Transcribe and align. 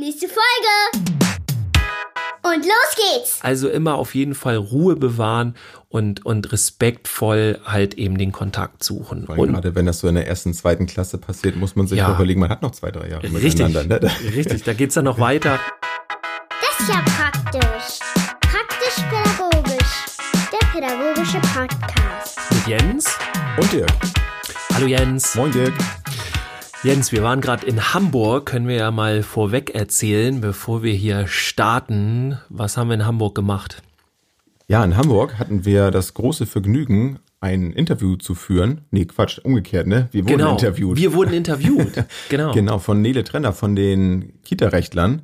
Nächste 0.00 0.28
Folge! 0.28 1.08
Und 2.44 2.64
los 2.64 2.94
geht's! 2.94 3.40
Also 3.42 3.68
immer 3.68 3.96
auf 3.96 4.14
jeden 4.14 4.36
Fall 4.36 4.54
Ruhe 4.54 4.94
bewahren 4.94 5.56
und, 5.88 6.24
und 6.24 6.52
respektvoll 6.52 7.58
halt 7.64 7.94
eben 7.94 8.16
den 8.16 8.30
Kontakt 8.30 8.84
suchen. 8.84 9.28
Allem 9.28 9.40
Und 9.40 9.52
gerade 9.54 9.74
wenn 9.74 9.86
das 9.86 9.98
so 9.98 10.06
in 10.06 10.14
der 10.14 10.28
ersten, 10.28 10.54
zweiten 10.54 10.86
Klasse 10.86 11.18
passiert, 11.18 11.56
muss 11.56 11.74
man 11.74 11.88
sich 11.88 11.98
Ja. 11.98 12.10
auch 12.12 12.14
überlegen, 12.14 12.38
man 12.38 12.48
hat 12.48 12.62
noch 12.62 12.70
zwei, 12.70 12.92
drei 12.92 13.08
Jahre 13.08 13.24
richtig, 13.24 13.54
miteinander. 13.66 13.98
Ne? 14.00 14.10
richtig, 14.36 14.62
da 14.62 14.72
geht's 14.72 14.94
dann 14.94 15.04
noch 15.04 15.18
weiter. 15.18 15.58
Das 16.60 16.78
ist 16.78 16.94
ja 16.94 17.02
praktisch. 17.16 17.98
Praktisch-pädagogisch. 18.40 20.06
Der 20.52 20.66
pädagogische 20.80 21.40
Podcast. 21.40 22.38
Mit 22.52 22.66
Jens. 22.68 23.18
Und 23.60 23.72
Dirk. 23.72 23.90
Hallo 24.74 24.86
Jens. 24.86 25.34
Moin 25.34 25.50
Dirk. 25.50 25.74
Jens, 26.84 27.10
wir 27.10 27.24
waren 27.24 27.40
gerade 27.40 27.66
in 27.66 27.92
Hamburg, 27.92 28.46
können 28.46 28.68
wir 28.68 28.76
ja 28.76 28.90
mal 28.92 29.24
vorweg 29.24 29.74
erzählen, 29.74 30.40
bevor 30.40 30.84
wir 30.84 30.92
hier 30.92 31.26
starten. 31.26 32.38
Was 32.50 32.76
haben 32.76 32.86
wir 32.86 32.94
in 32.94 33.04
Hamburg 33.04 33.34
gemacht? 33.34 33.82
Ja, 34.68 34.84
in 34.84 34.96
Hamburg 34.96 35.40
hatten 35.40 35.64
wir 35.64 35.90
das 35.90 36.14
große 36.14 36.46
Vergnügen, 36.46 37.18
ein 37.40 37.72
Interview 37.72 38.14
zu 38.14 38.36
führen. 38.36 38.82
Nee, 38.92 39.06
Quatsch, 39.06 39.40
umgekehrt, 39.40 39.88
ne? 39.88 40.08
Wir 40.12 40.22
wurden 40.22 40.38
genau. 40.38 40.52
interviewt. 40.52 40.98
Wir 40.98 41.14
wurden 41.14 41.34
interviewt. 41.34 42.04
genau. 42.28 42.52
Genau, 42.52 42.78
von 42.78 43.02
Nele 43.02 43.24
Trenner, 43.24 43.52
von 43.52 43.74
den 43.74 44.40
Kita-Rechtlern. 44.44 45.22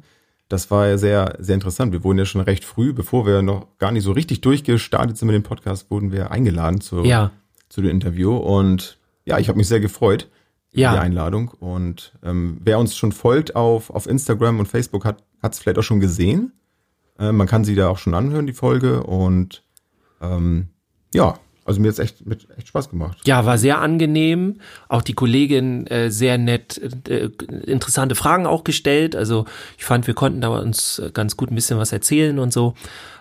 Das 0.48 0.72
war 0.72 0.88
ja 0.88 0.98
sehr, 0.98 1.36
sehr 1.38 1.54
interessant. 1.54 1.92
Wir 1.92 2.02
wurden 2.02 2.18
ja 2.18 2.26
schon 2.26 2.40
recht 2.40 2.64
früh, 2.64 2.92
bevor 2.92 3.26
wir 3.26 3.42
noch 3.42 3.78
gar 3.78 3.92
nicht 3.92 4.02
so 4.02 4.10
richtig 4.10 4.40
durchgestartet 4.40 5.16
sind 5.16 5.26
mit 5.26 5.36
dem 5.36 5.44
Podcast, 5.44 5.88
wurden 5.88 6.10
wir 6.10 6.32
eingeladen 6.32 6.80
zu, 6.80 7.04
Ja. 7.04 7.30
zu 7.68 7.80
dem 7.80 7.92
Interview. 7.92 8.36
Und 8.36 8.98
ja, 9.24 9.38
ich 9.38 9.48
habe 9.48 9.56
mich 9.56 9.68
sehr 9.68 9.80
gefreut 9.80 10.28
Ja. 10.74 10.92
die 10.92 10.98
Einladung. 10.98 11.48
Und 11.48 12.12
ähm, 12.22 12.58
wer 12.62 12.78
uns 12.78 12.96
schon 12.96 13.12
folgt 13.12 13.56
auf, 13.56 13.90
auf 13.90 14.06
Instagram 14.06 14.58
und 14.58 14.66
Facebook, 14.66 15.04
hat 15.04 15.22
es 15.42 15.58
vielleicht 15.58 15.78
auch 15.78 15.82
schon 15.82 16.00
gesehen. 16.00 16.52
Äh, 17.18 17.32
man 17.32 17.46
kann 17.46 17.64
sie 17.64 17.74
da 17.74 17.88
auch 17.88 17.98
schon 17.98 18.14
anhören, 18.14 18.46
die 18.46 18.52
Folge. 18.52 19.02
Und 19.02 19.62
ähm, 20.20 20.68
ja, 21.14 21.38
also 21.64 21.80
mir 21.80 21.90
hat 21.90 21.98
echt, 21.98 22.26
mit, 22.26 22.46
echt 22.56 22.68
Spaß 22.68 22.90
gemacht. 22.90 23.18
Ja, 23.24 23.46
war 23.46 23.56
sehr 23.56 23.80
angenehm. 23.80 24.60
Auch 24.88 25.02
die 25.02 25.14
Kollegin 25.14 25.86
äh, 25.86 26.10
sehr 26.10 26.36
nett, 26.36 26.78
äh, 27.08 27.30
interessante 27.64 28.14
Fragen 28.14 28.46
auch 28.46 28.64
gestellt. 28.64 29.16
Also 29.16 29.46
ich 29.78 29.84
fand, 29.84 30.06
wir 30.06 30.14
konnten 30.14 30.40
da 30.40 30.48
uns 30.48 31.00
ganz 31.14 31.36
gut 31.36 31.50
ein 31.50 31.54
bisschen 31.54 31.78
was 31.78 31.92
erzählen 31.92 32.38
und 32.38 32.52
so. 32.52 32.74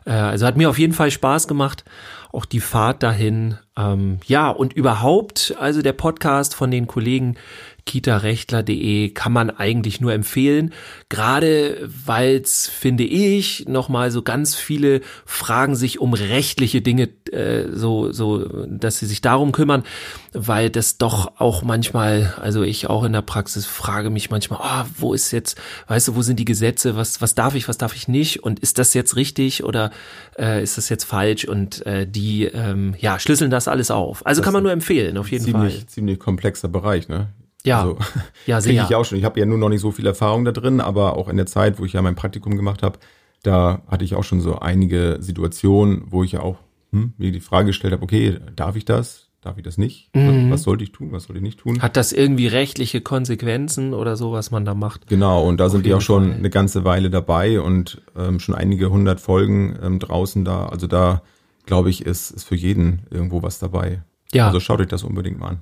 Äh, 0.06 0.12
also 0.12 0.45
hat 0.45 0.58
mir 0.58 0.70
auf 0.70 0.80
jeden 0.80 0.94
Fall 0.94 1.12
Spaß 1.12 1.48
gemacht. 1.48 1.86
Auch 2.34 2.45
die 2.45 2.59
Fahrt 2.59 3.03
dahin. 3.03 3.59
Ähm, 3.78 4.20
ja, 4.26 4.50
und 4.50 4.73
überhaupt, 4.73 5.56
also 5.59 5.81
der 5.84 5.94
Podcast 5.94 6.56
von 6.56 6.72
den 6.72 6.88
Kollegen 6.88 7.38
kitarechtler.de 7.86 9.09
kann 9.09 9.31
man 9.31 9.50
eigentlich 9.50 10.02
nur 10.02 10.14
empfehlen. 10.14 10.73
Gerade 11.09 11.89
weil 12.06 12.38
es, 12.38 12.67
finde 12.67 13.03
ich, 13.03 13.66
nochmal 13.67 14.12
so 14.12 14.22
ganz 14.22 14.56
viele 14.56 15.02
Fragen 15.26 15.76
sich 15.76 16.00
um 16.00 16.14
rechtliche 16.14 16.81
Dinge 16.81 17.09
äh, 17.31 17.66
so, 17.73 18.11
so, 18.11 18.66
dass 18.67 19.00
sie 19.00 19.06
sich 19.06 19.22
darum 19.22 19.52
kümmern, 19.52 19.84
weil 20.31 20.70
das 20.70 20.98
doch 20.98 21.39
auch 21.39 21.64
manchmal, 21.64 22.34
also 22.42 22.64
ich 22.64 22.89
auch 22.89 23.04
in 23.04 23.14
der 23.14 23.22
Praxis 23.22 23.66
frage 23.66 24.09
mich 24.09 24.30
manchmal, 24.30 24.59
ah, 24.61 24.86
wo 24.98 25.14
ist 25.14 25.31
jetzt, 25.31 25.59
weißt 25.88 26.09
du, 26.09 26.16
wo 26.16 26.22
sind 26.22 26.39
die 26.39 26.45
Gesetze, 26.45 26.95
was, 26.95 27.22
was 27.22 27.36
darf 27.36 27.56
ich, 27.56 27.67
was 27.67 27.78
darf 27.78 27.95
ich 27.95 28.08
nicht 28.08 28.44
und 28.44 28.59
ist 28.59 28.80
das 28.80 28.94
jetzt 28.94 29.16
richtig 29.16 29.64
oder 29.64 29.92
äh, 30.38 30.64
ist 30.64 30.78
das 30.78 30.89
jetzt 30.89 31.04
falsch 31.04 31.45
und 31.45 31.86
äh, 31.86 32.08
die, 32.08 32.45
ähm, 32.45 32.95
ja, 33.00 33.20
schlüsseln 33.20 33.52
das 33.52 33.67
alles 33.67 33.92
auf. 33.92 34.26
Also 34.26 34.42
Das 34.42 34.45
kann 34.45 34.54
man 34.54 34.64
nur 34.64 34.72
empfehlen, 34.72 35.17
auf 35.17 35.31
jeden 35.31 35.44
ziemlich, 35.44 35.76
Fall. 35.76 35.86
ziemlich 35.88 36.20
komplexer 36.20 36.70
Bereich, 36.70 37.08
ne? 37.09 37.30
Ja. 37.66 37.81
Also, 37.81 37.97
Ja, 38.45 38.59
kriege 38.61 38.75
sehr. 38.75 38.83
ich 38.83 38.95
auch 38.95 39.06
schon. 39.06 39.17
Ich 39.17 39.23
habe 39.23 39.39
ja 39.39 39.45
nur 39.45 39.58
noch 39.58 39.69
nicht 39.69 39.81
so 39.81 39.92
viel 39.92 40.06
Erfahrung 40.06 40.45
da 40.45 40.52
drin, 40.52 40.81
aber 40.81 41.17
auch 41.17 41.30
in 41.30 41.38
der 41.38 41.45
Zeit, 41.45 41.80
wo 41.80 41.86
ich 41.86 41.94
ja 41.94 42.02
mein 42.02 42.16
Praktikum 42.16 42.55
gemacht 42.55 42.83
habe, 42.83 43.00
da 43.44 43.81
hatte 43.88 44.05
ich 44.05 44.16
auch 44.16 44.23
schon 44.23 44.42
so 44.42 44.59
einige 44.59 45.17
Situationen, 45.20 46.03
wo 46.08 46.23
ich 46.23 46.33
ja 46.33 46.39
auch 46.42 46.58
hm, 46.92 47.14
mir 47.17 47.31
die 47.31 47.42
Frage 47.42 47.67
gestellt 47.67 47.94
habe, 47.94 48.03
okay, 48.03 48.38
darf 48.55 48.75
ich 48.75 48.86
das? 48.86 49.28
Darf 49.42 49.58
ich 49.58 49.64
das 49.64 49.77
nicht? 49.77 50.10
Was 50.14 50.64
sollte 50.64 50.86
ich 50.86 50.93
tun? 50.93 51.11
Was 51.11 51.23
sollte 51.26 51.39
ich 51.39 51.43
nicht 51.43 51.60
tun? 51.60 51.73
Mhm. 51.73 51.82
Hat 51.82 51.98
das 51.98 52.14
irgendwie 52.14 52.48
rechtliche 52.48 53.02
Konsequenzen 53.02 53.93
oder 53.93 54.15
so, 54.15 54.32
was 54.32 54.52
man 54.52 54.64
da 54.64 54.73
macht? 54.73 55.08
Genau, 55.08 55.43
und 55.43 55.58
da 55.59 55.67
sind 55.67 55.86
die 55.86 55.93
auch 55.93 55.99
schon 55.99 56.30
Fall. 56.30 56.38
eine 56.38 56.49
ganze 56.49 56.86
Weile 56.86 57.09
dabei 57.09 57.59
und 57.59 58.02
ähm, 58.15 58.39
schon 58.39 58.55
einige 58.55 58.89
hundert 58.89 59.20
Folgen 59.20 59.77
ähm, 59.83 59.99
draußen 59.99 60.45
da. 60.45 60.67
Also 60.67 60.88
da, 60.88 61.23
glaube 61.65 61.89
ich, 61.89 62.05
ist, 62.05 62.32
ist 62.32 62.45
für 62.45 62.55
jeden 62.55 63.02
irgendwo 63.11 63.43
was 63.43 63.59
dabei. 63.59 64.04
Ja. 64.33 64.48
Also 64.48 64.61
schaut 64.61 64.80
euch 64.80 64.88
das 64.88 65.04
unbedingt 65.04 65.39
mal 65.39 65.49
an. 65.49 65.61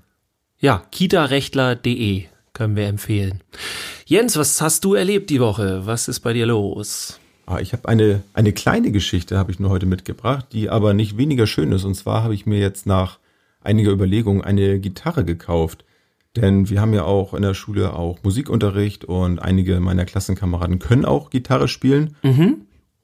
Ja, 0.64 0.84
kitarechtler.de 0.92 2.26
können 2.54 2.76
wir 2.76 2.86
empfehlen. 2.86 3.42
Jens, 4.06 4.38
was 4.38 4.62
hast 4.62 4.86
du 4.86 4.94
erlebt 4.94 5.32
die 5.32 5.40
Woche? 5.40 5.88
Was 5.88 6.08
ist 6.08 6.20
bei 6.20 6.34
dir 6.34 6.46
los? 6.46 7.20
Ah, 7.48 7.58
ich 7.60 7.74
habe 7.74 7.90
eine, 7.90 8.22
eine 8.34 8.54
kleine 8.54 8.92
Geschichte, 8.92 9.40
habe 9.40 9.52
ich 9.52 9.60
nur 9.60 9.72
heute 9.72 9.88
mitgebracht, 9.88 10.46
die 10.52 10.70
aber 10.70 10.94
nicht 10.94 11.18
weniger 11.18 11.48
schön 11.48 11.72
ist. 11.72 11.84
Und 11.84 11.96
zwar 11.96 12.22
habe 12.22 12.36
ich 12.36 12.46
mir 12.46 12.60
jetzt 12.60 12.86
nach 12.86 13.18
einiger 13.62 13.92
Überlegung 13.92 14.44
eine 14.44 14.80
Gitarre 14.80 15.26
gekauft. 15.26 15.84
Denn 16.36 16.70
wir 16.70 16.80
haben 16.80 16.94
ja 16.94 17.06
auch 17.06 17.34
in 17.34 17.42
der 17.42 17.56
Schule 17.56 17.94
auch 17.94 18.20
Musikunterricht 18.22 19.04
und 19.04 19.40
einige 19.40 19.80
meiner 19.80 20.06
Klassenkameraden 20.06 20.78
können 20.78 21.06
auch 21.06 21.32
Gitarre 21.32 21.70
spielen. 21.70 22.16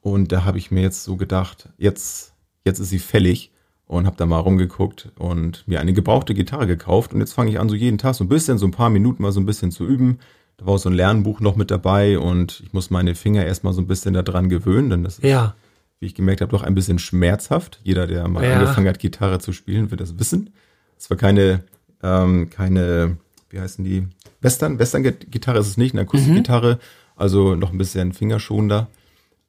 Und 0.00 0.30
da 0.30 0.44
habe 0.44 0.58
ich 0.58 0.70
mir 0.70 0.82
jetzt 0.82 1.02
so 1.02 1.16
gedacht, 1.16 1.70
jetzt, 1.76 2.34
jetzt 2.64 2.78
ist 2.78 2.90
sie 2.90 3.00
fällig 3.00 3.50
und 3.88 4.06
habe 4.06 4.16
da 4.16 4.26
mal 4.26 4.38
rumgeguckt 4.38 5.08
und 5.18 5.66
mir 5.66 5.80
eine 5.80 5.92
gebrauchte 5.92 6.34
Gitarre 6.34 6.66
gekauft. 6.66 7.12
Und 7.12 7.20
jetzt 7.20 7.32
fange 7.32 7.50
ich 7.50 7.58
an, 7.58 7.68
so 7.68 7.74
jeden 7.74 7.98
Tag 7.98 8.14
so 8.14 8.22
ein 8.22 8.28
bisschen, 8.28 8.58
so 8.58 8.66
ein 8.66 8.70
paar 8.70 8.90
Minuten 8.90 9.22
mal 9.22 9.32
so 9.32 9.40
ein 9.40 9.46
bisschen 9.46 9.70
zu 9.72 9.84
üben. 9.86 10.18
Da 10.58 10.66
war 10.66 10.74
auch 10.74 10.78
so 10.78 10.88
ein 10.90 10.94
Lernbuch 10.94 11.40
noch 11.40 11.56
mit 11.56 11.70
dabei 11.70 12.18
und 12.18 12.60
ich 12.64 12.72
muss 12.72 12.90
meine 12.90 13.14
Finger 13.14 13.44
erstmal 13.46 13.72
so 13.72 13.80
ein 13.80 13.86
bisschen 13.86 14.14
daran 14.14 14.48
gewöhnen, 14.48 14.90
denn 14.90 15.04
das 15.04 15.18
ist, 15.18 15.24
Ja, 15.24 15.54
wie 16.00 16.06
ich 16.06 16.14
gemerkt 16.14 16.40
habe, 16.42 16.50
doch 16.52 16.62
ein 16.62 16.74
bisschen 16.74 16.98
schmerzhaft. 16.98 17.80
Jeder, 17.82 18.06
der 18.06 18.28
mal 18.28 18.44
Ja. 18.44 18.54
angefangen 18.54 18.86
hat, 18.88 18.98
Gitarre 18.98 19.38
zu 19.40 19.52
spielen, 19.52 19.90
wird 19.90 20.00
das 20.00 20.18
wissen. 20.18 20.50
Es 20.98 21.08
war 21.10 21.16
keine, 21.16 21.64
ähm, 22.02 22.50
keine, 22.50 23.16
wie 23.50 23.58
heißen 23.60 23.84
die? 23.84 24.06
Western, 24.40 24.78
Western-Gitarre 24.78 25.58
ist 25.60 25.66
es 25.68 25.76
nicht, 25.76 25.94
eine 25.94 26.02
Akustikgitarre, 26.02 26.78
also 27.16 27.54
noch 27.56 27.72
ein 27.72 27.78
bisschen 27.78 28.12
fingerschonender. 28.12 28.88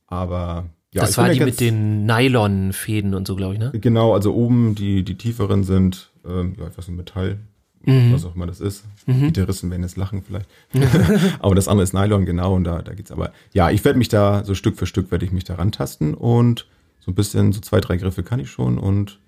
Aber 0.07 0.65
ja, 0.93 1.01
das 1.01 1.17
war 1.17 1.29
die 1.29 1.37
ja 1.39 1.45
mit 1.45 1.53
ganz- 1.53 1.57
den 1.57 2.05
Nylon-Fäden 2.05 3.13
und 3.13 3.27
so, 3.27 3.35
glaube 3.35 3.53
ich, 3.55 3.59
ne? 3.59 3.71
Genau, 3.73 4.13
also 4.13 4.33
oben 4.33 4.75
die, 4.75 5.03
die 5.03 5.15
tieferen 5.15 5.63
sind, 5.63 6.09
ähm, 6.27 6.55
ja, 6.57 6.65
etwas 6.67 6.87
in 6.87 6.95
Metall, 6.95 7.39
Mhm. 7.85 8.11
was 8.11 8.25
auch 8.25 8.35
immer 8.35 8.45
das 8.45 8.59
ist. 8.59 8.83
Gitarristen 9.07 9.71
werden 9.71 9.83
jetzt 9.83 9.95
lachen 9.95 10.21
vielleicht. 10.21 10.49
aber 11.39 11.55
das 11.55 11.67
andere 11.69 11.83
ist 11.83 11.93
Nylon, 11.93 12.25
genau, 12.25 12.53
und 12.55 12.65
da, 12.65 12.81
da 12.81 12.93
geht's 12.93 13.11
aber. 13.11 13.31
Ja, 13.53 13.71
ich 13.71 13.85
werde 13.85 13.97
mich 13.97 14.09
da, 14.09 14.43
so 14.43 14.53
Stück 14.53 14.77
für 14.77 14.85
Stück 14.85 15.11
werde 15.11 15.25
ich 15.25 15.31
mich 15.31 15.45
da 15.45 15.55
rantasten 15.55 16.13
und 16.13 16.67
so 16.99 17.09
ein 17.11 17.15
bisschen, 17.15 17.53
so 17.53 17.61
zwei, 17.61 17.79
drei 17.79 17.95
Griffe 17.97 18.21
kann 18.23 18.39
ich 18.41 18.49
schon 18.51 18.77
und 18.77 19.19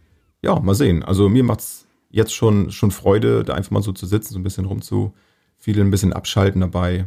ja, 0.44 0.60
mal 0.60 0.76
sehen. 0.76 1.02
Also 1.04 1.30
mir 1.30 1.44
macht's 1.46 1.88
jetzt 2.10 2.34
schon, 2.36 2.72
schon 2.72 2.92
Freude, 2.92 3.46
da 3.46 3.54
einfach 3.54 3.72
mal 3.72 3.82
so 3.82 3.94
zu 3.94 4.06
sitzen, 4.06 4.34
so 4.34 4.40
ein 4.40 4.44
bisschen 4.44 4.66
rumzu, 4.66 5.14
viel 5.58 5.80
ein 5.80 5.90
bisschen 5.92 6.12
abschalten 6.12 6.60
dabei 6.60 7.06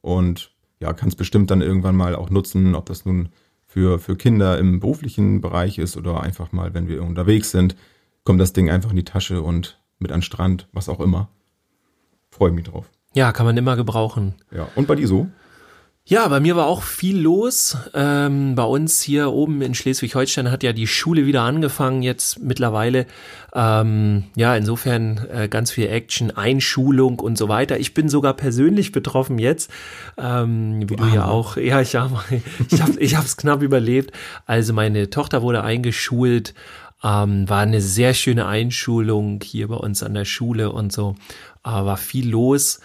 und 0.00 0.50
ja, 0.80 0.92
kann 0.92 1.08
es 1.10 1.14
bestimmt 1.16 1.50
dann 1.52 1.62
irgendwann 1.62 1.94
mal 1.94 2.16
auch 2.16 2.28
nutzen, 2.30 2.74
ob 2.74 2.86
das 2.86 3.04
nun 3.06 3.28
für, 3.72 3.98
für 3.98 4.16
Kinder 4.16 4.58
im 4.58 4.80
beruflichen 4.80 5.40
Bereich 5.40 5.78
ist 5.78 5.96
oder 5.96 6.22
einfach 6.22 6.52
mal, 6.52 6.74
wenn 6.74 6.88
wir 6.88 7.02
unterwegs 7.02 7.52
sind, 7.52 7.74
kommt 8.22 8.38
das 8.38 8.52
Ding 8.52 8.68
einfach 8.68 8.90
in 8.90 8.96
die 8.96 9.04
Tasche 9.04 9.40
und 9.40 9.80
mit 9.98 10.12
an 10.12 10.18
den 10.18 10.22
Strand, 10.22 10.68
was 10.72 10.90
auch 10.90 11.00
immer. 11.00 11.30
Freue 12.30 12.52
mich 12.52 12.66
drauf. 12.66 12.90
Ja, 13.14 13.32
kann 13.32 13.46
man 13.46 13.56
immer 13.56 13.74
gebrauchen. 13.76 14.34
Ja, 14.50 14.68
und 14.74 14.86
bei 14.86 14.94
dir 14.94 15.08
so? 15.08 15.26
Ja, 16.04 16.26
bei 16.26 16.40
mir 16.40 16.56
war 16.56 16.66
auch 16.66 16.82
viel 16.82 17.16
los. 17.16 17.76
Ähm, 17.94 18.56
bei 18.56 18.64
uns 18.64 19.00
hier 19.02 19.30
oben 19.30 19.62
in 19.62 19.72
Schleswig-Holstein 19.72 20.50
hat 20.50 20.64
ja 20.64 20.72
die 20.72 20.88
Schule 20.88 21.26
wieder 21.26 21.42
angefangen 21.42 22.02
jetzt 22.02 22.40
mittlerweile. 22.40 23.06
Ähm, 23.54 24.24
ja, 24.34 24.56
insofern 24.56 25.24
äh, 25.32 25.48
ganz 25.48 25.70
viel 25.70 25.86
Action, 25.86 26.32
Einschulung 26.32 27.20
und 27.20 27.38
so 27.38 27.48
weiter. 27.48 27.78
Ich 27.78 27.94
bin 27.94 28.08
sogar 28.08 28.34
persönlich 28.34 28.90
betroffen 28.90 29.38
jetzt, 29.38 29.70
ähm, 30.18 30.90
wie 30.90 30.96
du 30.96 31.04
ja 31.04 31.26
auch. 31.26 31.56
Ja, 31.56 31.80
ich 31.80 31.94
habe 31.94 32.18
ich 32.68 32.82
hab, 32.82 32.96
ich 32.98 33.14
hab's 33.14 33.36
knapp 33.36 33.62
überlebt. 33.62 34.10
Also 34.44 34.72
meine 34.72 35.08
Tochter 35.08 35.40
wurde 35.40 35.62
eingeschult. 35.62 36.52
Ähm, 37.04 37.48
war 37.48 37.60
eine 37.60 37.80
sehr 37.80 38.12
schöne 38.14 38.46
Einschulung 38.46 39.40
hier 39.44 39.68
bei 39.68 39.76
uns 39.76 40.02
an 40.02 40.14
der 40.14 40.24
Schule 40.24 40.72
und 40.72 40.92
so. 40.92 41.14
Äh, 41.64 41.70
war 41.70 41.96
viel 41.96 42.28
los. 42.28 42.80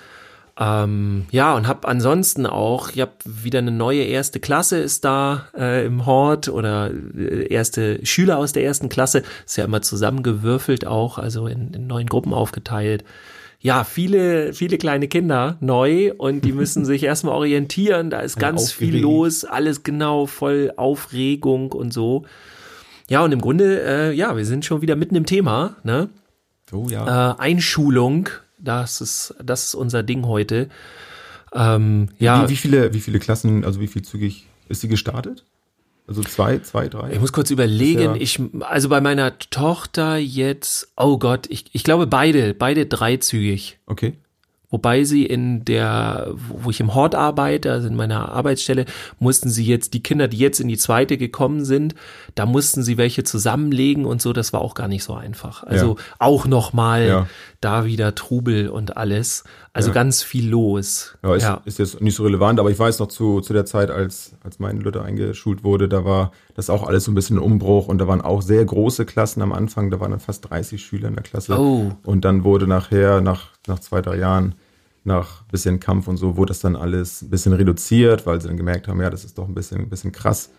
Ähm, 0.60 1.26
ja, 1.30 1.56
und 1.56 1.68
habe 1.68 1.88
ansonsten 1.88 2.48
auch, 2.48 2.90
ich 2.90 3.02
habe 3.02 3.12
wieder 3.26 3.60
eine 3.60 3.72
neue 3.72 4.04
erste 4.04 4.40
Klasse 4.40 4.78
ist 4.80 5.06
da 5.06 5.48
äh, 5.56 5.86
im 5.86 6.08
Hort 6.08 6.50
oder 6.50 6.90
äh, 7.16 7.48
erste 7.48 8.04
Schüler 8.06 8.40
aus 8.40 8.54
der 8.54 8.64
ersten 8.64 8.90
Klasse. 8.90 9.22
Ist 9.46 9.58
ja 9.58 9.66
immer 9.66 9.84
zusammengewürfelt 9.84 10.88
auch, 10.88 11.20
also 11.20 11.46
in, 11.46 11.74
in 11.74 11.86
neuen 11.86 12.08
Gruppen 12.08 12.34
aufgeteilt. 12.34 13.04
Ja, 13.60 13.84
viele, 13.84 14.54
viele 14.54 14.78
kleine 14.78 15.08
Kinder 15.08 15.58
neu 15.60 16.14
und 16.18 16.42
die 16.42 16.54
müssen 16.54 16.86
sich 16.86 17.04
erstmal 17.04 17.36
orientieren. 17.36 18.10
Da 18.10 18.22
ist 18.22 18.40
ganz 18.40 18.72
viel 18.72 18.88
aufgeregt. 18.88 19.04
los, 19.04 19.46
alles 19.46 19.84
genau 19.84 20.26
voll 20.26 20.74
Aufregung 20.76 21.72
und 21.72 21.94
so. 21.94 22.26
Ja, 23.10 23.24
und 23.24 23.32
im 23.32 23.42
Grunde, 23.42 23.82
äh, 23.84 24.12
ja, 24.12 24.36
wir 24.36 24.46
sind 24.46 24.66
schon 24.66 24.82
wieder 24.82 24.96
mitten 24.96 25.16
im 25.16 25.26
Thema, 25.26 25.78
ne? 25.84 26.10
Oh 26.74 26.88
ja. 26.90 27.32
Äh, 27.32 27.40
Einschulung, 27.40 28.30
das 28.58 29.02
ist, 29.02 29.36
das 29.44 29.66
ist 29.66 29.76
unser 29.76 30.04
Ding 30.04 30.26
heute. 30.26 30.70
Ähm, 31.54 32.10
ja. 32.20 32.44
Wie, 32.44 32.50
wie, 32.52 32.56
viele, 32.56 32.94
wie 32.94 33.00
viele 33.00 33.20
Klassen, 33.20 33.64
also 33.64 33.80
wie 33.80 33.88
viel 33.88 34.02
zügig 34.02 34.48
ist 34.68 34.82
sie 34.82 34.88
gestartet? 34.88 35.46
Also 36.08 36.24
zwei, 36.24 36.60
zwei, 36.60 36.88
drei? 36.88 37.12
Ich 37.12 37.20
muss 37.20 37.34
kurz 37.34 37.52
überlegen. 37.52 38.16
Ich, 38.16 38.40
also 38.62 38.88
bei 38.88 39.02
meiner 39.02 39.38
Tochter 39.40 40.16
jetzt, 40.16 40.94
oh 40.96 41.18
Gott, 41.18 41.48
ich, 41.50 41.66
ich 41.74 41.84
glaube 41.84 42.08
beide, 42.08 42.54
beide 42.54 42.86
dreizügig. 42.86 43.80
Okay. 43.88 44.18
Wobei 44.70 45.06
sie 45.06 45.26
in 45.26 45.64
der, 45.64 46.28
wo 46.50 46.70
ich 46.70 46.82
im 46.82 46.94
Hort 46.94 47.16
arbeite, 47.16 47.72
also 47.72 47.88
in 47.88 47.96
meiner 47.96 48.34
Arbeitsstelle, 48.34 48.86
mussten 49.18 49.50
sie 49.50 49.66
jetzt, 49.66 49.94
die 49.94 50.04
Kinder, 50.04 50.28
die 50.28 50.38
jetzt 50.38 50.60
in 50.60 50.68
die 50.68 50.78
zweite 50.78 51.18
gekommen 51.18 51.64
sind, 51.64 51.96
da 52.36 52.46
mussten 52.46 52.84
sie 52.84 52.98
welche 52.98 53.24
zusammenlegen 53.24 54.06
und 54.06 54.22
so, 54.22 54.34
das 54.34 54.52
war 54.52 54.60
auch 54.60 54.74
gar 54.74 54.90
nicht 54.90 55.06
so 55.06 55.14
einfach. 55.14 55.64
Also 55.64 55.96
ja. 55.96 56.04
auch 56.20 56.48
nochmal 56.48 57.08
ja. 57.08 57.28
da 57.62 57.86
wieder 57.86 58.14
Trubel 58.14 58.68
und 58.68 58.98
alles. 58.98 59.46
Also 59.78 59.90
ja. 59.90 59.94
ganz 59.94 60.24
viel 60.24 60.50
los. 60.50 61.18
Ja 61.24 61.36
ist, 61.36 61.44
ja, 61.44 61.62
ist 61.66 61.80
jetzt 61.80 62.02
nicht 62.02 62.16
so 62.16 62.24
relevant, 62.24 62.60
aber 62.60 62.72
ich 62.72 62.80
weiß 62.80 63.00
noch 63.00 63.08
zu, 63.08 63.42
zu 63.42 63.54
der 63.54 63.66
Zeit, 63.66 63.92
als, 63.92 64.34
als 64.44 64.60
mein 64.60 64.82
Luther 64.82 65.04
eingeschult 65.04 65.64
wurde, 65.64 65.88
da 65.88 66.04
war 66.04 66.32
das 66.56 66.70
auch 66.70 66.84
alles 66.84 67.06
so 67.06 67.12
ein 67.12 67.16
bisschen 67.16 67.38
ein 67.38 67.44
Umbruch 67.44 67.88
und 67.88 68.00
da 68.00 68.08
waren 68.08 68.22
auch 68.22 68.42
sehr 68.42 68.66
große 68.66 69.06
Klassen 69.06 69.42
am 69.42 69.54
Anfang, 69.54 69.92
da 69.92 70.00
waren 70.00 70.12
dann 70.12 70.20
fast 70.20 70.50
30 70.50 70.84
Schüler 70.84 71.08
in 71.08 71.16
der 71.16 71.24
Klasse. 71.24 71.58
Oh. 71.60 71.92
Und 72.04 72.26
dann 72.26 72.44
wurde 72.44 72.68
nachher, 72.68 73.22
nach 73.22 73.58
nach 73.68 73.80
zwei, 73.80 74.02
drei 74.02 74.18
Jahren, 74.18 74.56
nach 75.04 75.44
bisschen 75.44 75.80
Kampf 75.80 76.08
und 76.08 76.18
so, 76.18 76.36
wurde 76.38 76.50
das 76.50 76.60
dann 76.60 76.76
alles 76.76 77.22
ein 77.22 77.30
bisschen 77.30 77.54
reduziert, 77.54 78.26
weil 78.26 78.42
sie 78.42 78.48
dann 78.48 78.58
gemerkt 78.58 78.88
haben, 78.88 79.02
ja, 79.02 79.10
das 79.10 79.24
ist 79.24 79.38
doch 79.38 79.48
ein 79.48 79.54
bisschen, 79.54 79.82
ein 79.82 79.90
bisschen 79.90 80.12
krass. 80.12 80.52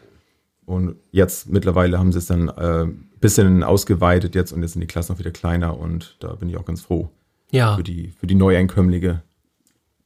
Und 0.65 0.97
jetzt 1.13 1.49
mittlerweile 1.49 1.99
haben 1.99 2.13
sie 2.13 2.19
es 2.19 2.27
dann 2.27 2.51
ein 2.51 2.89
äh, 2.89 2.93
bisschen 3.21 3.63
ausgeweitet 3.63 4.35
jetzt 4.35 4.53
und 4.53 4.63
jetzt 4.63 4.73
sind 4.73 4.81
die 4.81 4.87
Klassen 4.87 5.15
auch 5.15 5.19
wieder 5.19 5.31
kleiner 5.31 5.79
und 5.79 6.17
da 6.21 6.35
bin 6.35 6.49
ich 6.49 6.57
auch 6.57 6.65
ganz 6.65 6.83
froh. 6.83 7.11
Ja. 7.51 7.77
Für 7.77 7.83
die, 7.83 8.13
für 8.19 8.27
die 8.27 8.35
Neueinkömmlinge, 8.35 9.23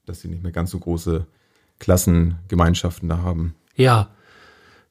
dass 0.06 0.20
sie 0.20 0.28
nicht 0.28 0.42
mehr 0.42 0.52
ganz 0.52 0.70
so 0.70 0.78
große 0.78 1.26
Klassengemeinschaften 1.78 3.08
da 3.08 3.18
haben. 3.18 3.54
Ja. 3.76 4.08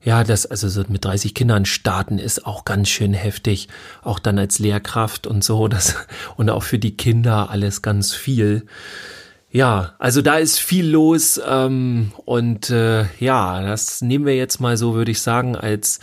Ja, 0.04 0.24
das, 0.24 0.48
also 0.48 0.68
so 0.68 0.84
mit 0.88 1.06
30 1.06 1.36
Kindern 1.36 1.66
starten 1.66 2.18
ist 2.18 2.46
auch 2.48 2.66
ganz 2.66 2.90
schön 2.90 3.14
heftig. 3.14 3.68
Auch 4.02 4.18
dann 4.18 4.40
als 4.40 4.58
Lehrkraft 4.58 5.28
und 5.28 5.44
so, 5.44 5.68
das, 5.68 5.96
und 6.38 6.50
auch 6.50 6.64
für 6.64 6.80
die 6.80 6.98
Kinder 6.98 7.52
alles 7.52 7.84
ganz 7.84 8.14
viel. 8.14 8.66
Ja, 9.52 9.96
also 10.00 10.22
da 10.22 10.38
ist 10.38 10.60
viel 10.60 10.90
los 10.90 11.40
ähm, 11.46 12.14
und 12.26 12.70
äh, 12.70 13.06
ja, 13.20 13.62
das 13.62 14.02
nehmen 14.02 14.26
wir 14.26 14.36
jetzt 14.36 14.60
mal 14.60 14.78
so, 14.78 14.96
würde 14.96 15.12
ich 15.12 15.22
sagen, 15.22 15.56
als 15.56 16.00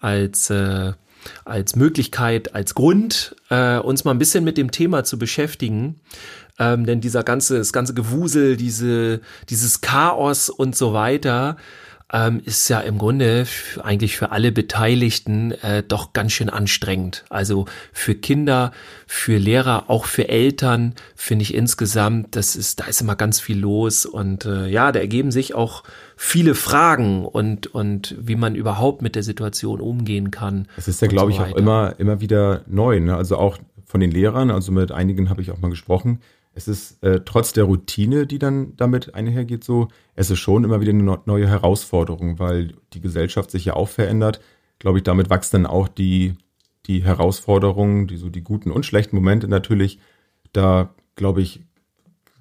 als 0.00 0.50
äh, 0.50 0.92
als 1.44 1.76
Möglichkeit, 1.76 2.54
als 2.54 2.74
Grund, 2.74 3.36
äh, 3.50 3.78
uns 3.78 4.04
mal 4.04 4.12
ein 4.12 4.18
bisschen 4.18 4.44
mit 4.44 4.58
dem 4.58 4.70
Thema 4.70 5.04
zu 5.04 5.18
beschäftigen. 5.18 6.00
Ähm, 6.58 6.86
denn 6.86 7.00
dieser 7.00 7.22
ganze, 7.22 7.58
das 7.58 7.72
ganze 7.72 7.94
Gewusel, 7.94 8.56
diese, 8.56 9.20
dieses 9.48 9.80
Chaos 9.80 10.48
und 10.50 10.76
so 10.76 10.92
weiter, 10.92 11.56
ähm, 12.12 12.40
ist 12.44 12.68
ja 12.68 12.80
im 12.80 12.98
Grunde 12.98 13.46
eigentlich 13.82 14.16
für 14.16 14.32
alle 14.32 14.50
Beteiligten 14.50 15.52
äh, 15.52 15.82
doch 15.82 16.12
ganz 16.12 16.32
schön 16.32 16.48
anstrengend. 16.48 17.24
Also 17.28 17.66
für 17.92 18.14
Kinder, 18.14 18.72
für 19.06 19.36
Lehrer, 19.36 19.90
auch 19.90 20.06
für 20.06 20.28
Eltern 20.28 20.94
finde 21.14 21.42
ich 21.42 21.54
insgesamt, 21.54 22.34
das 22.34 22.56
ist, 22.56 22.80
da 22.80 22.86
ist 22.86 23.02
immer 23.02 23.16
ganz 23.16 23.40
viel 23.40 23.58
los 23.58 24.06
und 24.06 24.46
äh, 24.46 24.68
ja, 24.68 24.90
da 24.90 25.00
ergeben 25.00 25.30
sich 25.30 25.54
auch 25.54 25.82
viele 26.20 26.54
Fragen 26.54 27.24
und 27.24 27.68
und 27.68 28.16
wie 28.20 28.36
man 28.36 28.54
überhaupt 28.54 29.02
mit 29.02 29.14
der 29.14 29.22
Situation 29.22 29.80
umgehen 29.80 30.30
kann. 30.30 30.66
Es 30.76 30.88
ist 30.88 31.00
ja, 31.00 31.08
glaube 31.08 31.32
so 31.32 31.42
ich, 31.42 31.52
auch 31.52 31.56
immer 31.56 31.94
immer 31.98 32.20
wieder 32.20 32.62
neu. 32.66 33.00
Ne? 33.00 33.16
Also 33.16 33.36
auch 33.36 33.58
von 33.86 34.00
den 34.00 34.10
Lehrern, 34.10 34.50
also 34.50 34.72
mit 34.72 34.92
einigen 34.92 35.30
habe 35.30 35.40
ich 35.40 35.50
auch 35.50 35.58
mal 35.58 35.70
gesprochen 35.70 36.20
es 36.58 36.66
ist 36.66 37.02
äh, 37.04 37.20
trotz 37.24 37.52
der 37.52 37.64
Routine, 37.64 38.26
die 38.26 38.40
dann 38.40 38.76
damit 38.76 39.14
einhergeht, 39.14 39.62
so, 39.62 39.88
es 40.16 40.28
ist 40.30 40.40
schon 40.40 40.64
immer 40.64 40.80
wieder 40.80 40.90
eine 40.90 41.20
neue 41.24 41.46
Herausforderung, 41.46 42.40
weil 42.40 42.74
die 42.92 43.00
Gesellschaft 43.00 43.52
sich 43.52 43.64
ja 43.64 43.74
auch 43.74 43.88
verändert. 43.88 44.40
Glaube 44.80 44.98
ich, 44.98 45.04
damit 45.04 45.30
wächst 45.30 45.54
dann 45.54 45.66
auch 45.66 45.86
die, 45.86 46.34
die 46.86 47.04
Herausforderungen, 47.04 48.08
die 48.08 48.16
so 48.16 48.28
die 48.28 48.42
guten 48.42 48.72
und 48.72 48.84
schlechten 48.84 49.14
Momente 49.14 49.46
natürlich. 49.46 50.00
Da, 50.52 50.90
glaube 51.14 51.42
ich, 51.42 51.60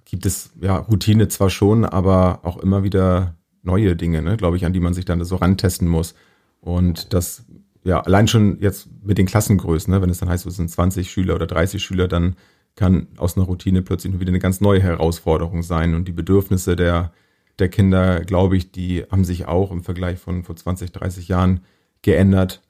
gibt 0.05 0.25
es 0.25 0.49
ja 0.61 0.77
Routine 0.77 1.27
zwar 1.27 1.51
schon, 1.51 1.85
aber 1.85 2.39
auch 2.41 2.57
immer 2.57 2.83
wieder 2.83 3.35
neue 3.67 3.95
Dinge, 3.95 4.23
ne, 4.23 4.37
glaube 4.37 4.57
ich, 4.57 4.65
an 4.65 4.73
die 4.73 4.79
man 4.79 4.95
sich 4.95 5.05
dann 5.05 5.23
so 5.23 5.35
rantesten 5.35 5.87
muss. 5.87 6.15
Und 6.61 7.13
das, 7.13 7.45
ja, 7.83 8.01
allein 8.01 8.27
schon 8.27 8.59
jetzt 8.59 8.89
mit 9.03 9.19
den 9.19 9.27
Klassengrößen, 9.27 9.93
ne, 9.93 10.01
wenn 10.01 10.09
es 10.09 10.17
dann 10.17 10.29
heißt, 10.29 10.47
es 10.47 10.55
sind 10.55 10.71
20 10.71 11.11
Schüler 11.11 11.35
oder 11.35 11.45
30 11.45 11.83
Schüler, 11.83 12.07
dann 12.07 12.35
kann 12.75 13.07
aus 13.17 13.37
einer 13.37 13.45
Routine 13.45 13.81
plötzlich 13.81 14.19
wieder 14.19 14.29
eine 14.29 14.39
ganz 14.39 14.61
neue 14.61 14.81
Herausforderung 14.81 15.61
sein. 15.61 15.93
Und 15.93 16.07
die 16.07 16.13
Bedürfnisse 16.13 16.75
der, 16.75 17.11
der 17.59 17.69
Kinder, 17.69 18.21
glaube 18.21 18.57
ich, 18.57 18.71
die 18.71 19.03
haben 19.11 19.25
sich 19.25 19.47
auch 19.47 19.71
im 19.71 19.83
Vergleich 19.83 20.19
von 20.19 20.43
vor 20.43 20.55
20, 20.55 20.91
30 20.91 21.27
Jahren 21.27 21.61
geändert. 22.01 22.61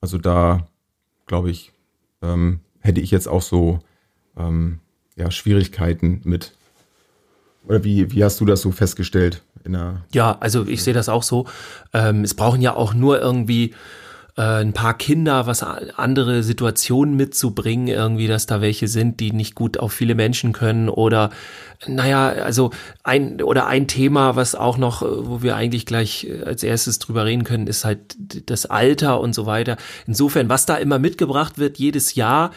Also 0.00 0.18
da, 0.18 0.68
glaube 1.26 1.50
ich, 1.50 1.72
ähm, 2.22 2.60
hätte 2.80 3.00
ich 3.00 3.10
jetzt 3.10 3.28
auch 3.28 3.42
so 3.42 3.80
ähm, 4.36 4.80
ja, 5.16 5.30
Schwierigkeiten 5.30 6.20
mit. 6.24 6.56
Oder 7.66 7.84
wie, 7.84 8.12
wie 8.12 8.24
hast 8.24 8.40
du 8.40 8.44
das 8.44 8.60
so 8.60 8.70
festgestellt? 8.70 9.42
Ja, 10.12 10.36
also 10.40 10.66
ich 10.66 10.82
sehe 10.82 10.94
das 10.94 11.08
auch 11.08 11.22
so. 11.22 11.46
Ähm, 11.92 12.22
es 12.22 12.34
brauchen 12.34 12.60
ja 12.60 12.74
auch 12.74 12.94
nur 12.94 13.20
irgendwie 13.20 13.74
äh, 14.36 14.60
ein 14.60 14.74
paar 14.74 14.96
Kinder, 14.98 15.46
was 15.46 15.62
andere 15.62 16.42
Situationen 16.42 17.16
mitzubringen, 17.16 17.88
irgendwie, 17.88 18.26
dass 18.26 18.46
da 18.46 18.60
welche 18.60 18.86
sind, 18.86 19.18
die 19.20 19.32
nicht 19.32 19.54
gut 19.54 19.78
auf 19.78 19.94
viele 19.94 20.14
Menschen 20.14 20.52
können 20.52 20.90
oder 20.90 21.30
naja, 21.86 22.28
also 22.28 22.70
ein 23.02 23.42
oder 23.42 23.66
ein 23.66 23.86
Thema, 23.86 24.36
was 24.36 24.54
auch 24.54 24.76
noch, 24.76 25.02
äh, 25.02 25.06
wo 25.26 25.42
wir 25.42 25.56
eigentlich 25.56 25.86
gleich 25.86 26.24
äh, 26.24 26.42
als 26.44 26.62
erstes 26.62 26.98
drüber 26.98 27.24
reden 27.24 27.44
können, 27.44 27.66
ist 27.66 27.86
halt 27.86 28.16
das 28.50 28.66
Alter 28.66 29.20
und 29.20 29.34
so 29.34 29.46
weiter. 29.46 29.78
Insofern, 30.06 30.50
was 30.50 30.66
da 30.66 30.76
immer 30.76 30.98
mitgebracht 30.98 31.56
wird, 31.56 31.78
jedes 31.78 32.14
Jahr, 32.14 32.50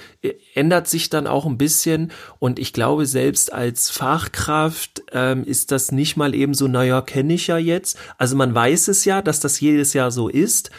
ändert 0.56 0.88
sich 0.88 1.10
dann 1.10 1.28
auch 1.28 1.46
ein 1.46 1.58
bisschen. 1.58 2.12
Und 2.40 2.60
ich 2.60 2.74
glaube, 2.74 3.06
selbst 3.06 3.54
als 3.54 3.90
Fachkraft 3.90 5.04
ähm, 5.14 5.46
ist 5.46 5.72
das 5.72 5.94
nicht 5.94 6.18
mal 6.18 6.36
eben 6.36 6.54
so, 6.54 6.68
naja, 6.68 7.02
kenne 7.02 7.34
ich 7.34 7.48
ja 7.48 7.58
jetzt. 7.58 7.98
Also 8.18 8.36
man 8.36 8.54
weiß 8.54 8.90
es 8.90 9.06
ja, 9.06 9.22
dass 9.22 9.40
das 9.40 9.60
jedes 9.62 9.94
Jahr 9.94 10.12
so 10.12 10.28
ist 10.28 10.72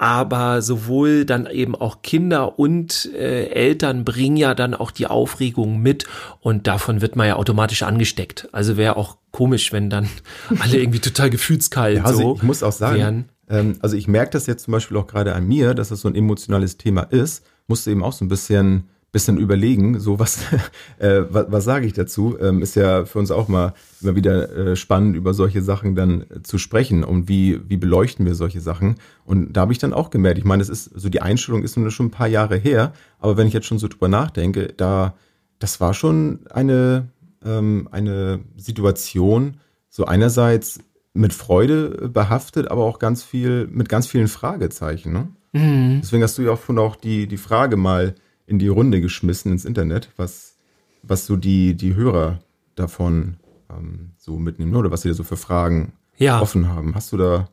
aber 0.00 0.62
sowohl 0.62 1.26
dann 1.26 1.44
eben 1.44 1.74
auch 1.74 2.00
Kinder 2.00 2.58
und 2.58 3.10
äh, 3.14 3.48
Eltern 3.48 4.06
bringen 4.06 4.38
ja 4.38 4.54
dann 4.54 4.74
auch 4.74 4.92
die 4.92 5.06
Aufregung 5.06 5.82
mit 5.82 6.06
und 6.40 6.66
davon 6.66 7.02
wird 7.02 7.16
man 7.16 7.28
ja 7.28 7.36
automatisch 7.36 7.82
angesteckt. 7.82 8.48
Also 8.50 8.78
wäre 8.78 8.96
auch 8.96 9.18
komisch, 9.30 9.74
wenn 9.74 9.90
dann 9.90 10.08
alle 10.58 10.78
irgendwie 10.78 11.00
total 11.00 11.28
gefühlskalt 11.28 11.98
ja, 11.98 12.04
also 12.04 12.20
so. 12.20 12.34
Ich 12.36 12.42
muss 12.42 12.62
auch 12.62 12.72
sagen, 12.72 13.28
ähm, 13.50 13.76
also 13.82 13.94
ich 13.94 14.08
merke 14.08 14.30
das 14.30 14.46
jetzt 14.46 14.64
zum 14.64 14.72
Beispiel 14.72 14.96
auch 14.96 15.06
gerade 15.06 15.34
an 15.34 15.46
mir, 15.46 15.74
dass 15.74 15.90
das 15.90 16.00
so 16.00 16.08
ein 16.08 16.14
emotionales 16.14 16.78
Thema 16.78 17.02
ist. 17.02 17.44
Musste 17.66 17.90
eben 17.90 18.02
auch 18.02 18.14
so 18.14 18.24
ein 18.24 18.28
bisschen 18.28 18.88
bisschen 19.12 19.38
überlegen, 19.38 19.98
so 19.98 20.18
was, 20.18 20.40
äh, 20.98 21.22
was, 21.28 21.46
was 21.50 21.64
sage 21.64 21.86
ich 21.86 21.92
dazu? 21.92 22.36
Ähm, 22.40 22.62
ist 22.62 22.76
ja 22.76 23.04
für 23.04 23.18
uns 23.18 23.30
auch 23.30 23.48
mal 23.48 23.74
immer 24.00 24.14
wieder 24.14 24.56
äh, 24.56 24.76
spannend, 24.76 25.16
über 25.16 25.34
solche 25.34 25.62
Sachen 25.62 25.94
dann 25.94 26.22
äh, 26.22 26.42
zu 26.42 26.58
sprechen 26.58 27.04
und 27.04 27.28
wie, 27.28 27.60
wie 27.68 27.76
beleuchten 27.76 28.24
wir 28.26 28.34
solche 28.34 28.60
Sachen. 28.60 28.96
Und 29.24 29.52
da 29.52 29.62
habe 29.62 29.72
ich 29.72 29.78
dann 29.78 29.92
auch 29.92 30.10
gemerkt, 30.10 30.38
ich 30.38 30.44
meine, 30.44 30.62
es 30.62 30.68
ist, 30.68 30.84
so 30.94 31.08
die 31.08 31.22
Einstellung 31.22 31.62
ist 31.62 31.76
nun 31.76 31.90
schon 31.90 32.06
ein 32.06 32.10
paar 32.12 32.28
Jahre 32.28 32.56
her, 32.56 32.92
aber 33.18 33.36
wenn 33.36 33.46
ich 33.46 33.52
jetzt 33.52 33.66
schon 33.66 33.78
so 33.78 33.88
drüber 33.88 34.08
nachdenke, 34.08 34.72
da, 34.76 35.14
das 35.58 35.80
war 35.80 35.94
schon 35.94 36.40
eine, 36.50 37.08
ähm, 37.44 37.88
eine 37.90 38.40
Situation, 38.56 39.56
so 39.88 40.04
einerseits 40.04 40.80
mit 41.12 41.32
Freude 41.32 42.08
behaftet, 42.08 42.70
aber 42.70 42.84
auch 42.84 43.00
ganz 43.00 43.24
viel, 43.24 43.66
mit 43.66 43.88
ganz 43.88 44.06
vielen 44.06 44.28
Fragezeichen. 44.28 45.12
Ne? 45.12 45.28
Mhm. 45.52 46.00
Deswegen 46.00 46.22
hast 46.22 46.38
du 46.38 46.42
ja 46.42 46.52
auch 46.52 46.60
von 46.60 46.78
auch 46.78 46.94
die, 46.94 47.26
die 47.26 47.36
Frage 47.36 47.76
mal 47.76 48.14
in 48.50 48.58
die 48.58 48.68
Runde 48.68 49.00
geschmissen 49.00 49.52
ins 49.52 49.64
Internet, 49.64 50.10
was, 50.16 50.56
was 51.02 51.24
so 51.24 51.36
die, 51.36 51.74
die 51.74 51.94
Hörer 51.94 52.40
davon 52.74 53.36
ähm, 53.70 54.10
so 54.18 54.38
mitnehmen 54.38 54.74
oder 54.74 54.90
was 54.90 55.02
sie 55.02 55.08
da 55.08 55.14
so 55.14 55.22
für 55.22 55.36
Fragen 55.36 55.92
ja. 56.16 56.40
offen 56.40 56.68
haben. 56.68 56.94
Hast 56.96 57.12
du 57.12 57.16
da? 57.16 57.48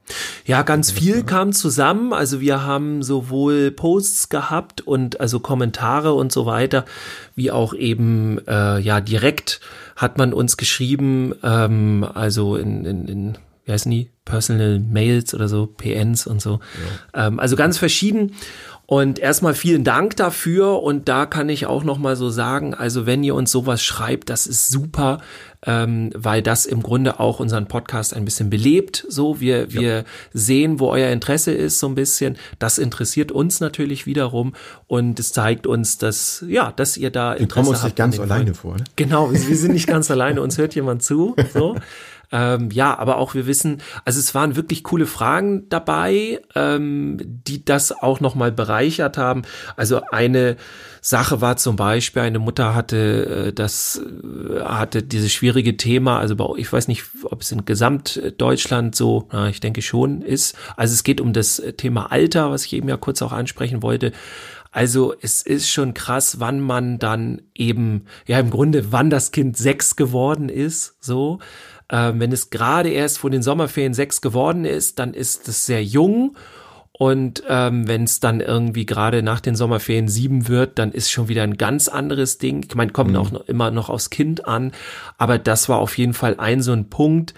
Ja, 0.45 0.63
ganz 0.63 0.89
viel 0.91 1.23
kam 1.23 1.53
zusammen. 1.53 2.13
Also 2.13 2.41
wir 2.41 2.63
haben 2.63 3.03
sowohl 3.03 3.69
Posts 3.69 4.29
gehabt 4.29 4.81
und 4.81 5.21
also 5.21 5.39
Kommentare 5.39 6.13
und 6.13 6.31
so 6.31 6.47
weiter, 6.47 6.83
wie 7.35 7.51
auch 7.51 7.75
eben 7.75 8.39
äh, 8.47 8.79
ja 8.79 8.99
direkt 8.99 9.61
hat 9.95 10.17
man 10.17 10.33
uns 10.33 10.57
geschrieben, 10.57 11.33
ähm, 11.43 12.05
also 12.11 12.55
in, 12.55 12.85
in, 12.85 13.07
in 13.07 13.37
wie 13.67 13.73
heißen 13.73 13.91
die? 13.91 14.09
Personal 14.23 14.79
Mails 14.79 15.33
oder 15.33 15.47
so, 15.47 15.67
PNs 15.67 16.25
und 16.25 16.41
so. 16.41 16.59
Ja. 17.13 17.27
Ähm, 17.27 17.39
also 17.39 17.55
ganz 17.55 17.77
verschieden. 17.77 18.33
Und 18.89 19.19
erstmal 19.19 19.53
vielen 19.53 19.83
Dank 19.83 20.15
dafür 20.15 20.81
und 20.81 21.09
da 21.09 21.25
kann 21.25 21.49
ich 21.49 21.65
auch 21.65 21.83
noch 21.83 21.97
mal 21.97 22.15
so 22.15 22.29
sagen, 22.29 22.73
also 22.73 23.05
wenn 23.05 23.21
ihr 23.21 23.35
uns 23.35 23.51
sowas 23.51 23.83
schreibt, 23.83 24.29
das 24.29 24.47
ist 24.47 24.69
super, 24.69 25.19
ähm, 25.65 26.09
weil 26.15 26.41
das 26.41 26.65
im 26.65 26.81
Grunde 26.81 27.19
auch 27.19 27.41
unseren 27.41 27.67
Podcast 27.67 28.13
ein 28.13 28.23
bisschen 28.23 28.49
belebt. 28.49 29.05
So, 29.09 29.41
wir 29.41 29.63
ja. 29.63 29.71
wir 29.73 30.05
sehen, 30.31 30.79
wo 30.79 30.87
euer 30.89 31.09
Interesse 31.09 31.51
ist, 31.51 31.79
so 31.79 31.87
ein 31.89 31.95
bisschen. 31.95 32.37
Das 32.59 32.77
interessiert 32.77 33.33
uns 33.33 33.59
natürlich 33.59 34.05
wiederum 34.05 34.53
und 34.87 35.19
es 35.19 35.33
zeigt 35.33 35.67
uns, 35.67 35.97
dass 35.97 36.45
ja, 36.47 36.71
dass 36.71 36.95
ihr 36.95 37.11
da 37.11 37.37
wir 37.37 37.45
kommen 37.49 37.67
uns 37.67 37.83
nicht 37.83 37.97
ganz 37.97 38.17
alleine 38.17 38.53
vor. 38.53 38.77
Ne? 38.77 38.85
Genau, 38.95 39.33
wir, 39.33 39.47
wir 39.49 39.57
sind 39.57 39.73
nicht 39.73 39.87
ganz 39.87 40.09
alleine, 40.09 40.41
uns 40.41 40.57
hört 40.57 40.75
jemand 40.75 41.03
zu. 41.03 41.35
So. 41.53 41.75
Ähm, 42.31 42.69
ja, 42.71 42.97
aber 42.97 43.17
auch 43.17 43.35
wir 43.35 43.47
wissen, 43.47 43.81
also 44.03 44.19
es 44.19 44.35
waren 44.35 44.55
wirklich 44.55 44.83
coole 44.83 45.05
Fragen 45.05 45.69
dabei, 45.69 46.41
ähm, 46.55 47.17
die 47.21 47.63
das 47.63 47.91
auch 47.91 48.19
nochmal 48.19 48.51
bereichert 48.51 49.17
haben. 49.17 49.43
Also 49.77 50.01
eine 50.11 50.57
Sache 51.01 51.39
war 51.39 51.55
zum 51.55 51.77
Beispiel, 51.77 52.23
eine 52.23 52.39
Mutter 52.39 52.75
hatte 52.75 53.47
äh, 53.47 53.53
das, 53.53 54.01
äh, 54.01 54.59
hatte 54.61 55.03
dieses 55.03 55.31
schwierige 55.31 55.77
Thema, 55.77 56.19
also 56.19 56.35
bei, 56.35 56.45
ich 56.57 56.71
weiß 56.71 56.89
nicht, 56.89 57.05
ob 57.23 57.41
es 57.41 57.51
in 57.53 57.63
Gesamtdeutschland 57.63 58.93
so, 58.95 59.29
na, 59.31 59.47
ich 59.47 59.61
denke 59.61 59.81
schon 59.81 60.21
ist. 60.21 60.57
Also 60.75 60.93
es 60.93 61.03
geht 61.03 61.21
um 61.21 61.31
das 61.31 61.61
Thema 61.77 62.11
Alter, 62.11 62.51
was 62.51 62.65
ich 62.65 62.73
eben 62.73 62.89
ja 62.89 62.97
kurz 62.97 63.21
auch 63.21 63.31
ansprechen 63.31 63.81
wollte. 63.81 64.11
Also 64.71 65.15
es 65.21 65.41
ist 65.41 65.71
schon 65.71 65.93
krass, 65.93 66.39
wann 66.39 66.59
man 66.59 66.99
dann 66.99 67.41
eben, 67.55 68.05
ja 68.27 68.37
im 68.39 68.49
Grunde, 68.49 68.91
wann 68.91 69.09
das 69.09 69.31
Kind 69.31 69.57
sechs 69.57 69.95
geworden 69.95 70.49
ist, 70.49 70.97
so. 70.99 71.39
Ähm, 71.89 72.19
wenn 72.19 72.31
es 72.31 72.49
gerade 72.49 72.89
erst 72.89 73.19
vor 73.19 73.29
den 73.29 73.41
Sommerferien 73.41 73.93
sechs 73.93 74.21
geworden 74.21 74.65
ist, 74.65 74.99
dann 74.99 75.13
ist 75.13 75.47
es 75.47 75.65
sehr 75.65 75.83
jung. 75.83 76.37
Und 76.91 77.43
ähm, 77.47 77.87
wenn 77.87 78.05
es 78.05 78.19
dann 78.19 78.39
irgendwie 78.41 78.87
gerade 78.87 79.21
nach 79.21 79.39
den 79.39 79.55
Sommerferien 79.55 80.07
sieben 80.07 80.47
wird, 80.47 80.79
dann 80.79 80.91
ist 80.91 81.11
schon 81.11 81.27
wieder 81.27 81.43
ein 81.43 81.57
ganz 81.57 81.87
anderes 81.87 82.39
Ding. 82.39 82.65
Ich 82.67 82.75
meine, 82.75 82.91
kommt 82.91 83.11
mhm. 83.11 83.17
auch 83.17 83.31
noch, 83.31 83.41
immer 83.41 83.69
noch 83.69 83.89
aufs 83.89 84.09
Kind 84.09 84.47
an. 84.47 84.71
Aber 85.19 85.37
das 85.37 85.69
war 85.69 85.77
auf 85.77 85.97
jeden 85.97 86.15
Fall 86.15 86.39
ein 86.39 86.61
so 86.61 86.73
ein 86.73 86.89
Punkt, 86.89 87.35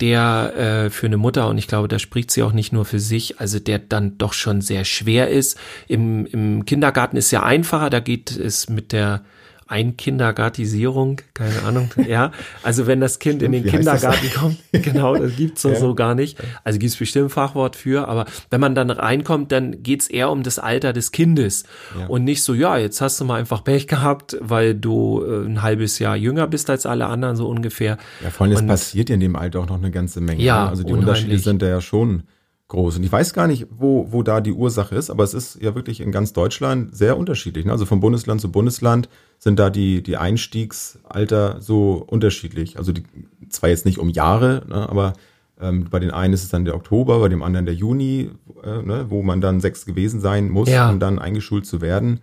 der 0.00 0.56
äh, 0.86 0.90
für 0.90 1.06
eine 1.06 1.16
Mutter, 1.16 1.48
und 1.48 1.56
ich 1.56 1.68
glaube, 1.68 1.88
da 1.88 1.98
spricht 1.98 2.30
sie 2.30 2.42
auch 2.42 2.52
nicht 2.52 2.72
nur 2.72 2.84
für 2.84 2.98
sich, 2.98 3.40
also 3.40 3.58
der 3.58 3.78
dann 3.78 4.18
doch 4.18 4.32
schon 4.32 4.60
sehr 4.60 4.84
schwer 4.84 5.28
ist. 5.28 5.56
Im, 5.88 6.26
im 6.26 6.64
Kindergarten 6.64 7.16
ist 7.16 7.30
ja 7.30 7.42
einfacher, 7.42 7.90
da 7.90 8.00
geht 8.00 8.36
es 8.36 8.68
mit 8.68 8.92
der 8.92 9.22
Einkindergartisierung, 9.68 11.20
keine 11.34 11.62
Ahnung, 11.62 11.90
ja. 12.08 12.32
Also 12.62 12.86
wenn 12.86 13.00
das 13.00 13.18
Kind 13.18 13.40
Stimmt, 13.40 13.54
in 13.54 13.62
den 13.64 13.70
Kindergarten 13.70 14.30
kommt, 14.32 14.58
genau, 14.72 15.16
das 15.16 15.36
gibt's 15.36 15.62
so, 15.62 15.70
ja. 15.70 15.76
so 15.76 15.94
gar 15.94 16.14
nicht. 16.14 16.38
Also 16.62 16.78
gibt's 16.78 16.96
bestimmt 16.96 17.26
ein 17.26 17.30
Fachwort 17.30 17.74
für, 17.74 18.06
aber 18.06 18.26
wenn 18.50 18.60
man 18.60 18.74
dann 18.74 18.90
reinkommt, 18.90 19.50
dann 19.50 19.82
geht's 19.82 20.06
eher 20.08 20.30
um 20.30 20.42
das 20.42 20.58
Alter 20.58 20.92
des 20.92 21.10
Kindes 21.10 21.64
ja. 21.98 22.06
und 22.06 22.24
nicht 22.24 22.42
so, 22.42 22.54
ja, 22.54 22.76
jetzt 22.78 23.00
hast 23.00 23.20
du 23.20 23.24
mal 23.24 23.40
einfach 23.40 23.64
Pech 23.64 23.88
gehabt, 23.88 24.36
weil 24.40 24.74
du 24.74 25.24
äh, 25.24 25.44
ein 25.44 25.62
halbes 25.62 25.98
Jahr 25.98 26.16
jünger 26.16 26.46
bist 26.46 26.70
als 26.70 26.86
alle 26.86 27.06
anderen, 27.06 27.36
so 27.36 27.48
ungefähr. 27.48 27.98
Ja, 28.22 28.30
vor 28.30 28.46
allem, 28.46 28.56
es 28.56 28.66
passiert 28.66 29.10
in 29.10 29.20
dem 29.20 29.34
Alter 29.34 29.60
auch 29.60 29.68
noch 29.68 29.78
eine 29.78 29.90
ganze 29.90 30.20
Menge. 30.20 30.42
Ja, 30.42 30.64
ne? 30.64 30.70
also 30.70 30.82
die 30.84 30.92
unheimlich. 30.92 31.08
Unterschiede 31.08 31.38
sind 31.38 31.62
da 31.62 31.66
ja 31.66 31.80
schon 31.80 32.22
groß. 32.68 32.96
Und 32.96 33.04
ich 33.04 33.12
weiß 33.12 33.32
gar 33.32 33.46
nicht, 33.46 33.66
wo, 33.70 34.12
wo 34.12 34.22
da 34.22 34.40
die 34.40 34.52
Ursache 34.52 34.94
ist, 34.94 35.10
aber 35.10 35.24
es 35.24 35.34
ist 35.34 35.60
ja 35.62 35.74
wirklich 35.74 36.00
in 36.00 36.10
ganz 36.10 36.32
Deutschland 36.32 36.96
sehr 36.96 37.16
unterschiedlich. 37.16 37.64
Ne? 37.64 37.72
Also 37.72 37.86
von 37.86 38.00
Bundesland 38.00 38.40
zu 38.40 38.50
Bundesland 38.50 39.08
sind 39.38 39.58
da 39.58 39.70
die, 39.70 40.02
die 40.02 40.16
Einstiegsalter 40.16 41.60
so 41.60 42.04
unterschiedlich. 42.06 42.78
Also 42.78 42.92
die, 42.92 43.04
zwar 43.48 43.70
jetzt 43.70 43.86
nicht 43.86 43.98
um 43.98 44.08
Jahre, 44.08 44.64
ne, 44.68 44.88
aber 44.88 45.12
ähm, 45.60 45.88
bei 45.90 45.98
den 46.00 46.10
einen 46.10 46.34
ist 46.34 46.42
es 46.42 46.48
dann 46.48 46.64
der 46.64 46.74
Oktober, 46.74 47.20
bei 47.20 47.28
dem 47.28 47.42
anderen 47.42 47.66
der 47.66 47.74
Juni, 47.74 48.30
äh, 48.62 48.82
ne, 48.82 49.06
wo 49.08 49.22
man 49.22 49.40
dann 49.40 49.60
sechs 49.60 49.86
gewesen 49.86 50.20
sein 50.20 50.50
muss, 50.50 50.68
ja. 50.68 50.90
um 50.90 50.98
dann 50.98 51.18
eingeschult 51.18 51.66
zu 51.66 51.80
werden. 51.80 52.20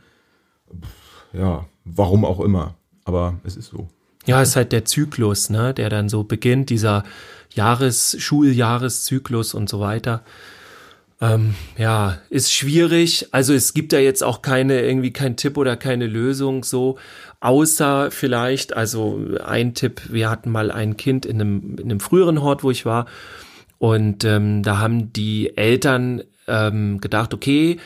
Pff, 0.69 1.33
ja, 1.33 1.65
warum 1.85 2.25
auch 2.25 2.39
immer. 2.39 2.75
Aber 3.05 3.39
es 3.43 3.55
ist 3.55 3.69
so. 3.69 3.87
Ja, 4.25 4.41
es 4.41 4.49
ist 4.49 4.55
halt 4.55 4.71
der 4.71 4.85
Zyklus, 4.85 5.49
ne, 5.49 5.73
der 5.73 5.89
dann 5.89 6.09
so 6.09 6.23
beginnt, 6.23 6.69
dieser 6.69 7.03
Jahres, 7.55 8.15
Schuljahreszyklus 8.19 9.53
und 9.53 9.69
so 9.69 9.79
weiter. 9.79 10.23
Ähm, 11.21 11.55
ja, 11.77 12.17
ist 12.29 12.51
schwierig. 12.51 13.27
Also 13.31 13.53
es 13.53 13.73
gibt 13.73 13.93
da 13.93 13.99
jetzt 13.99 14.23
auch 14.23 14.41
keine, 14.41 14.81
irgendwie 14.81 15.13
kein 15.13 15.37
Tipp 15.37 15.57
oder 15.57 15.77
keine 15.77 16.07
Lösung 16.07 16.63
so, 16.63 16.97
außer 17.39 18.11
vielleicht, 18.11 18.75
also 18.75 19.19
ein 19.45 19.73
Tipp, 19.73 20.01
wir 20.09 20.29
hatten 20.29 20.51
mal 20.51 20.71
ein 20.71 20.97
Kind 20.97 21.25
in 21.25 21.39
einem, 21.39 21.75
in 21.77 21.91
einem 21.91 21.99
früheren 21.99 22.41
Hort, 22.41 22.63
wo 22.63 22.71
ich 22.71 22.85
war, 22.85 23.05
und 23.79 24.23
ähm, 24.23 24.63
da 24.63 24.79
haben 24.79 25.11
die 25.11 25.57
Eltern 25.57 26.23
ähm, 26.47 27.01
gedacht, 27.01 27.33
okay, 27.33 27.79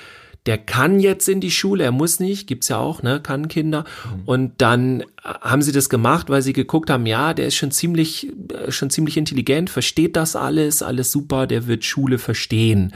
der 0.48 0.58
kann 0.58 1.00
jetzt 1.00 1.28
in 1.28 1.42
die 1.42 1.52
Schule, 1.52 1.84
er 1.84 1.92
muss 1.92 2.20
nicht, 2.20 2.48
gibt's 2.48 2.70
ja 2.70 2.78
auch, 2.78 3.04
ne, 3.04 3.20
kann 3.22 3.50
Kinder. 3.50 3.84
Mhm. 4.06 4.22
Und 4.26 4.52
dann 4.58 5.04
haben 5.24 5.62
sie 5.62 5.74
das 5.74 5.90
gemacht, 5.90 6.30
weil 6.30 6.42
sie 6.42 6.54
geguckt 6.54 6.90
haben, 6.90 7.06
ja, 7.06 7.34
der 7.34 7.48
ist 7.48 7.56
schon 7.56 7.72
ziemlich, 7.72 8.32
äh, 8.54 8.72
schon 8.72 8.90
ziemlich 8.90 9.18
intelligent, 9.18 9.70
versteht 9.70 10.16
das 10.16 10.36
alles, 10.36 10.82
alles 10.82 11.12
super, 11.12 11.48
der 11.48 11.68
wird 11.68 11.84
Schule 11.84 12.18
verstehen. 12.18 12.94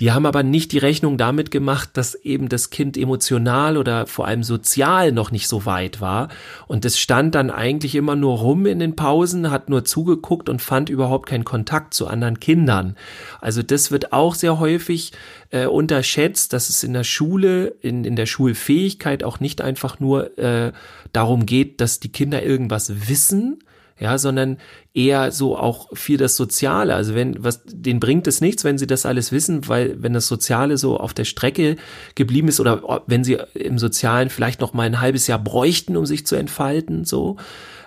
Die 0.00 0.12
haben 0.12 0.26
aber 0.26 0.42
nicht 0.42 0.72
die 0.72 0.78
Rechnung 0.78 1.16
damit 1.16 1.50
gemacht, 1.50 1.90
dass 1.94 2.14
eben 2.14 2.48
das 2.48 2.70
Kind 2.70 2.96
emotional 2.96 3.76
oder 3.76 4.06
vor 4.06 4.26
allem 4.26 4.42
sozial 4.42 5.10
noch 5.12 5.30
nicht 5.30 5.48
so 5.48 5.64
weit 5.64 6.00
war. 6.00 6.28
Und 6.66 6.84
es 6.84 6.98
stand 6.98 7.34
dann 7.34 7.50
eigentlich 7.50 7.94
immer 7.94 8.14
nur 8.14 8.38
rum 8.38 8.66
in 8.66 8.78
den 8.78 8.94
Pausen, 8.94 9.50
hat 9.50 9.70
nur 9.70 9.84
zugeguckt 9.84 10.48
und 10.48 10.60
fand 10.60 10.90
überhaupt 10.90 11.28
keinen 11.28 11.44
Kontakt 11.44 11.94
zu 11.94 12.06
anderen 12.06 12.40
Kindern. 12.40 12.96
Also 13.40 13.62
das 13.62 13.90
wird 13.90 14.12
auch 14.12 14.34
sehr 14.34 14.58
häufig 14.58 15.12
äh, 15.50 15.66
unterschätzt, 15.66 16.52
dass 16.52 16.68
es 16.68 16.84
in 16.84 16.92
der 16.92 17.04
Schule, 17.04 17.68
in, 17.80 18.04
in 18.04 18.16
der 18.16 18.26
Schulfähigkeit 18.26 19.24
auch 19.24 19.40
nicht 19.40 19.62
einfach 19.62 19.98
nur 19.98 20.38
äh, 20.38 20.72
darum 21.12 21.46
geht, 21.46 21.80
dass 21.80 22.00
die 22.00 22.12
Kinder 22.12 22.42
irgendwas 22.42 23.08
wissen, 23.08 23.60
ja, 23.98 24.18
sondern 24.18 24.58
eher 24.92 25.32
so 25.32 25.56
auch 25.56 25.88
viel 25.96 26.18
das 26.18 26.36
Soziale. 26.36 26.94
Also 26.94 27.14
wenn, 27.14 27.42
was, 27.42 27.62
denen 27.64 28.00
bringt 28.00 28.26
es 28.26 28.40
nichts, 28.40 28.64
wenn 28.64 28.78
sie 28.78 28.86
das 28.86 29.06
alles 29.06 29.32
wissen, 29.32 29.68
weil 29.68 30.02
wenn 30.02 30.12
das 30.12 30.26
Soziale 30.26 30.76
so 30.76 30.98
auf 30.98 31.14
der 31.14 31.24
Strecke 31.24 31.76
geblieben 32.14 32.48
ist 32.48 32.60
oder 32.60 33.02
wenn 33.06 33.24
sie 33.24 33.38
im 33.54 33.78
Sozialen 33.78 34.28
vielleicht 34.28 34.60
noch 34.60 34.74
mal 34.74 34.84
ein 34.84 35.00
halbes 35.00 35.26
Jahr 35.26 35.38
bräuchten, 35.38 35.96
um 35.96 36.04
sich 36.04 36.26
zu 36.26 36.36
entfalten, 36.36 37.04
so, 37.04 37.36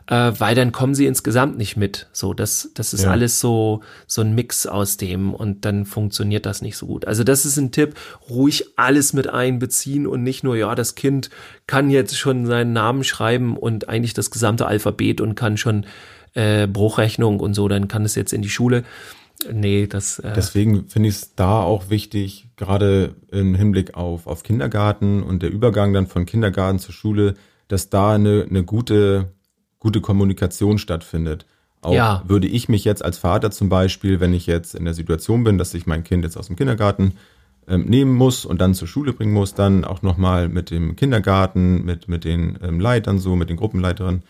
äh, 0.10 0.34
weil 0.40 0.56
dann 0.56 0.72
kommen 0.72 0.96
sie 0.96 1.06
insgesamt 1.06 1.58
nicht 1.58 1.78
mit. 1.78 2.08
So, 2.12 2.34
das, 2.34 2.72
das 2.74 2.94
ist 2.94 3.04
ja. 3.04 3.12
alles 3.12 3.40
so, 3.40 3.82
so 4.08 4.22
ein 4.22 4.34
Mix 4.34 4.66
aus 4.66 4.98
dem 4.98 5.36
und 5.36 5.66
dann 5.66 5.86
funktioniert 5.86 6.48
das 6.48 6.64
nicht 6.64 6.78
so 6.78 6.88
gut. 6.88 7.06
Also 7.06 7.24
das 7.24 7.46
ist 7.46 7.58
ein 7.58 7.72
Tipp, 7.72 7.94
ruhig 8.28 8.66
alles 8.76 9.14
mit 9.14 9.30
einbeziehen 9.30 10.08
und 10.08 10.24
nicht 10.24 10.44
nur, 10.44 10.58
ja, 10.58 10.74
das 10.74 10.96
Kind 10.96 11.30
kann 11.68 11.92
jetzt 11.92 12.18
schon 12.18 12.48
seinen 12.48 12.74
Namen 12.74 13.04
schreiben 13.04 13.56
und 13.56 13.88
eigentlich 13.88 14.16
das 14.16 14.32
gesamte 14.32 14.66
Alphabet 14.66 15.22
und 15.22 15.36
kann 15.36 15.58
schon 15.58 15.86
äh, 16.34 16.66
Bruchrechnung 16.66 17.40
und 17.40 17.54
so, 17.54 17.68
dann 17.68 17.88
kann 17.88 18.04
es 18.04 18.16
jetzt 18.16 18.34
in 18.34 18.42
die 18.42 18.50
Schule. 18.50 18.86
Nee, 19.52 19.86
das. 19.86 20.18
Äh 20.18 20.34
Deswegen 20.36 20.88
finde 20.88 21.10
ich 21.10 21.16
es 21.16 21.36
da 21.36 21.62
auch 21.62 21.92
wichtig, 21.92 22.50
gerade 22.58 23.16
im 23.32 23.54
Hinblick 23.54 23.94
auf, 23.94 24.26
auf 24.26 24.42
Kindergarten 24.42 25.22
und 25.22 25.44
der 25.44 25.52
Übergang 25.52 25.94
dann 25.94 26.08
von 26.08 26.26
Kindergarten 26.26 26.80
zur 26.80 26.96
Schule, 26.96 27.36
dass 27.68 27.92
da 27.92 28.16
eine, 28.16 28.48
eine 28.50 28.64
gute 28.64 29.30
gute 29.80 30.02
Kommunikation 30.02 30.78
stattfindet. 30.78 31.46
Auch 31.82 31.94
ja. 31.94 32.24
würde 32.28 32.48
ich 32.48 32.68
mich 32.68 32.84
jetzt 32.84 33.04
als 33.04 33.18
Vater 33.18 33.52
zum 33.52 33.70
Beispiel, 33.70 34.20
wenn 34.20 34.34
ich 34.34 34.48
jetzt 34.48 34.76
in 34.76 34.86
der 34.86 34.94
Situation 34.94 35.44
bin, 35.44 35.58
dass 35.58 35.74
ich 35.74 35.88
mein 35.88 36.04
Kind 36.04 36.26
jetzt 36.26 36.38
aus 36.38 36.48
dem 36.48 36.58
Kindergarten 36.58 37.14
ähm, 37.68 37.86
nehmen 37.86 38.14
muss 38.16 38.46
und 38.46 38.60
dann 38.60 38.74
zur 38.74 38.88
Schule 38.88 39.14
bringen 39.14 39.34
muss, 39.34 39.54
dann 39.54 39.86
auch 39.86 40.02
nochmal 40.02 40.50
mit 40.50 40.72
dem 40.72 40.96
Kindergarten, 40.96 41.86
mit, 41.86 42.10
mit 42.10 42.26
den 42.26 42.60
ähm, 42.62 42.80
Leitern 42.80 43.20
so, 43.20 43.36
mit 43.36 43.50
den 43.50 43.58
Gruppenleiterinnen 43.58 44.24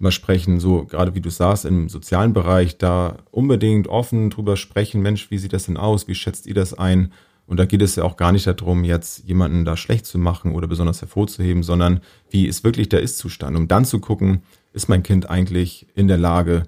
mal 0.00 0.12
sprechen, 0.12 0.60
so 0.60 0.84
gerade 0.84 1.14
wie 1.14 1.20
du 1.20 1.30
sagst, 1.30 1.64
im 1.64 1.88
sozialen 1.88 2.32
Bereich 2.32 2.78
da 2.78 3.18
unbedingt 3.30 3.88
offen 3.88 4.30
drüber 4.30 4.56
sprechen, 4.56 5.02
Mensch, 5.02 5.30
wie 5.30 5.38
sieht 5.38 5.52
das 5.52 5.66
denn 5.66 5.76
aus, 5.76 6.08
wie 6.08 6.14
schätzt 6.14 6.46
ihr 6.46 6.54
das 6.54 6.74
ein? 6.74 7.12
Und 7.46 7.58
da 7.58 7.64
geht 7.64 7.82
es 7.82 7.96
ja 7.96 8.04
auch 8.04 8.16
gar 8.16 8.30
nicht 8.30 8.46
darum, 8.46 8.84
jetzt 8.84 9.24
jemanden 9.24 9.64
da 9.64 9.76
schlecht 9.76 10.06
zu 10.06 10.18
machen 10.18 10.52
oder 10.52 10.68
besonders 10.68 11.00
hervorzuheben, 11.00 11.62
sondern 11.62 12.00
wie 12.30 12.46
ist 12.46 12.62
wirklich 12.62 12.90
der 12.90 13.00
Ist-Zustand, 13.00 13.56
um 13.56 13.68
dann 13.68 13.86
zu 13.86 14.00
gucken, 14.00 14.42
ist 14.78 14.88
mein 14.88 15.02
Kind 15.02 15.28
eigentlich 15.28 15.88
in 15.96 16.06
der 16.06 16.18
Lage, 16.18 16.62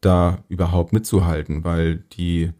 da 0.00 0.44
überhaupt 0.48 0.94
mitzuhalten, 0.94 1.62
weil 1.62 1.96
die, 2.14 2.52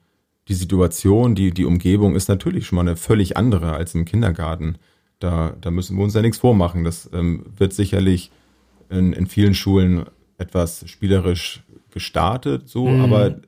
die 0.49 0.55
Situation, 0.55 1.35
die, 1.35 1.53
die 1.53 1.65
Umgebung 1.65 2.15
ist 2.15 2.29
natürlich 2.29 2.67
schon 2.67 2.77
mal 2.77 2.83
eine 2.83 2.97
völlig 2.97 3.35
andere 3.39 3.73
als 3.73 3.95
im 3.95 4.05
Kindergarten. 4.05 4.77
Da, 5.19 5.57
da 5.59 5.71
müssen 5.71 5.97
wir 5.97 6.05
uns 6.05 6.13
ja 6.13 6.21
nichts 6.21 6.37
vormachen. 6.37 6.85
Das 6.85 7.09
ähm, 7.15 7.47
wird 7.57 7.73
sicherlich 7.73 8.31
in, 8.91 9.15
in 9.15 9.27
vielen 9.27 9.55
Schulen 9.55 10.05
etwas 10.37 10.87
spielerisch 10.87 11.63
gestartet, 11.93 12.69
so, 12.69 12.87
mhm. 12.87 13.01
aber 13.01 13.41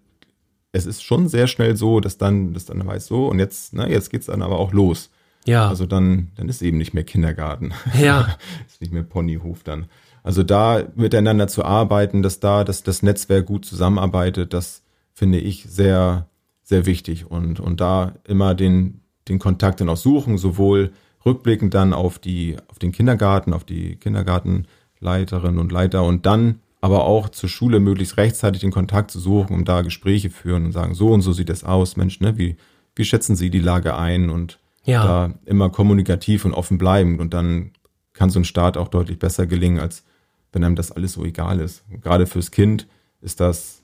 es 0.73 0.87
ist 0.87 1.02
schon 1.02 1.28
sehr 1.28 1.49
schnell 1.49 1.76
so, 1.76 2.00
dass 2.00 2.16
dann, 2.16 2.54
dass 2.54 2.64
dann 2.64 2.87
weiß 2.87 3.06
so, 3.06 3.26
und 3.26 3.38
jetzt, 3.38 3.75
ne, 3.75 3.90
jetzt 3.90 4.09
geht's 4.09 4.26
dann 4.26 4.40
aber 4.40 4.59
auch 4.59 4.73
los. 4.73 5.11
Ja. 5.44 5.68
Also 5.68 5.85
dann, 5.85 6.30
dann 6.37 6.49
ist 6.49 6.62
eben 6.62 6.78
nicht 6.78 6.94
mehr 6.94 7.04
Kindergarten. 7.04 7.75
Ja. 8.00 8.37
ist 8.66 8.80
nicht 8.80 8.92
mehr 8.92 9.02
Ponyhof 9.02 9.64
dann. 9.64 9.87
Also 10.23 10.43
da 10.43 10.85
miteinander 10.95 11.49
zu 11.49 11.64
arbeiten, 11.64 12.23
dass 12.23 12.41
da 12.41 12.64
dass 12.64 12.83
das 12.83 13.02
Netzwerk 13.02 13.47
gut 13.47 13.64
zusammenarbeitet, 13.64 14.55
das 14.55 14.83
finde 15.12 15.38
ich 15.38 15.64
sehr, 15.69 16.29
sehr 16.62 16.87
wichtig. 16.87 17.31
Und, 17.31 17.61
und 17.61 17.81
da 17.81 18.14
immer 18.25 18.55
den, 18.55 19.00
den 19.29 19.38
Kontakt 19.38 19.81
dann 19.81 19.88
auch 19.88 19.97
suchen, 19.97 20.38
sowohl 20.38 20.93
rückblickend 21.25 21.75
dann 21.75 21.93
auf 21.93 22.19
die, 22.19 22.57
auf 22.69 22.79
den 22.79 22.93
Kindergarten, 22.93 23.52
auf 23.52 23.64
die 23.64 23.97
Kindergartenleiterinnen 23.97 25.59
und 25.59 25.73
Leiter 25.73 26.05
und 26.05 26.26
dann 26.26 26.61
aber 26.81 27.05
auch 27.05 27.29
zur 27.29 27.49
Schule 27.49 27.79
möglichst 27.79 28.17
rechtzeitig 28.17 28.61
den 28.61 28.73
Kontakt 28.73 29.12
zu 29.12 29.21
suchen, 29.21 29.55
um 29.55 29.64
da 29.64 29.83
Gespräche 29.83 30.31
führen 30.31 30.67
und 30.67 30.73
sagen, 30.73 30.95
so 30.95 31.12
und 31.12 31.23
so 31.23 31.33
sieht 31.33 31.49
es 31.49 31.62
aus, 31.62 31.97
Mensch, 31.97 32.21
ne, 32.21 32.37
wie, 32.38 32.57
wie 32.97 33.05
schätzen 33.05 33.37
Sie 33.37 33.50
die 33.50 33.61
Lage 33.61 33.97
ein 33.97 34.31
und 34.31 34.59
ja. 34.85 35.05
da 35.05 35.35
immer 35.47 35.71
kommunikativ 35.71 36.45
und 36.45 36.52
offen 36.52 36.79
bleiben 36.79 37.21
und 37.21 37.35
dann 37.35 37.71
kann 38.12 38.31
so 38.31 38.41
ein 38.41 38.45
Start 38.45 38.76
auch 38.76 38.88
deutlich 38.88 39.21
besser 39.21 39.47
gelingen, 39.47 39.79
als 39.79 40.05
wenn 40.52 40.64
einem 40.64 40.76
das 40.76 40.92
alles 40.92 41.14
so 41.14 41.25
egal 41.25 41.61
ist. 41.61 41.85
gerade 42.02 42.26
fürs 42.26 42.50
Kind 42.50 42.87
ist 43.21 43.40
das 43.40 43.82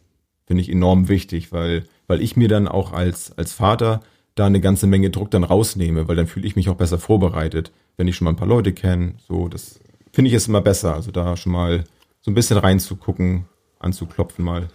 finde 0.48 0.62
ich 0.62 0.70
enorm 0.70 1.08
wichtig, 1.08 1.52
weil, 1.52 1.84
weil 2.06 2.22
ich 2.22 2.34
mir 2.34 2.48
dann 2.48 2.68
auch 2.68 2.92
als, 2.92 3.37
als 3.37 3.52
Vater 3.52 4.00
da 4.34 4.46
eine 4.46 4.60
ganze 4.60 4.87
Menge 4.87 5.10
Druck 5.10 5.30
dann 5.30 5.44
rausnehme, 5.44 6.08
weil 6.08 6.16
dann 6.16 6.26
fühle 6.26 6.46
ich 6.46 6.56
mich 6.56 6.70
auch 6.70 6.76
besser 6.76 6.98
vorbereitet, 6.98 7.70
wenn 7.98 8.08
ich 8.08 8.16
schon 8.16 8.25
mal 8.25 8.30
ein 8.30 8.37
paar 8.37 8.48
Leute 8.48 8.72
kenne. 8.72 9.16
So, 9.28 9.48
das 9.48 9.78
finde 10.10 10.30
ich 10.30 10.34
ist 10.34 10.48
immer 10.48 10.62
besser. 10.62 10.94
Also 10.94 11.10
da 11.10 11.37
schon 11.37 11.52
mal 11.52 11.84
so 12.22 12.30
ein 12.30 12.34
bisschen 12.34 12.56
reinzugucken, 12.56 13.44
anzuklopfen 13.78 14.42
mal, 14.42 14.68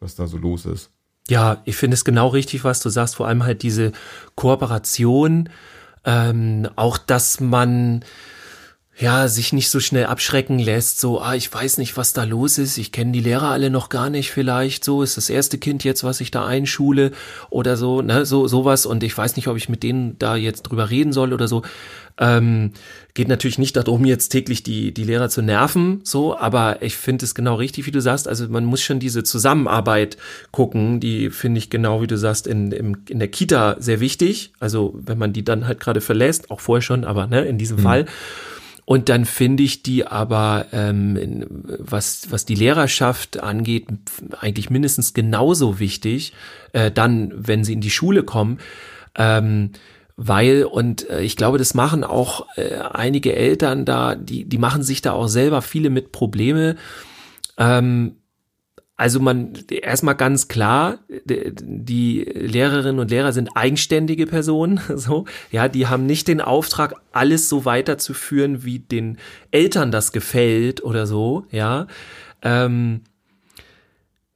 was 0.00 0.14
da 0.14 0.26
so 0.26 0.38
los 0.38 0.64
ist. 0.64 0.90
Ja, 1.28 1.60
ich 1.66 1.76
finde 1.76 1.96
es 1.96 2.04
genau 2.06 2.28
richtig, 2.28 2.64
was 2.64 2.80
du 2.80 2.88
sagst. 2.88 3.16
Vor 3.16 3.28
allem 3.28 3.44
halt 3.44 3.62
diese 3.62 3.92
Kooperation, 4.36 5.50
ähm, 6.06 6.66
auch 6.76 6.96
dass 6.96 7.40
man 7.40 8.04
ja, 9.00 9.28
sich 9.28 9.54
nicht 9.54 9.70
so 9.70 9.80
schnell 9.80 10.06
abschrecken 10.06 10.58
lässt, 10.58 11.00
so, 11.00 11.22
ah, 11.22 11.34
ich 11.34 11.52
weiß 11.52 11.78
nicht, 11.78 11.96
was 11.96 12.12
da 12.12 12.24
los 12.24 12.58
ist, 12.58 12.76
ich 12.76 12.92
kenne 12.92 13.12
die 13.12 13.20
Lehrer 13.20 13.48
alle 13.48 13.70
noch 13.70 13.88
gar 13.88 14.10
nicht 14.10 14.30
vielleicht, 14.30 14.84
so, 14.84 15.02
ist 15.02 15.16
das 15.16 15.30
erste 15.30 15.56
Kind 15.56 15.84
jetzt, 15.84 16.04
was 16.04 16.20
ich 16.20 16.30
da 16.30 16.44
einschule 16.44 17.12
oder 17.48 17.78
so, 17.78 18.02
ne, 18.02 18.26
so, 18.26 18.46
sowas 18.46 18.84
und 18.84 19.02
ich 19.02 19.16
weiß 19.16 19.36
nicht, 19.36 19.48
ob 19.48 19.56
ich 19.56 19.70
mit 19.70 19.82
denen 19.82 20.18
da 20.18 20.36
jetzt 20.36 20.62
drüber 20.64 20.90
reden 20.90 21.14
soll 21.14 21.32
oder 21.32 21.48
so. 21.48 21.62
Ähm, 22.18 22.72
geht 23.14 23.28
natürlich 23.28 23.58
nicht 23.58 23.74
darum, 23.76 24.04
jetzt 24.04 24.28
täglich 24.28 24.62
die, 24.62 24.92
die 24.92 25.04
Lehrer 25.04 25.30
zu 25.30 25.40
nerven, 25.40 26.02
so, 26.04 26.36
aber 26.36 26.82
ich 26.82 26.96
finde 26.96 27.24
es 27.24 27.34
genau 27.34 27.54
richtig, 27.54 27.86
wie 27.86 27.92
du 27.92 28.02
sagst, 28.02 28.28
also 28.28 28.48
man 28.50 28.66
muss 28.66 28.82
schon 28.82 29.00
diese 29.00 29.22
Zusammenarbeit 29.22 30.18
gucken, 30.50 31.00
die 31.00 31.30
finde 31.30 31.56
ich 31.58 31.70
genau, 31.70 32.02
wie 32.02 32.06
du 32.06 32.18
sagst, 32.18 32.46
in, 32.46 32.70
in, 32.72 32.98
in 33.08 33.18
der 33.18 33.28
Kita 33.28 33.76
sehr 33.78 34.00
wichtig, 34.00 34.52
also 34.60 34.94
wenn 34.94 35.16
man 35.16 35.32
die 35.32 35.44
dann 35.44 35.66
halt 35.66 35.80
gerade 35.80 36.02
verlässt, 36.02 36.50
auch 36.50 36.60
vorher 36.60 36.82
schon, 36.82 37.04
aber 37.04 37.26
ne, 37.26 37.46
in 37.46 37.56
diesem 37.56 37.78
mhm. 37.78 37.82
Fall. 37.82 38.06
Und 38.90 39.08
dann 39.08 39.24
finde 39.24 39.62
ich 39.62 39.84
die 39.84 40.04
aber, 40.04 40.66
ähm, 40.72 41.46
was, 41.78 42.26
was 42.30 42.44
die 42.44 42.56
Lehrerschaft 42.56 43.38
angeht, 43.40 43.86
eigentlich 44.40 44.68
mindestens 44.68 45.14
genauso 45.14 45.78
wichtig, 45.78 46.32
äh, 46.72 46.90
dann, 46.90 47.32
wenn 47.36 47.62
sie 47.62 47.74
in 47.74 47.80
die 47.80 47.92
Schule 47.92 48.24
kommen. 48.24 48.58
Ähm, 49.14 49.70
weil, 50.16 50.64
und 50.64 51.08
äh, 51.08 51.20
ich 51.22 51.36
glaube, 51.36 51.58
das 51.58 51.72
machen 51.72 52.02
auch 52.02 52.48
äh, 52.56 52.78
einige 52.78 53.32
Eltern 53.36 53.84
da, 53.84 54.16
die, 54.16 54.44
die 54.44 54.58
machen 54.58 54.82
sich 54.82 55.00
da 55.02 55.12
auch 55.12 55.28
selber 55.28 55.62
viele 55.62 55.88
mit 55.88 56.10
Probleme. 56.10 56.74
Ähm, 57.58 58.16
also 59.00 59.18
man 59.18 59.54
erstmal 59.70 60.14
ganz 60.14 60.46
klar, 60.48 60.98
die 61.08 62.20
Lehrerinnen 62.20 62.98
und 62.98 63.10
Lehrer 63.10 63.32
sind 63.32 63.48
eigenständige 63.56 64.26
Personen, 64.26 64.78
so 64.94 65.24
ja, 65.50 65.68
die 65.68 65.86
haben 65.86 66.04
nicht 66.04 66.28
den 66.28 66.42
Auftrag, 66.42 66.92
alles 67.10 67.48
so 67.48 67.64
weiterzuführen, 67.64 68.62
wie 68.62 68.78
den 68.78 69.16
Eltern 69.52 69.90
das 69.90 70.12
gefällt 70.12 70.84
oder 70.84 71.06
so, 71.06 71.46
ja. 71.50 71.86
Ähm, 72.42 73.00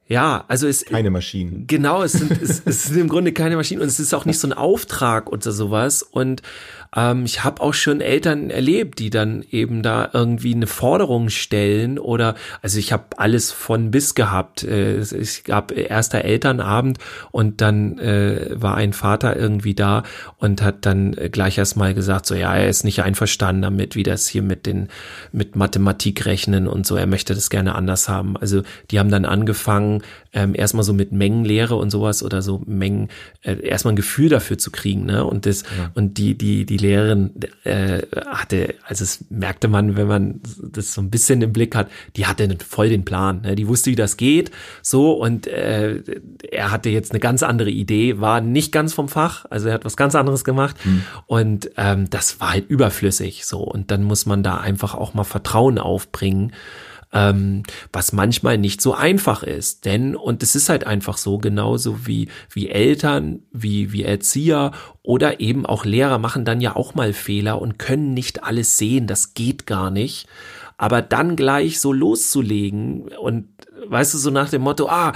ja, 0.07 0.45
also 0.47 0.67
es 0.67 0.83
keine 0.85 1.11
Maschinen. 1.11 1.67
Genau, 1.67 2.01
es 2.01 2.13
sind 2.13 2.31
es, 2.31 2.63
es 2.65 2.85
sind 2.85 3.01
im 3.01 3.07
Grunde 3.07 3.33
keine 3.33 3.57
Maschinen 3.57 3.81
und 3.81 3.87
es 3.87 3.99
ist 3.99 4.15
auch 4.15 4.25
nicht 4.25 4.39
so 4.39 4.47
ein 4.47 4.53
Auftrag 4.53 5.31
oder 5.31 5.51
sowas 5.51 6.01
und 6.01 6.41
ähm, 6.95 7.25
ich 7.25 7.43
habe 7.43 7.61
auch 7.61 7.73
schon 7.73 8.01
Eltern 8.01 8.49
erlebt, 8.49 8.99
die 8.99 9.09
dann 9.09 9.43
eben 9.51 9.83
da 9.83 10.09
irgendwie 10.13 10.55
eine 10.55 10.67
Forderung 10.67 11.29
stellen 11.29 11.99
oder, 11.99 12.35
also 12.61 12.79
ich 12.79 12.91
habe 12.91 13.05
alles 13.17 13.51
von 13.51 13.91
bis 13.91 14.15
gehabt. 14.15 14.63
Äh, 14.63 14.97
es 14.97 15.43
gab 15.43 15.71
erster 15.71 16.23
Elternabend 16.23 16.97
und 17.31 17.61
dann 17.61 17.99
äh, 17.99 18.49
war 18.53 18.75
ein 18.75 18.93
Vater 18.93 19.35
irgendwie 19.35 19.75
da 19.75 20.03
und 20.37 20.61
hat 20.61 20.85
dann 20.85 21.11
gleich 21.31 21.57
erstmal 21.57 21.93
gesagt, 21.93 22.25
so 22.25 22.35
ja, 22.35 22.55
er 22.55 22.69
ist 22.69 22.83
nicht 22.83 23.03
einverstanden 23.03 23.61
damit, 23.61 23.95
wie 23.95 24.03
das 24.03 24.27
hier 24.27 24.41
mit 24.41 24.65
den 24.65 24.89
mit 25.31 25.55
Mathematik 25.55 26.25
rechnen 26.25 26.67
und 26.67 26.85
so. 26.85 26.95
Er 26.95 27.07
möchte 27.07 27.35
das 27.35 27.49
gerne 27.49 27.75
anders 27.75 28.07
haben. 28.09 28.37
Also 28.37 28.63
die 28.91 28.99
haben 28.99 29.11
dann 29.11 29.25
angefangen, 29.25 30.01
ähm, 30.33 30.53
erstmal 30.53 30.83
so 30.83 30.93
mit 30.93 31.11
Mengenlehre 31.11 31.75
und 31.75 31.89
sowas 31.89 32.21
oder 32.21 32.41
so 32.41 32.61
Mengen, 32.65 33.09
äh, 33.41 33.55
erstmal 33.65 33.93
ein 33.93 33.97
Gefühl 33.97 34.29
dafür 34.29 34.57
zu 34.57 34.69
kriegen, 34.69 35.05
ne? 35.05 35.25
Und 35.25 35.45
das 35.45 35.63
ja. 35.63 35.91
und 35.95 36.17
die 36.17 36.37
die 36.37 36.65
die 36.65 36.77
Lehrerin 36.85 37.31
äh, 37.63 38.01
hatte, 38.27 38.75
also 38.85 39.03
es 39.03 39.25
merkte 39.29 39.67
man, 39.67 39.97
wenn 39.97 40.07
man 40.07 40.41
das 40.61 40.93
so 40.93 41.01
ein 41.01 41.09
bisschen 41.09 41.41
im 41.41 41.53
Blick 41.53 41.75
hat, 41.75 41.89
die 42.15 42.25
hatte 42.25 42.55
voll 42.67 42.89
den 42.89 43.05
Plan. 43.05 43.41
Ne? 43.41 43.55
Die 43.55 43.67
wusste, 43.67 43.91
wie 43.91 43.95
das 43.95 44.17
geht, 44.17 44.51
so 44.81 45.13
und 45.13 45.47
äh, 45.47 46.01
er 46.51 46.71
hatte 46.71 46.89
jetzt 46.89 47.11
eine 47.11 47.19
ganz 47.19 47.43
andere 47.43 47.69
Idee, 47.69 48.19
war 48.19 48.41
nicht 48.41 48.71
ganz 48.71 48.93
vom 48.93 49.09
Fach, 49.09 49.45
also 49.49 49.67
er 49.67 49.73
hat 49.75 49.85
was 49.85 49.97
ganz 49.97 50.15
anderes 50.15 50.43
gemacht 50.43 50.75
mhm. 50.85 51.03
und 51.27 51.71
ähm, 51.77 52.09
das 52.09 52.39
war 52.39 52.51
halt 52.51 52.69
überflüssig, 52.69 53.45
so 53.45 53.59
und 53.59 53.91
dann 53.91 54.03
muss 54.03 54.25
man 54.25 54.43
da 54.43 54.57
einfach 54.57 54.95
auch 54.95 55.13
mal 55.13 55.23
Vertrauen 55.23 55.79
aufbringen 55.79 56.53
ähm, 57.15 57.63
was 57.93 58.11
manchmal 58.11 58.57
nicht 58.57 58.81
so 58.81 58.93
einfach 58.93 59.41
ist. 59.41 59.85
Denn, 59.85 60.15
und 60.15 60.43
es 60.43 60.53
ist 60.53 60.67
halt 60.69 60.85
einfach 60.85 61.17
so, 61.17 61.37
genauso 61.37 62.05
wie, 62.05 62.27
wie 62.51 62.69
Eltern, 62.69 63.39
wie, 63.51 63.93
wie 63.93 64.03
Erzieher 64.03 64.73
oder 65.01 65.39
eben 65.39 65.65
auch 65.65 65.85
Lehrer 65.85 66.19
machen 66.19 66.45
dann 66.45 66.59
ja 66.59 66.75
auch 66.75 66.93
mal 66.93 67.13
Fehler 67.13 67.61
und 67.61 67.79
können 67.79 68.13
nicht 68.13 68.43
alles 68.43 68.77
sehen. 68.77 69.07
Das 69.07 69.33
geht 69.33 69.65
gar 69.65 69.89
nicht. 69.89 70.27
Aber 70.77 71.01
dann 71.01 71.37
gleich 71.37 71.79
so 71.79 71.93
loszulegen 71.93 73.07
und 73.17 73.47
weißt 73.87 74.13
du, 74.13 74.17
so 74.17 74.29
nach 74.29 74.49
dem 74.49 74.63
Motto, 74.63 74.89
ah, 74.89 75.13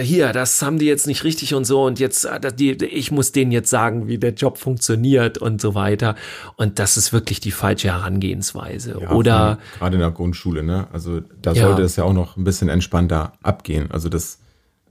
hier, 0.00 0.32
das 0.32 0.60
haben 0.62 0.78
die 0.78 0.86
jetzt 0.86 1.06
nicht 1.06 1.24
richtig 1.24 1.54
und 1.54 1.64
so 1.64 1.84
und 1.84 1.98
jetzt, 2.00 2.24
äh, 2.24 2.52
die, 2.52 2.72
ich 2.84 3.10
muss 3.10 3.32
denen 3.32 3.52
jetzt 3.52 3.70
sagen, 3.70 4.08
wie 4.08 4.18
der 4.18 4.34
Job 4.34 4.58
funktioniert 4.58 5.38
und 5.38 5.60
so 5.60 5.74
weiter. 5.74 6.16
Und 6.56 6.78
das 6.78 6.96
ist 6.96 7.12
wirklich 7.12 7.40
die 7.40 7.50
falsche 7.50 7.88
Herangehensweise. 7.88 8.98
Ja, 9.00 9.10
Oder 9.12 9.58
gerade 9.78 9.96
in 9.96 10.00
der 10.00 10.10
Grundschule, 10.10 10.62
ne? 10.62 10.88
Also 10.92 11.20
da 11.40 11.52
ja. 11.52 11.66
sollte 11.66 11.82
es 11.82 11.96
ja 11.96 12.04
auch 12.04 12.12
noch 12.12 12.36
ein 12.36 12.44
bisschen 12.44 12.68
entspannter 12.68 13.32
abgehen. 13.42 13.90
Also 13.90 14.08
das, 14.08 14.40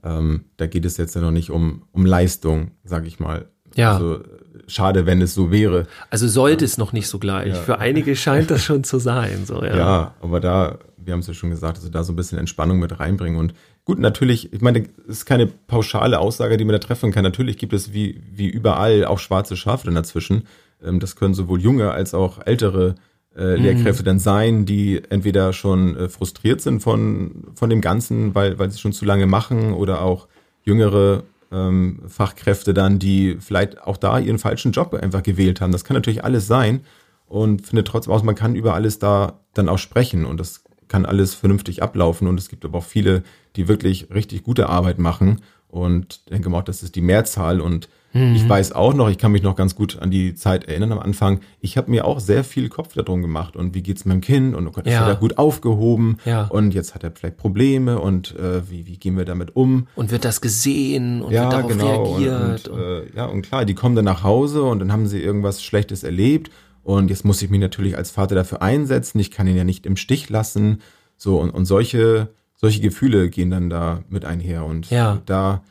ähm, 0.02 0.44
da 0.56 0.66
geht 0.66 0.84
es 0.84 0.96
jetzt 0.96 1.14
ja 1.14 1.20
noch 1.20 1.30
nicht 1.30 1.50
um, 1.50 1.82
um 1.92 2.06
Leistung, 2.06 2.72
sag 2.84 3.06
ich 3.06 3.20
mal. 3.20 3.46
Ja. 3.74 3.94
Also 3.94 4.20
schade, 4.66 5.06
wenn 5.06 5.20
es 5.22 5.34
so 5.34 5.50
wäre. 5.50 5.86
Also 6.10 6.28
sollte 6.28 6.64
ja. 6.64 6.66
es 6.66 6.78
noch 6.78 6.92
nicht 6.92 7.08
so 7.08 7.18
gleich. 7.18 7.54
Ja. 7.54 7.54
Für 7.54 7.78
einige 7.78 8.16
scheint 8.16 8.50
das 8.50 8.64
schon 8.64 8.84
zu 8.84 8.98
sein. 8.98 9.44
So, 9.46 9.62
ja. 9.62 9.76
ja, 9.76 10.14
aber 10.20 10.40
da, 10.40 10.78
wir 10.96 11.12
haben 11.12 11.20
es 11.20 11.26
ja 11.26 11.34
schon 11.34 11.50
gesagt, 11.50 11.78
also 11.78 11.88
da 11.88 12.04
so 12.04 12.12
ein 12.12 12.16
bisschen 12.16 12.38
Entspannung 12.38 12.78
mit 12.78 12.98
reinbringen 12.98 13.38
und 13.38 13.54
Gut, 13.86 14.00
natürlich, 14.00 14.52
ich 14.52 14.60
meine, 14.60 14.80
es 15.06 15.18
ist 15.18 15.26
keine 15.26 15.46
pauschale 15.46 16.18
Aussage, 16.18 16.56
die 16.56 16.64
man 16.64 16.72
da 16.72 16.80
treffen 16.80 17.12
kann. 17.12 17.22
Natürlich 17.22 17.56
gibt 17.56 17.72
es 17.72 17.92
wie, 17.92 18.20
wie 18.32 18.48
überall 18.48 19.04
auch 19.04 19.20
schwarze 19.20 19.56
Schafe 19.56 19.88
dazwischen. 19.92 20.42
Ähm, 20.84 20.98
das 20.98 21.14
können 21.14 21.34
sowohl 21.34 21.60
junge 21.60 21.92
als 21.92 22.12
auch 22.12 22.44
ältere 22.44 22.96
äh, 23.36 23.56
mhm. 23.56 23.62
Lehrkräfte 23.62 24.02
dann 24.02 24.18
sein, 24.18 24.66
die 24.66 25.00
entweder 25.08 25.52
schon 25.52 25.96
äh, 25.96 26.08
frustriert 26.08 26.60
sind 26.62 26.80
von, 26.80 27.44
von 27.54 27.70
dem 27.70 27.80
Ganzen, 27.80 28.34
weil, 28.34 28.58
weil 28.58 28.72
sie 28.72 28.80
schon 28.80 28.92
zu 28.92 29.04
lange 29.04 29.26
machen 29.26 29.72
oder 29.72 30.02
auch 30.02 30.26
jüngere 30.64 31.22
ähm, 31.52 32.02
Fachkräfte 32.06 32.74
dann, 32.74 32.98
die 32.98 33.36
vielleicht 33.40 33.82
auch 33.82 33.96
da 33.96 34.18
ihren 34.18 34.38
falschen 34.38 34.72
Job 34.72 34.94
einfach 34.94 35.22
gewählt 35.22 35.60
haben. 35.60 35.72
Das 35.72 35.84
kann 35.84 35.94
natürlich 35.94 36.24
alles 36.24 36.46
sein 36.46 36.80
und 37.26 37.66
finde 37.66 37.84
trotzdem 37.84 38.12
aus, 38.12 38.22
man 38.22 38.34
kann 38.34 38.54
über 38.54 38.74
alles 38.74 38.98
da 38.98 39.40
dann 39.54 39.68
auch 39.68 39.78
sprechen 39.78 40.24
und 40.24 40.38
das 40.38 40.64
kann 40.88 41.06
alles 41.06 41.34
vernünftig 41.34 41.82
ablaufen 41.82 42.28
und 42.28 42.38
es 42.38 42.48
gibt 42.48 42.64
aber 42.64 42.78
auch 42.78 42.84
viele, 42.84 43.22
die 43.56 43.68
wirklich 43.68 44.10
richtig 44.10 44.44
gute 44.44 44.68
Arbeit 44.68 44.98
machen 44.98 45.40
und 45.68 46.30
denke 46.30 46.48
mal, 46.48 46.62
das 46.62 46.82
ist 46.82 46.94
die 46.94 47.00
Mehrzahl 47.00 47.60
und 47.60 47.88
mhm. 48.16 48.36
ich 48.36 48.48
weiß 48.48 48.72
auch 48.72 48.94
noch, 48.94 49.08
ich 49.08 49.18
kann 49.18 49.32
mich 49.32 49.42
noch 49.42 49.56
ganz 49.56 49.74
gut 49.74 49.98
an 50.00 50.10
die 50.10 50.34
Zeit 50.34 50.64
erinnern 50.64 50.92
am 50.92 50.98
Anfang, 50.98 51.40
ich 51.60 51.76
habe 51.76 51.90
mir 51.90 52.04
auch 52.04 52.20
sehr 52.20 52.44
viel 52.44 52.68
Kopf 52.68 52.94
darum 52.94 53.22
gemacht 53.22 53.56
und 53.56 53.74
wie 53.74 53.82
geht's 53.82 54.04
meinem 54.04 54.20
Kind 54.20 54.54
und 54.54 54.66
oh 54.66 54.70
Gott, 54.70 54.86
ist 54.86 54.92
ja. 54.92 55.08
er 55.08 55.16
gut 55.16 55.38
aufgehoben 55.38 56.18
ja. 56.24 56.46
und 56.46 56.74
jetzt 56.74 56.94
hat 56.94 57.04
er 57.04 57.12
vielleicht 57.12 57.36
Probleme 57.36 57.98
und 57.98 58.34
äh, 58.36 58.68
wie, 58.70 58.86
wie 58.86 58.96
gehen 58.96 59.16
wir 59.16 59.24
damit 59.24 59.54
um? 59.54 59.86
Und 59.94 60.10
wird 60.10 60.24
das 60.24 60.40
gesehen 60.40 61.22
und 61.22 61.32
ja, 61.32 61.42
wird 61.42 61.52
darauf 61.52 61.70
genau. 61.70 62.14
reagiert? 62.14 62.68
Und, 62.68 62.78
und, 62.78 62.80
äh, 62.80 63.16
ja, 63.16 63.26
und 63.26 63.42
klar, 63.42 63.64
die 63.64 63.74
kommen 63.74 63.96
dann 63.96 64.04
nach 64.04 64.22
Hause 64.22 64.62
und 64.62 64.78
dann 64.78 64.92
haben 64.92 65.06
sie 65.06 65.20
irgendwas 65.20 65.62
Schlechtes 65.62 66.02
erlebt 66.02 66.50
und 66.86 67.10
jetzt 67.10 67.24
muss 67.24 67.42
ich 67.42 67.50
mich 67.50 67.58
natürlich 67.58 67.96
als 67.96 68.12
Vater 68.12 68.36
dafür 68.36 68.62
einsetzen. 68.62 69.18
Ich 69.18 69.32
kann 69.32 69.48
ihn 69.48 69.56
ja 69.56 69.64
nicht 69.64 69.86
im 69.86 69.96
Stich 69.96 70.30
lassen. 70.30 70.82
So, 71.16 71.40
und, 71.40 71.50
und 71.50 71.64
solche, 71.64 72.28
solche 72.54 72.80
Gefühle 72.80 73.28
gehen 73.28 73.50
dann 73.50 73.68
da 73.68 74.04
mit 74.08 74.24
einher. 74.24 74.64
Und 74.64 74.88
ja. 74.90 75.20
da, 75.26 75.64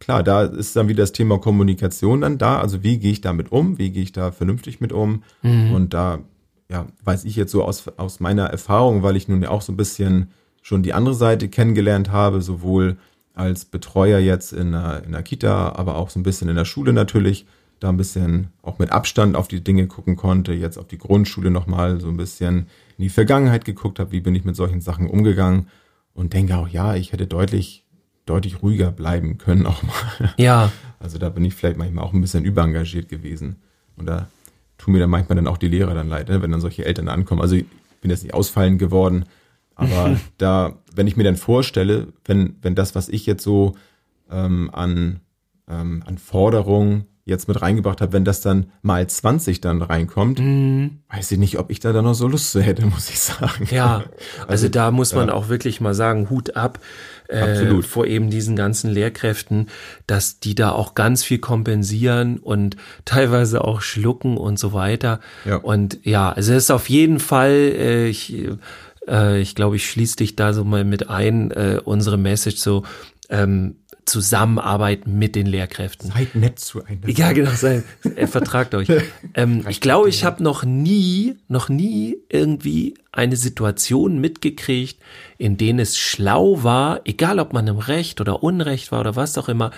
klar, 0.00 0.24
da 0.24 0.42
ist 0.42 0.74
dann 0.74 0.88
wieder 0.88 1.04
das 1.04 1.12
Thema 1.12 1.38
Kommunikation 1.38 2.22
dann 2.22 2.38
da. 2.38 2.60
Also 2.60 2.82
wie 2.82 2.98
gehe 2.98 3.12
ich 3.12 3.20
damit 3.20 3.52
um? 3.52 3.78
Wie 3.78 3.90
gehe 3.90 4.02
ich 4.02 4.12
da 4.12 4.32
vernünftig 4.32 4.80
mit 4.80 4.92
um? 4.92 5.22
Mhm. 5.42 5.72
Und 5.72 5.94
da, 5.94 6.18
ja, 6.68 6.86
weiß 7.04 7.24
ich 7.24 7.36
jetzt 7.36 7.52
so 7.52 7.62
aus, 7.62 7.86
aus 7.96 8.18
meiner 8.18 8.46
Erfahrung, 8.46 9.02
weil 9.02 9.16
ich 9.16 9.28
nun 9.28 9.42
ja 9.42 9.50
auch 9.50 9.62
so 9.62 9.72
ein 9.72 9.76
bisschen 9.76 10.30
schon 10.62 10.82
die 10.82 10.92
andere 10.92 11.14
Seite 11.14 11.48
kennengelernt 11.48 12.10
habe, 12.10 12.42
sowohl 12.42 12.96
als 13.34 13.64
Betreuer 13.64 14.18
jetzt 14.18 14.52
in 14.52 14.72
der, 14.72 15.04
in 15.04 15.12
der 15.12 15.22
Kita, 15.22 15.72
aber 15.76 15.96
auch 15.96 16.10
so 16.10 16.18
ein 16.18 16.24
bisschen 16.24 16.48
in 16.48 16.56
der 16.56 16.64
Schule 16.64 16.92
natürlich 16.92 17.46
da 17.78 17.88
ein 17.88 17.96
bisschen 17.96 18.48
auch 18.62 18.78
mit 18.78 18.92
Abstand 18.92 19.36
auf 19.36 19.48
die 19.48 19.64
Dinge 19.64 19.86
gucken 19.86 20.16
konnte, 20.16 20.52
jetzt 20.52 20.76
auf 20.76 20.86
die 20.86 20.98
Grundschule 20.98 21.50
nochmal 21.50 21.98
so 21.98 22.08
ein 22.08 22.16
bisschen 22.16 22.66
in 22.98 23.04
die 23.04 23.08
Vergangenheit 23.08 23.64
geguckt 23.64 23.98
habe, 23.98 24.12
wie 24.12 24.20
bin 24.20 24.34
ich 24.34 24.44
mit 24.44 24.54
solchen 24.54 24.82
Sachen 24.82 25.08
umgegangen 25.08 25.68
und 26.12 26.34
denke 26.34 26.56
auch, 26.58 26.68
ja, 26.68 26.94
ich 26.94 27.12
hätte 27.12 27.26
deutlich, 27.26 27.84
deutlich 28.26 28.62
ruhiger 28.62 28.90
bleiben 28.90 29.38
können 29.38 29.66
auch 29.66 29.82
mal. 29.82 30.34
Ja. 30.36 30.72
Also 31.02 31.16
da 31.16 31.30
bin 31.30 31.46
ich 31.46 31.54
vielleicht 31.54 31.78
manchmal 31.78 32.04
auch 32.04 32.12
ein 32.12 32.20
bisschen 32.20 32.44
überengagiert 32.44 33.08
gewesen. 33.08 33.56
Und 33.96 34.04
da 34.04 34.28
tun 34.76 34.92
mir 34.92 35.00
dann 35.00 35.08
manchmal 35.08 35.36
dann 35.36 35.46
auch 35.46 35.56
die 35.56 35.66
Lehrer 35.66 35.94
dann 35.94 36.10
leid, 36.10 36.28
ne, 36.28 36.42
wenn 36.42 36.50
dann 36.50 36.60
solche 36.60 36.84
Eltern 36.84 37.08
ankommen. 37.08 37.40
Also 37.40 37.54
ich 37.56 37.64
bin 38.02 38.10
jetzt 38.10 38.22
nicht 38.22 38.34
ausfallend 38.34 38.78
geworden, 38.78 39.24
Aber 39.80 40.16
da, 40.38 40.74
wenn 40.94 41.06
ich 41.06 41.16
mir 41.16 41.24
dann 41.24 41.36
vorstelle, 41.36 42.08
wenn, 42.24 42.56
wenn 42.62 42.74
das, 42.74 42.94
was 42.94 43.08
ich 43.08 43.26
jetzt 43.26 43.42
so 43.42 43.76
ähm, 44.30 44.70
an, 44.72 45.20
ähm, 45.68 46.02
an 46.06 46.18
Forderungen 46.18 47.06
jetzt 47.24 47.48
mit 47.48 47.62
reingebracht 47.62 48.00
habe, 48.00 48.12
wenn 48.12 48.24
das 48.24 48.40
dann 48.40 48.72
mal 48.82 49.06
20 49.06 49.60
dann 49.60 49.82
reinkommt, 49.82 50.40
mhm. 50.40 50.98
weiß 51.08 51.32
ich 51.32 51.38
nicht, 51.38 51.58
ob 51.58 51.70
ich 51.70 51.80
da 51.80 51.92
dann 51.92 52.04
noch 52.04 52.14
so 52.14 52.28
Lust 52.28 52.52
zu 52.52 52.60
hätte, 52.60 52.86
muss 52.86 53.08
ich 53.08 53.20
sagen. 53.20 53.68
Ja, 53.70 54.04
also, 54.40 54.48
also 54.48 54.68
da 54.68 54.90
muss 54.90 55.14
man 55.14 55.28
ja. 55.28 55.34
auch 55.34 55.48
wirklich 55.48 55.80
mal 55.80 55.94
sagen, 55.94 56.28
Hut 56.28 56.56
ab 56.56 56.80
äh, 57.30 57.82
vor 57.82 58.06
eben 58.06 58.30
diesen 58.30 58.56
ganzen 58.56 58.90
Lehrkräften, 58.90 59.68
dass 60.06 60.40
die 60.40 60.54
da 60.54 60.72
auch 60.72 60.94
ganz 60.94 61.24
viel 61.24 61.38
kompensieren 61.38 62.38
und 62.38 62.76
teilweise 63.04 63.64
auch 63.64 63.80
schlucken 63.80 64.36
und 64.36 64.58
so 64.58 64.72
weiter. 64.72 65.20
Ja. 65.44 65.56
Und 65.56 65.98
ja, 66.04 66.32
also 66.32 66.52
es 66.52 66.64
ist 66.64 66.70
auf 66.70 66.88
jeden 66.88 67.20
Fall, 67.20 67.52
äh, 67.52 68.08
ich, 68.08 68.34
äh, 69.08 69.40
ich 69.40 69.54
glaube, 69.54 69.76
ich 69.76 69.88
schließe 69.88 70.16
dich 70.16 70.36
da 70.36 70.52
so 70.52 70.64
mal 70.64 70.84
mit 70.84 71.08
ein, 71.08 71.50
äh, 71.50 71.80
unsere 71.84 72.18
Message 72.18 72.58
so, 72.58 72.84
ähm, 73.28 73.76
Zusammenarbeit 74.04 75.06
mit 75.06 75.34
den 75.34 75.46
Lehrkräften. 75.46 76.10
Seid 76.10 76.34
nett 76.34 76.58
zueinander. 76.58 77.08
Ja, 77.08 77.32
genau, 77.32 77.50
seid, 77.50 77.84
äh, 78.16 78.26
vertragt 78.26 78.74
euch. 78.74 78.88
Ähm, 79.34 79.64
ich 79.68 79.80
glaube, 79.80 80.08
ich 80.08 80.24
habe 80.24 80.42
noch 80.42 80.64
nie, 80.64 81.36
noch 81.46 81.68
nie 81.68 82.16
irgendwie 82.28 82.94
eine 83.12 83.36
Situation 83.36 84.20
mitgekriegt, 84.20 84.98
in 85.38 85.56
denen 85.56 85.78
es 85.78 85.98
schlau 85.98 86.64
war, 86.64 87.02
egal 87.04 87.38
ob 87.38 87.52
man 87.52 87.66
im 87.68 87.78
Recht 87.78 88.20
oder 88.20 88.42
Unrecht 88.42 88.90
war 88.90 89.00
oder 89.00 89.14
was 89.14 89.38
auch 89.38 89.48
immer, 89.48 89.70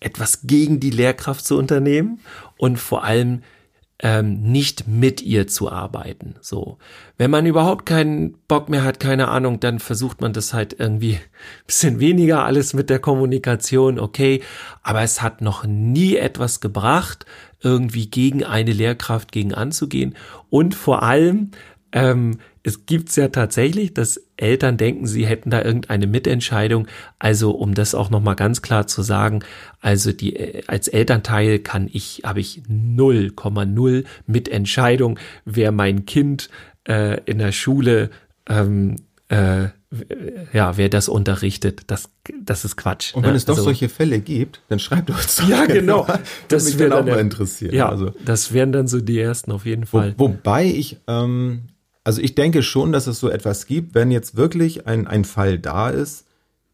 etwas 0.00 0.40
gegen 0.42 0.78
die 0.78 0.90
Lehrkraft 0.90 1.46
zu 1.46 1.56
unternehmen 1.56 2.20
und 2.58 2.78
vor 2.78 3.04
allem 3.04 3.42
ähm, 4.00 4.40
nicht 4.40 4.86
mit 4.86 5.22
ihr 5.22 5.48
zu 5.48 5.70
arbeiten. 5.70 6.36
So, 6.40 6.78
wenn 7.16 7.30
man 7.30 7.46
überhaupt 7.46 7.84
keinen 7.84 8.34
Bock 8.46 8.68
mehr 8.68 8.84
hat, 8.84 9.00
keine 9.00 9.28
Ahnung, 9.28 9.58
dann 9.58 9.80
versucht 9.80 10.20
man 10.20 10.32
das 10.32 10.54
halt 10.54 10.76
irgendwie 10.78 11.18
bisschen 11.66 11.98
weniger 11.98 12.44
alles 12.44 12.74
mit 12.74 12.90
der 12.90 13.00
Kommunikation, 13.00 13.98
okay. 13.98 14.42
Aber 14.82 15.02
es 15.02 15.20
hat 15.20 15.40
noch 15.42 15.64
nie 15.64 16.16
etwas 16.16 16.60
gebracht, 16.60 17.26
irgendwie 17.60 18.08
gegen 18.08 18.44
eine 18.44 18.72
Lehrkraft 18.72 19.32
gegen 19.32 19.52
anzugehen 19.52 20.14
und 20.48 20.76
vor 20.76 21.02
allem 21.02 21.50
ähm, 21.90 22.38
es 22.68 22.86
gibt's 22.86 23.16
ja 23.16 23.28
tatsächlich, 23.28 23.94
dass 23.94 24.20
Eltern 24.36 24.76
denken, 24.76 25.06
sie 25.06 25.26
hätten 25.26 25.50
da 25.50 25.62
irgendeine 25.62 26.06
Mitentscheidung. 26.06 26.86
Also 27.18 27.50
um 27.52 27.74
das 27.74 27.94
auch 27.94 28.10
noch 28.10 28.20
mal 28.20 28.34
ganz 28.34 28.62
klar 28.62 28.86
zu 28.86 29.02
sagen, 29.02 29.40
also 29.80 30.12
die 30.12 30.36
äh, 30.36 30.62
als 30.66 30.88
Elternteil 30.88 31.58
kann 31.58 31.88
ich 31.90 32.22
habe 32.24 32.40
ich 32.40 32.62
0,0 32.68 34.04
Mitentscheidung, 34.26 35.18
wer 35.44 35.72
mein 35.72 36.06
Kind 36.06 36.50
äh, 36.86 37.20
in 37.24 37.38
der 37.38 37.52
Schule 37.52 38.10
ähm, 38.48 38.96
äh, 39.28 39.68
ja, 40.52 40.76
wer 40.76 40.90
das 40.90 41.08
unterrichtet, 41.08 41.84
das, 41.86 42.10
das 42.42 42.66
ist 42.66 42.76
Quatsch. 42.76 43.14
Und 43.14 43.22
wenn 43.22 43.30
ne? 43.30 43.36
es 43.38 43.46
doch 43.46 43.54
also, 43.54 43.64
solche 43.64 43.88
Fälle 43.88 44.20
gibt, 44.20 44.60
dann 44.68 44.78
schreibt 44.78 45.08
uns 45.08 45.36
doch. 45.36 45.48
Ja, 45.48 45.64
genau. 45.64 46.04
Das, 46.06 46.20
das 46.48 46.64
würde 46.64 46.84
mich 46.84 46.90
dann 46.90 46.92
auch 46.92 47.14
mal 47.14 47.20
interessieren. 47.20 47.74
Ja, 47.74 47.88
also. 47.88 48.12
das 48.22 48.52
wären 48.52 48.72
dann 48.72 48.86
so 48.86 49.00
die 49.00 49.18
ersten 49.18 49.50
auf 49.50 49.64
jeden 49.64 49.86
Fall. 49.86 50.14
Wo, 50.18 50.28
wobei 50.28 50.66
ich 50.66 50.98
ähm, 51.06 51.62
also 52.08 52.22
ich 52.22 52.34
denke 52.34 52.62
schon, 52.62 52.90
dass 52.90 53.06
es 53.06 53.20
so 53.20 53.28
etwas 53.28 53.66
gibt, 53.66 53.94
wenn 53.94 54.10
jetzt 54.10 54.34
wirklich 54.34 54.86
ein, 54.86 55.06
ein 55.06 55.26
Fall 55.26 55.58
da 55.58 55.90
ist, 55.90 56.24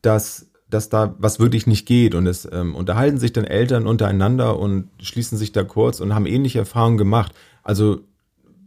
dass, 0.00 0.52
dass 0.70 0.90
da 0.90 1.16
was 1.18 1.40
wirklich 1.40 1.66
nicht 1.66 1.86
geht 1.86 2.14
und 2.14 2.28
es 2.28 2.48
ähm, 2.52 2.76
unterhalten 2.76 3.18
sich 3.18 3.32
dann 3.32 3.42
Eltern 3.42 3.88
untereinander 3.88 4.56
und 4.60 4.90
schließen 5.02 5.36
sich 5.36 5.50
da 5.50 5.64
kurz 5.64 5.98
und 5.98 6.14
haben 6.14 6.26
ähnliche 6.26 6.60
Erfahrungen 6.60 6.98
gemacht. 6.98 7.32
Also 7.64 8.02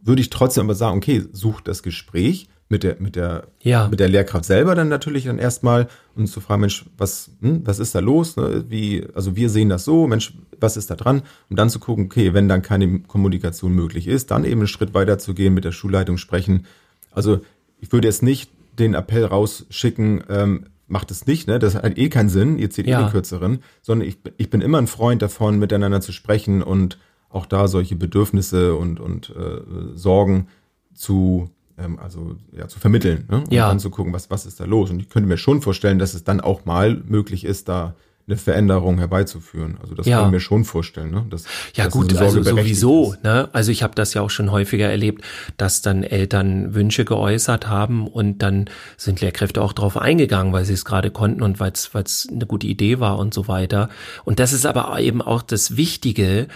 würde 0.04 0.22
ich 0.22 0.30
trotzdem 0.30 0.66
aber 0.66 0.76
sagen, 0.76 0.98
okay, 0.98 1.24
sucht 1.32 1.70
das 1.70 1.84
Gespräch, 1.84 2.50
mit 2.70 2.84
der, 2.84 2.98
mit 3.00 3.16
der, 3.16 3.48
ja. 3.62 3.88
mit 3.88 4.00
der 4.00 4.10
Lehrkraft 4.10 4.46
selber 4.46 4.76
dann 4.76 4.90
natürlich 4.90 5.26
dann 5.26 5.40
erstmal 5.40 5.88
und 6.16 6.28
zu 6.28 6.42
fragen, 6.42 6.62
Mensch, 6.62 6.86
was, 6.98 7.32
hm, 7.42 7.62
was 7.66 7.80
ist 7.80 7.96
da 7.96 8.00
los? 8.00 8.36
Ne? 8.36 8.66
Wie, 8.68 9.06
also 9.14 9.36
wir 9.36 9.50
sehen 9.50 9.70
das 9.70 9.86
so, 9.86 10.08
Mensch, 10.08 10.34
was 10.60 10.76
ist 10.76 10.90
da 10.92 10.96
dran? 10.96 11.22
Um 11.50 11.56
dann 11.56 11.70
zu 11.70 11.80
gucken, 11.80 12.06
okay, 12.06 12.34
wenn 12.34 12.50
dann 12.50 12.62
keine 12.62 13.00
Kommunikation 13.00 13.74
möglich 13.74 14.08
ist, 14.08 14.32
dann 14.32 14.44
eben 14.44 14.62
einen 14.62 14.68
Schritt 14.68 14.94
weiter 14.94 15.18
zu 15.18 15.34
gehen, 15.34 15.54
mit 15.54 15.64
der 15.64 15.72
Schulleitung 15.72 16.18
sprechen. 16.18 16.66
Also 17.12 17.40
ich 17.80 17.92
würde 17.92 18.08
jetzt 18.08 18.24
nicht 18.24 18.52
den 18.78 18.94
Appell 18.94 19.26
rausschicken, 19.26 20.24
ähm, 20.30 20.66
macht 20.88 21.12
es 21.12 21.28
nicht, 21.28 21.48
ne? 21.48 21.60
Das 21.60 21.76
hat 21.76 21.98
eh 21.98 22.10
keinen 22.10 22.30
Sinn, 22.30 22.58
ihr 22.58 22.70
zieht 22.70 22.88
ja. 22.88 23.02
eh 23.02 23.06
die 23.06 23.12
kürzeren, 23.12 23.60
sondern 23.82 24.08
ich, 24.08 24.18
ich 24.38 24.50
bin 24.50 24.62
immer 24.62 24.78
ein 24.78 24.88
Freund 24.88 25.22
davon, 25.22 25.60
miteinander 25.60 26.02
zu 26.02 26.12
sprechen 26.12 26.62
und 26.62 26.98
auch 27.30 27.46
da 27.46 27.68
solche 27.68 27.96
Bedürfnisse 27.96 28.76
und, 28.76 29.00
und 29.00 29.30
äh, 29.32 29.96
Sorgen 29.96 30.48
zu 30.94 31.50
ähm, 31.78 32.00
also 32.00 32.36
ja, 32.52 32.68
zu 32.68 32.80
vermitteln 32.80 33.26
ne? 33.30 33.38
und 33.38 33.54
ja. 33.54 33.70
anzugucken, 33.70 34.14
was, 34.14 34.30
was 34.30 34.46
ist 34.46 34.60
da 34.60 34.66
los. 34.66 34.90
Und 34.90 35.00
ich 35.00 35.10
könnte 35.10 35.28
mir 35.28 35.38
schon 35.38 35.62
vorstellen, 35.62 36.00
dass 36.00 36.14
es 36.14 36.24
dann 36.24 36.42
auch 36.42 36.66
mal 36.66 37.02
möglich 37.06 37.46
ist, 37.46 37.70
da 37.70 37.96
eine 38.28 38.36
Veränderung 38.36 38.98
herbeizuführen. 38.98 39.78
Also 39.82 39.96
das 39.96 40.06
ja. 40.06 40.18
kann 40.18 40.28
ich 40.28 40.32
mir 40.34 40.40
schon 40.42 40.66
vorstellen. 40.66 41.12
Ne? 41.12 41.26
Dass, 41.30 41.46
ja 41.76 41.86
dass 41.86 41.94
gut, 41.94 42.14
also 42.18 42.44
sowieso. 42.44 43.16
Ne? 43.24 43.48
Also 43.54 43.72
ich 43.72 43.84
habe 43.84 43.96
das 43.96 44.14
ja 44.14 44.22
auch 44.22 44.30
schon 44.30 44.52
häufiger 44.52 44.90
erlebt, 44.90 45.24
dass 45.56 45.82
dann 45.82 46.04
Eltern 46.04 46.74
Wünsche 46.74 47.06
geäußert 47.06 47.70
haben 47.70 48.06
und 48.06 48.40
dann 48.40 48.70
sind 48.98 49.22
Lehrkräfte 49.22 49.62
auch 49.62 49.72
darauf 49.72 49.96
eingegangen, 49.96 50.52
weil 50.52 50.66
sie 50.66 50.74
es 50.74 50.84
gerade 50.84 51.10
konnten 51.10 51.42
und 51.42 51.62
weil 51.62 51.72
es 51.72 52.28
eine 52.30 52.46
gute 52.46 52.68
Idee 52.68 53.00
war 53.00 53.18
und 53.18 53.34
so 53.34 53.48
weiter. 53.48 53.90
Und 54.26 54.40
das 54.40 54.52
ist 54.52 54.66
aber 54.66 55.00
eben 55.00 55.22
auch 55.22 55.42
das 55.42 55.78
Wichtige, 55.78 56.50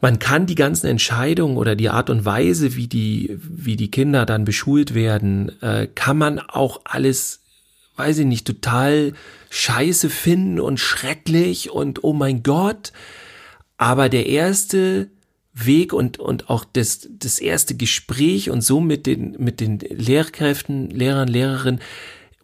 man 0.00 0.18
kann 0.18 0.46
die 0.46 0.54
ganzen 0.54 0.86
Entscheidungen 0.86 1.56
oder 1.56 1.76
die 1.76 1.90
Art 1.90 2.10
und 2.10 2.24
Weise, 2.24 2.74
wie 2.76 2.88
die, 2.88 3.38
wie 3.42 3.76
die 3.76 3.90
Kinder 3.90 4.24
dann 4.24 4.44
beschult 4.44 4.94
werden, 4.94 5.60
äh, 5.62 5.88
kann 5.94 6.16
man 6.16 6.38
auch 6.38 6.80
alles, 6.84 7.40
weiß 7.96 8.18
ich 8.18 8.26
nicht, 8.26 8.46
total 8.46 9.12
scheiße 9.50 10.08
finden 10.08 10.58
und 10.58 10.80
schrecklich 10.80 11.70
und 11.70 12.02
oh 12.02 12.12
mein 12.12 12.42
Gott. 12.42 12.92
Aber 13.76 14.08
der 14.08 14.26
erste 14.26 15.08
Weg 15.52 15.92
und, 15.92 16.18
und 16.18 16.48
auch 16.48 16.64
das, 16.64 17.08
das 17.10 17.38
erste 17.38 17.76
Gespräch 17.76 18.50
und 18.50 18.62
so 18.62 18.80
mit 18.80 19.06
den, 19.06 19.36
mit 19.38 19.60
den 19.60 19.78
Lehrkräften, 19.80 20.90
Lehrern, 20.90 21.28
Lehrerinnen 21.28 21.80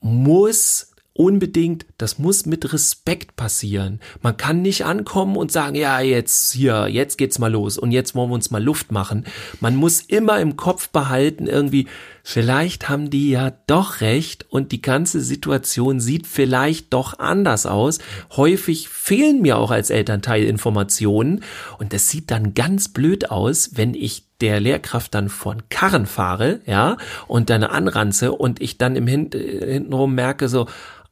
muss 0.00 0.92
unbedingt, 1.18 1.86
das 1.98 2.18
muss 2.18 2.46
mit 2.46 2.72
Respekt 2.72 3.36
passieren. 3.36 4.00
Man 4.22 4.36
kann 4.36 4.62
nicht 4.62 4.84
ankommen 4.84 5.36
und 5.36 5.50
sagen, 5.50 5.74
ja, 5.74 6.00
jetzt 6.00 6.52
hier, 6.52 6.88
jetzt 6.88 7.18
geht's 7.18 7.38
mal 7.38 7.50
los 7.50 7.78
und 7.78 7.92
jetzt 7.92 8.14
wollen 8.14 8.30
wir 8.30 8.34
uns 8.34 8.50
mal 8.50 8.62
Luft 8.62 8.92
machen. 8.92 9.24
Man 9.60 9.76
muss 9.76 10.00
immer 10.00 10.40
im 10.40 10.56
Kopf 10.56 10.88
behalten, 10.90 11.46
irgendwie, 11.46 11.86
vielleicht 12.22 12.88
haben 12.88 13.10
die 13.10 13.30
ja 13.30 13.52
doch 13.66 14.00
recht 14.00 14.46
und 14.50 14.72
die 14.72 14.82
ganze 14.82 15.20
Situation 15.20 16.00
sieht 16.00 16.26
vielleicht 16.26 16.92
doch 16.92 17.18
anders 17.18 17.66
aus. 17.66 17.98
Häufig 18.36 18.88
fehlen 18.88 19.42
mir 19.42 19.58
auch 19.58 19.70
als 19.70 19.90
Elternteil 19.90 20.44
Informationen 20.44 21.42
und 21.78 21.92
das 21.92 22.08
sieht 22.08 22.30
dann 22.30 22.54
ganz 22.54 22.88
blöd 22.88 23.30
aus, 23.30 23.70
wenn 23.74 23.94
ich 23.94 24.26
der 24.40 24.60
Lehrkraft 24.60 25.14
dann 25.14 25.28
von 25.28 25.68
Karren 25.70 26.06
fahre, 26.06 26.60
ja, 26.66 26.98
und 27.26 27.48
dann 27.48 27.64
anranze 27.64 28.32
und 28.32 28.60
ich 28.60 28.76
dann 28.76 28.96
im 28.96 29.06
Hin 29.06 29.30
hintenrum 29.32 30.14
merke 30.14 30.48
so, 30.48 30.66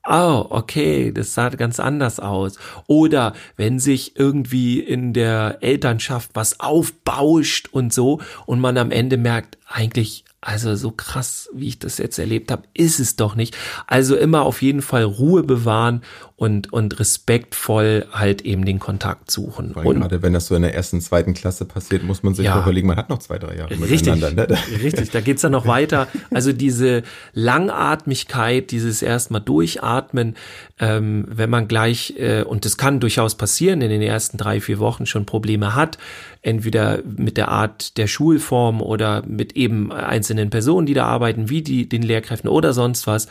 oh, 0.09 0.47
okay, 0.51 1.13
das 1.13 1.35
sah 1.35 1.49
ganz 1.51 1.81
anders 1.81 2.21
aus. 2.21 2.59
Oder 2.87 3.35
wenn 3.57 3.79
sich 3.79 4.19
irgendwie 4.19 4.81
in 4.81 5.13
der 5.13 5.59
Elternschaft 5.61 6.31
was 6.35 6.61
aufbauscht 6.61 7.69
und 7.73 7.93
so 7.93 8.21
und 8.47 8.61
man 8.61 8.77
am 8.79 8.91
Ende 8.91 9.17
merkt, 9.17 9.59
eigentlich 9.67 10.25
also 10.45 10.77
so 10.77 10.91
krass, 10.91 11.49
wie 11.55 11.69
ich 11.69 11.79
das 11.79 11.97
jetzt 11.97 12.19
erlebt 12.19 12.51
habe, 12.51 12.65
ist 12.75 13.01
es 13.01 13.17
doch 13.17 13.35
nicht. 13.35 13.57
Also 13.87 14.15
immer 14.15 14.43
auf 14.43 14.61
jeden 14.61 14.83
Fall 14.83 15.05
Ruhe 15.05 15.43
bewahren 15.43 16.03
und, 16.37 16.73
und 16.73 16.99
respektvoll 16.99 18.07
halt 18.11 18.43
eben 18.43 18.65
den 18.65 18.81
Kontakt 18.81 19.31
suchen. 19.31 19.71
Weil 19.75 19.87
und 19.87 20.01
gerade 20.01 20.21
wenn 20.21 20.33
das 20.33 20.49
so 20.49 20.57
in 20.57 20.63
der 20.63 20.75
ersten, 20.75 21.01
zweiten 21.01 21.33
Klasse 21.33 21.65
passiert, 21.65 22.03
muss 22.03 22.25
man 22.25 22.35
sich 22.35 22.47
ja, 22.47 22.61
überlegen, 22.61 22.89
man 22.89 22.97
hat 22.97 23.09
noch 23.09 23.21
zwei, 23.21 23.39
drei 23.39 23.57
Jahre 23.57 23.71
richtig, 23.71 24.15
miteinander. 24.15 24.49
Ne? 24.49 24.59
Richtig, 24.83 25.11
da 25.11 25.21
geht's 25.21 25.43
dann 25.43 25.53
noch 25.53 25.69
weiter. 25.69 26.09
Also 26.33 26.53
diese 26.53 27.05
Langatmigkeit, 27.35 28.73
dieses 28.73 29.01
erstmal 29.01 29.43
durchatmen, 29.43 30.35
ähm, 30.81 31.25
wenn 31.29 31.51
man 31.51 31.69
gleich, 31.69 32.15
äh, 32.19 32.43
und 32.43 32.65
das 32.65 32.77
kann 32.77 32.99
durchaus 32.99 33.37
passieren, 33.37 33.81
in 33.81 33.91
den 33.91 34.03
ersten 34.03 34.37
drei, 34.37 34.61
vier 34.61 34.81
Wochen 34.81 35.07
schon 35.07 35.27
Probleme 35.27 35.77
hat, 35.77 35.99
entweder 36.43 36.99
mit 37.05 37.37
der 37.37 37.49
Art 37.49 37.97
der 37.97 38.09
Schulform 38.09 38.83
oder 38.83 39.23
mit 39.25 39.53
eben 39.53 39.93
einzelnen 39.93 40.51
Personen, 40.51 40.87
die 40.87 40.95
da 40.95 41.07
arbeiten, 41.07 41.49
wie 41.49 41.63
die, 41.63 41.89
den 41.89 42.03
Lehrkräften 42.03 42.51
oder 42.51 42.73
sonst 42.73 43.07
was, 43.07 43.29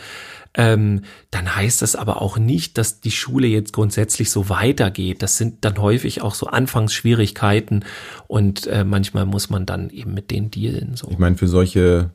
ähm, 0.56 1.02
dann 1.32 1.56
heißt 1.56 1.82
das 1.82 1.96
aber 1.96 2.22
auch 2.22 2.38
nicht, 2.38 2.78
dass 2.78 3.02
die 3.02 3.12
Schule 3.12 3.48
jetzt 3.48 3.74
grundsätzlich 3.74 4.30
so 4.30 4.50
weitergeht. 4.50 5.22
Das 5.22 5.38
sind 5.38 5.66
dann 5.66 5.80
häufig 5.80 6.22
auch 6.22 6.36
so 6.36 6.48
Anfangsschwierigkeiten 6.48 7.86
und 8.28 8.68
äh, 8.68 8.84
manchmal 8.84 9.26
muss 9.26 9.50
man 9.50 9.66
dann 9.66 9.90
eben 9.90 10.14
mit 10.14 10.32
denen 10.32 10.52
dealen. 10.52 10.96
So. 10.96 11.08
Ich 11.10 11.18
meine, 11.18 11.38
für 11.38 11.48
solche 11.48 12.12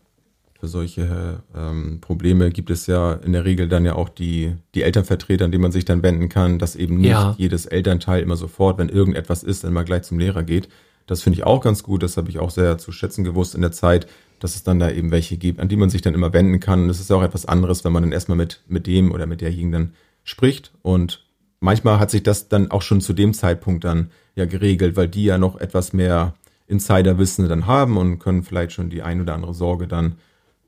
für 0.60 0.66
solche 0.66 1.40
ähm, 1.56 1.98
Probleme 2.00 2.50
gibt 2.50 2.70
es 2.70 2.88
ja 2.88 3.12
in 3.12 3.32
der 3.32 3.44
Regel 3.44 3.68
dann 3.68 3.84
ja 3.84 3.94
auch 3.94 4.08
die, 4.08 4.56
die 4.74 4.82
Elternvertreter, 4.82 5.44
an 5.44 5.52
die 5.52 5.58
man 5.58 5.70
sich 5.70 5.84
dann 5.84 6.02
wenden 6.02 6.28
kann, 6.28 6.58
dass 6.58 6.74
eben 6.74 6.96
nicht 6.96 7.10
ja. 7.10 7.36
jedes 7.38 7.66
Elternteil 7.66 8.24
immer 8.24 8.34
sofort, 8.34 8.76
wenn 8.76 8.88
irgendetwas 8.88 9.44
ist, 9.44 9.62
dann 9.62 9.72
mal 9.72 9.84
gleich 9.84 10.02
zum 10.02 10.18
Lehrer 10.18 10.42
geht. 10.42 10.68
Das 11.06 11.22
finde 11.22 11.38
ich 11.38 11.46
auch 11.46 11.62
ganz 11.62 11.84
gut. 11.84 12.02
Das 12.02 12.16
habe 12.16 12.28
ich 12.28 12.40
auch 12.40 12.50
sehr 12.50 12.76
zu 12.76 12.90
schätzen 12.90 13.22
gewusst 13.22 13.54
in 13.54 13.60
der 13.60 13.70
Zeit, 13.70 14.08
dass 14.40 14.56
es 14.56 14.62
dann 14.62 14.78
da 14.78 14.90
eben 14.90 15.10
welche 15.10 15.36
gibt, 15.36 15.60
an 15.60 15.68
die 15.68 15.76
man 15.76 15.90
sich 15.90 16.02
dann 16.02 16.14
immer 16.14 16.32
wenden 16.32 16.60
kann. 16.60 16.84
Und 16.84 16.90
es 16.90 17.00
ist 17.00 17.10
ja 17.10 17.16
auch 17.16 17.22
etwas 17.22 17.46
anderes, 17.46 17.84
wenn 17.84 17.92
man 17.92 18.02
dann 18.02 18.12
erstmal 18.12 18.38
mit, 18.38 18.62
mit 18.66 18.86
dem 18.86 19.12
oder 19.12 19.26
mit 19.26 19.40
derjenigen 19.40 19.72
dann 19.72 19.92
spricht. 20.24 20.72
Und 20.82 21.24
manchmal 21.60 21.98
hat 21.98 22.10
sich 22.10 22.22
das 22.22 22.48
dann 22.48 22.70
auch 22.70 22.82
schon 22.82 23.00
zu 23.00 23.12
dem 23.12 23.34
Zeitpunkt 23.34 23.84
dann 23.84 24.10
ja 24.34 24.44
geregelt, 24.46 24.96
weil 24.96 25.08
die 25.08 25.24
ja 25.24 25.38
noch 25.38 25.60
etwas 25.60 25.92
mehr 25.92 26.34
Insiderwissen 26.66 27.48
dann 27.48 27.66
haben 27.66 27.96
und 27.96 28.18
können 28.18 28.42
vielleicht 28.42 28.72
schon 28.72 28.90
die 28.90 29.02
ein 29.02 29.20
oder 29.20 29.34
andere 29.34 29.54
Sorge 29.54 29.88
dann 29.88 30.16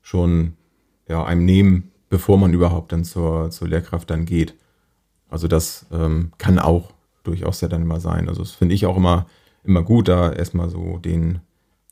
schon 0.01 0.53
ja, 1.07 1.23
einem 1.23 1.45
nehmen, 1.45 1.91
bevor 2.09 2.37
man 2.37 2.53
überhaupt 2.53 2.91
dann 2.91 3.03
zur, 3.03 3.51
zur 3.51 3.67
Lehrkraft 3.67 4.09
dann 4.09 4.25
geht. 4.25 4.55
Also 5.29 5.47
das 5.47 5.85
ähm, 5.91 6.31
kann 6.37 6.59
auch 6.59 6.91
durchaus 7.23 7.61
ja 7.61 7.67
dann 7.67 7.83
immer 7.83 7.99
sein. 7.99 8.27
Also 8.27 8.41
das 8.41 8.51
finde 8.51 8.75
ich 8.75 8.85
auch 8.85 8.97
immer, 8.97 9.27
immer 9.63 9.83
gut, 9.83 10.07
da 10.07 10.31
erstmal 10.31 10.69
so 10.69 10.97
den, 10.97 11.39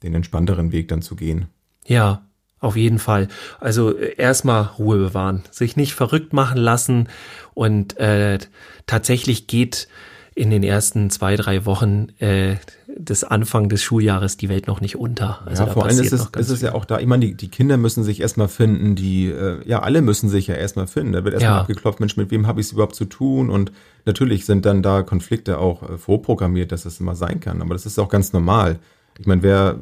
den 0.03 0.15
entspannteren 0.15 0.71
Weg 0.71 0.87
dann 0.87 1.01
zu 1.01 1.15
gehen. 1.15 1.47
Ja, 1.89 2.21
auf 2.59 2.75
jeden 2.75 2.99
Fall. 2.99 3.27
Also 3.59 3.97
äh, 3.97 4.15
erstmal 4.15 4.63
Ruhe 4.77 4.97
bewahren, 4.97 5.43
sich 5.51 5.75
nicht 5.75 5.93
verrückt 5.93 6.33
machen 6.33 6.57
lassen 6.57 7.09
und 7.53 7.97
äh, 7.97 8.37
tatsächlich 8.85 9.47
geht 9.47 9.87
in 10.35 10.51
den 10.51 10.63
ersten 10.63 11.09
zwei, 11.09 11.35
drei 11.35 11.65
Wochen 11.65 12.07
äh, 12.19 12.55
des 12.87 13.23
Anfang 13.23 13.69
des 13.69 13.83
Schuljahres 13.83 14.37
die 14.37 14.49
Welt 14.49 14.67
noch 14.67 14.81
nicht 14.81 14.95
unter. 14.95 15.41
Also 15.45 15.63
ja, 15.63 15.69
vor 15.69 15.85
allem 15.85 15.99
ist 15.99 16.13
es, 16.13 16.27
ist 16.37 16.49
es 16.49 16.61
ja 16.61 16.73
auch 16.73 16.85
da, 16.85 16.99
ich 16.99 17.07
meine, 17.07 17.25
die, 17.25 17.33
die 17.33 17.49
Kinder 17.49 17.77
müssen 17.77 18.03
sich 18.03 18.21
erstmal 18.21 18.47
finden, 18.47 18.95
die, 18.95 19.27
äh, 19.27 19.67
ja, 19.67 19.79
alle 19.79 20.01
müssen 20.01 20.29
sich 20.29 20.47
ja 20.47 20.55
erstmal 20.55 20.87
finden. 20.87 21.13
Da 21.13 21.23
wird 21.23 21.33
erstmal 21.33 21.55
ja. 21.55 21.61
abgeklopft, 21.61 21.99
Mensch, 21.99 22.17
mit 22.17 22.31
wem 22.31 22.47
habe 22.47 22.61
ich 22.61 22.67
es 22.67 22.71
überhaupt 22.71 22.95
zu 22.95 23.05
tun? 23.05 23.49
Und 23.49 23.71
natürlich 24.05 24.45
sind 24.45 24.65
dann 24.65 24.81
da 24.81 25.01
Konflikte 25.01 25.57
auch 25.57 25.83
äh, 25.83 25.97
vorprogrammiert, 25.97 26.71
dass 26.71 26.85
es 26.85 26.99
immer 26.99 27.15
sein 27.15 27.39
kann. 27.39 27.61
Aber 27.61 27.73
das 27.73 27.85
ist 27.85 27.99
auch 27.99 28.09
ganz 28.09 28.31
normal. 28.31 28.79
Ich 29.17 29.27
meine, 29.27 29.43
wer, 29.43 29.79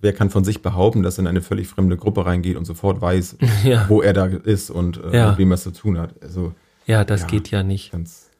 wer 0.00 0.12
kann 0.12 0.30
von 0.30 0.44
sich 0.44 0.62
behaupten, 0.62 1.02
dass 1.02 1.18
er 1.18 1.22
in 1.22 1.26
eine 1.26 1.42
völlig 1.42 1.68
fremde 1.68 1.96
Gruppe 1.96 2.26
reingeht 2.26 2.56
und 2.56 2.64
sofort 2.64 3.00
weiß, 3.00 3.36
ja. 3.64 3.86
wo 3.88 4.02
er 4.02 4.12
da 4.12 4.26
ist 4.26 4.70
und 4.70 5.02
äh, 5.02 5.16
ja. 5.16 5.28
mit 5.30 5.38
wem 5.38 5.52
er 5.52 5.54
es 5.54 5.62
zu 5.62 5.72
tun 5.72 5.98
hat? 5.98 6.14
Also, 6.22 6.54
ja, 6.86 7.04
das 7.04 7.26
geht 7.26 7.50
ja 7.50 7.62
nicht. 7.62 7.92
Ganz, 7.92 8.30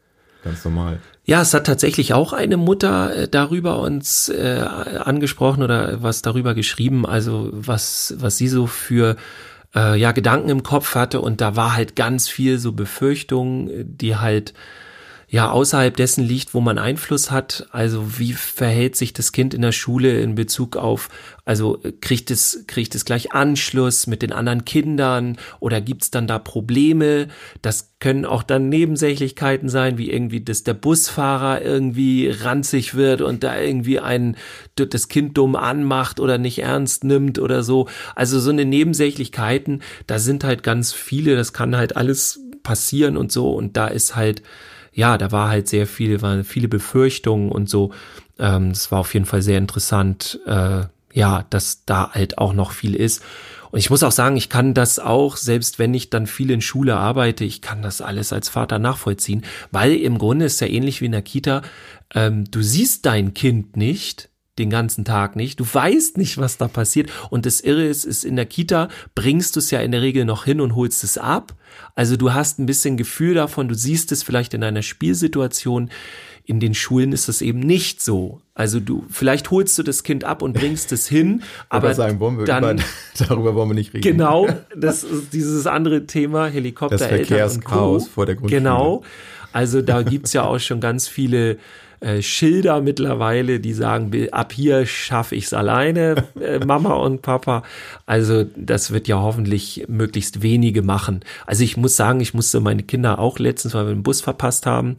Ganz 0.43 0.65
normal. 0.65 1.01
Ja, 1.25 1.43
es 1.43 1.53
hat 1.53 1.67
tatsächlich 1.67 2.15
auch 2.15 2.33
eine 2.33 2.57
Mutter 2.57 3.15
äh, 3.15 3.29
darüber 3.29 3.81
uns 3.81 4.29
äh, 4.29 4.65
angesprochen 4.99 5.63
oder 5.63 6.03
was 6.03 6.23
darüber 6.23 6.55
geschrieben, 6.55 7.07
also 7.07 7.51
was, 7.53 8.15
was 8.19 8.39
sie 8.39 8.49
so 8.49 8.67
für 8.67 9.17
äh, 9.75 9.99
ja, 9.99 10.13
Gedanken 10.13 10.49
im 10.49 10.63
Kopf 10.63 10.95
hatte 10.95 11.21
und 11.21 11.41
da 11.41 11.57
war 11.57 11.77
halt 11.77 11.95
ganz 11.95 12.29
viel 12.29 12.59
so 12.59 12.73
Befürchtungen, 12.73 13.97
die 13.97 14.17
halt 14.17 14.55
ja 15.29 15.51
außerhalb 15.51 15.97
dessen 15.97 16.25
liegt, 16.25 16.55
wo 16.55 16.61
man 16.61 16.79
Einfluss 16.79 17.31
hat. 17.31 17.69
Also 17.71 18.19
wie 18.19 18.33
verhält 18.33 18.97
sich 18.97 19.13
das 19.13 19.31
Kind 19.31 19.55
in 19.55 19.63
der 19.63 19.73
Schule 19.73 20.21
in 20.21 20.35
Bezug 20.35 20.77
auf, 20.77 21.09
also 21.51 21.81
kriegt 22.01 22.31
es, 22.31 22.63
kriegt 22.69 22.95
es 22.95 23.05
gleich 23.05 23.33
Anschluss 23.33 24.07
mit 24.07 24.23
den 24.23 24.33
anderen 24.33 24.65
Kindern 24.65 25.37
oder 25.59 25.81
gibt's 25.81 26.13
dann 26.13 26.29
da 26.29 26.39
Probleme? 26.39 27.27
Das 27.61 27.97
können 27.99 28.25
auch 28.25 28.45
dann 28.45 28.69
Nebensächlichkeiten 28.69 29.69
sein, 29.69 29.99
wie 29.99 30.13
irgendwie, 30.13 30.43
dass 30.43 30.63
der 30.63 30.75
Busfahrer 30.75 31.61
irgendwie 31.61 32.29
ranzig 32.31 32.95
wird 32.95 33.21
und 33.21 33.43
da 33.43 33.61
irgendwie 33.61 33.99
ein, 33.99 34.37
das 34.77 35.09
Kind 35.09 35.37
dumm 35.37 35.57
anmacht 35.57 36.21
oder 36.21 36.39
nicht 36.39 36.61
ernst 36.61 37.03
nimmt 37.03 37.41
oder 37.41 37.65
so. 37.65 37.89
Also 38.15 38.39
so 38.39 38.51
eine 38.51 38.65
Nebensächlichkeiten, 38.65 39.83
da 40.07 40.21
sind 40.21 40.45
halt 40.45 40.63
ganz 40.63 40.93
viele, 40.93 41.35
das 41.35 41.53
kann 41.53 41.77
halt 41.77 41.97
alles 41.97 42.39
passieren 42.63 43.17
und 43.17 43.33
so 43.33 43.51
und 43.51 43.77
da 43.77 43.89
ist 43.89 44.15
halt 44.15 44.45
ja, 44.93 45.19
da 45.19 45.31
war 45.31 45.49
halt 45.49 45.69
sehr 45.69 45.87
viel, 45.87 46.21
waren 46.21 46.43
viele 46.43 46.67
Befürchtungen 46.67 47.51
und 47.51 47.71
so. 47.71 47.93
Ähm, 48.41 48.71
das 48.71 48.91
war 48.91 49.01
auf 49.01 49.15
jeden 49.15 49.27
Fall 49.27 49.41
sehr 49.41 49.59
interessant, 49.59 50.41
äh, 50.47 50.83
ja, 51.13 51.45
dass 51.51 51.85
da 51.85 52.11
halt 52.13 52.39
auch 52.39 52.53
noch 52.53 52.73
viel 52.73 52.95
ist. 52.95 53.23
Und 53.71 53.79
ich 53.79 53.91
muss 53.91 54.03
auch 54.03 54.13
sagen, 54.13 54.37
ich 54.37 54.49
kann 54.49 54.75
das 54.75 54.99
auch, 54.99 55.37
selbst 55.37 55.79
wenn 55.79 55.95
ich 55.95 56.11
dann 56.11 56.27
viel 56.27 56.51
in 56.51 56.61
Schule 56.61 56.97
arbeite, 56.97 57.45
ich 57.45 57.63
kann 57.63 57.83
das 57.83 58.01
alles 58.01 58.33
als 58.33 58.49
Vater 58.49 58.79
nachvollziehen, 58.79 59.45
weil 59.71 59.95
im 59.95 60.19
Grunde 60.19 60.47
ist 60.47 60.61
ja 60.61 60.67
ähnlich 60.67 61.01
wie 61.01 61.07
in 61.07 61.13
der 61.13 61.23
Kita, 61.23 61.63
ähm, 62.15 62.51
du 62.51 62.63
siehst 62.63 63.07
dein 63.07 63.33
Kind 63.33 63.77
nicht, 63.77 64.31
den 64.61 64.71
ganzen 64.71 65.05
Tag 65.05 65.37
nicht. 65.37 65.59
Du 65.59 65.65
weißt 65.65 66.19
nicht, 66.19 66.39
was 66.39 66.59
da 66.59 66.69
passiert. 66.69 67.11
Und 67.31 67.47
das 67.47 67.61
Irre 67.61 67.87
ist, 67.87 68.05
ist 68.05 68.25
in 68.25 68.37
der 68.37 68.47
Kita 68.47 68.89
bringst 69.15 69.57
du 69.57 69.61
es 69.61 69.71
ja 69.71 69.81
in 69.81 69.91
der 69.91 70.03
Regel 70.03 70.25
noch 70.25 70.45
hin 70.45 70.61
und 70.61 70.77
holst 70.77 71.03
es 71.03 71.19
ab. 71.19 71.55
Also 71.95 72.17
du 72.17 72.33
hast 72.33 72.59
ein 72.59 72.67
bisschen 72.67 72.97
Gefühl 72.97 73.35
davon, 73.35 73.69
du 73.69 73.75
siehst 73.75 74.13
es 74.13 74.23
vielleicht 74.23 74.53
in 74.53 74.63
einer 74.63 74.83
Spielsituation. 74.83 75.91
In 76.51 76.59
den 76.59 76.75
Schulen 76.75 77.13
ist 77.13 77.29
das 77.29 77.43
eben 77.43 77.61
nicht 77.61 78.03
so. 78.03 78.41
Also 78.55 78.81
du, 78.81 79.05
vielleicht 79.09 79.53
holst 79.53 79.79
du 79.79 79.85
das 79.85 80.03
Kind 80.03 80.25
ab 80.25 80.43
und 80.43 80.53
bringst 80.53 80.91
es 80.91 81.07
hin, 81.07 81.45
aber 81.69 81.95
sagen, 81.95 82.19
wollen 82.19 82.39
wir 82.39 82.45
dann, 82.45 82.79
über, 82.79 82.85
darüber 83.29 83.55
wollen 83.55 83.71
wir 83.71 83.75
nicht 83.75 83.95
reden. 83.95 84.03
Genau, 84.03 84.49
das 84.77 85.05
ist 85.05 85.33
dieses 85.33 85.69
andere 85.69 86.07
Thema, 86.07 86.49
Helikopter, 86.49 86.99
das 86.99 87.07
Verkehrschaos 87.07 88.09
vor 88.09 88.27
der 88.27 88.35
Grundschule. 88.35 88.63
Genau, 88.63 89.05
also 89.53 89.81
da 89.81 90.03
gibt's 90.03 90.33
ja 90.33 90.43
auch 90.43 90.59
schon 90.59 90.81
ganz 90.81 91.07
viele 91.07 91.59
äh, 92.01 92.23
Schilder 92.23 92.81
mittlerweile, 92.81 93.61
die 93.61 93.75
sagen, 93.75 94.11
ab 94.33 94.53
hier 94.53 94.87
schaffe 94.87 95.37
ich's 95.37 95.53
alleine, 95.53 96.25
äh, 96.41 96.59
Mama 96.59 96.95
und 96.95 97.21
Papa. 97.21 97.63
Also 98.07 98.47
das 98.57 98.91
wird 98.91 99.07
ja 99.07 99.21
hoffentlich 99.21 99.85
möglichst 99.87 100.43
wenige 100.43 100.81
machen. 100.81 101.21
Also 101.47 101.63
ich 101.63 101.77
muss 101.77 101.97
sagen, 101.97 102.21
ich 102.21 102.33
musste 102.33 102.61
meine 102.61 102.83
Kinder 102.83 103.19
auch 103.19 103.39
letztens, 103.39 103.75
weil 103.75 103.87
wir 103.87 103.95
den 103.95 104.03
Bus 104.03 104.23
verpasst 104.23 104.65
haben, 104.65 104.97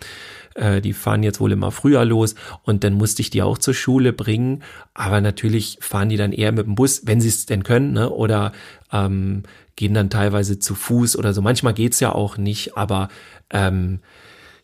äh, 0.56 0.82
die 0.82 0.94
fahren 0.94 1.24
jetzt 1.24 1.40
wohl 1.40 1.52
immer 1.52 1.72
früher 1.72 2.06
los 2.06 2.36
und 2.64 2.84
dann 2.84 2.94
musste 2.94 3.22
ich 3.22 3.30
die 3.30 3.42
auch 3.42 3.58
zur 3.58 3.74
Schule 3.74 4.14
bringen. 4.14 4.64
Aber 4.94 5.22
natürlich 5.22 5.78
fahren 5.82 6.10
die 6.10 6.18
dann 6.18 6.34
eher 6.34 6.52
mit 6.52 6.66
dem 6.66 6.76
Bus, 6.76 7.02
wenn 7.06 7.22
sie 7.22 7.30
es 7.30 7.46
denn 7.46 7.64
können, 7.64 7.94
ne? 7.94 8.10
oder 8.10 8.52
ähm, 8.92 9.44
gehen 9.76 9.94
dann 9.94 10.10
teilweise 10.10 10.60
zu 10.60 10.76
Fuß 10.76 11.18
oder 11.18 11.34
so. 11.34 11.42
Manchmal 11.42 11.74
geht's 11.74 12.00
ja 12.00 12.12
auch 12.12 12.38
nicht, 12.38 12.78
aber 12.78 13.10
ähm, 13.50 14.00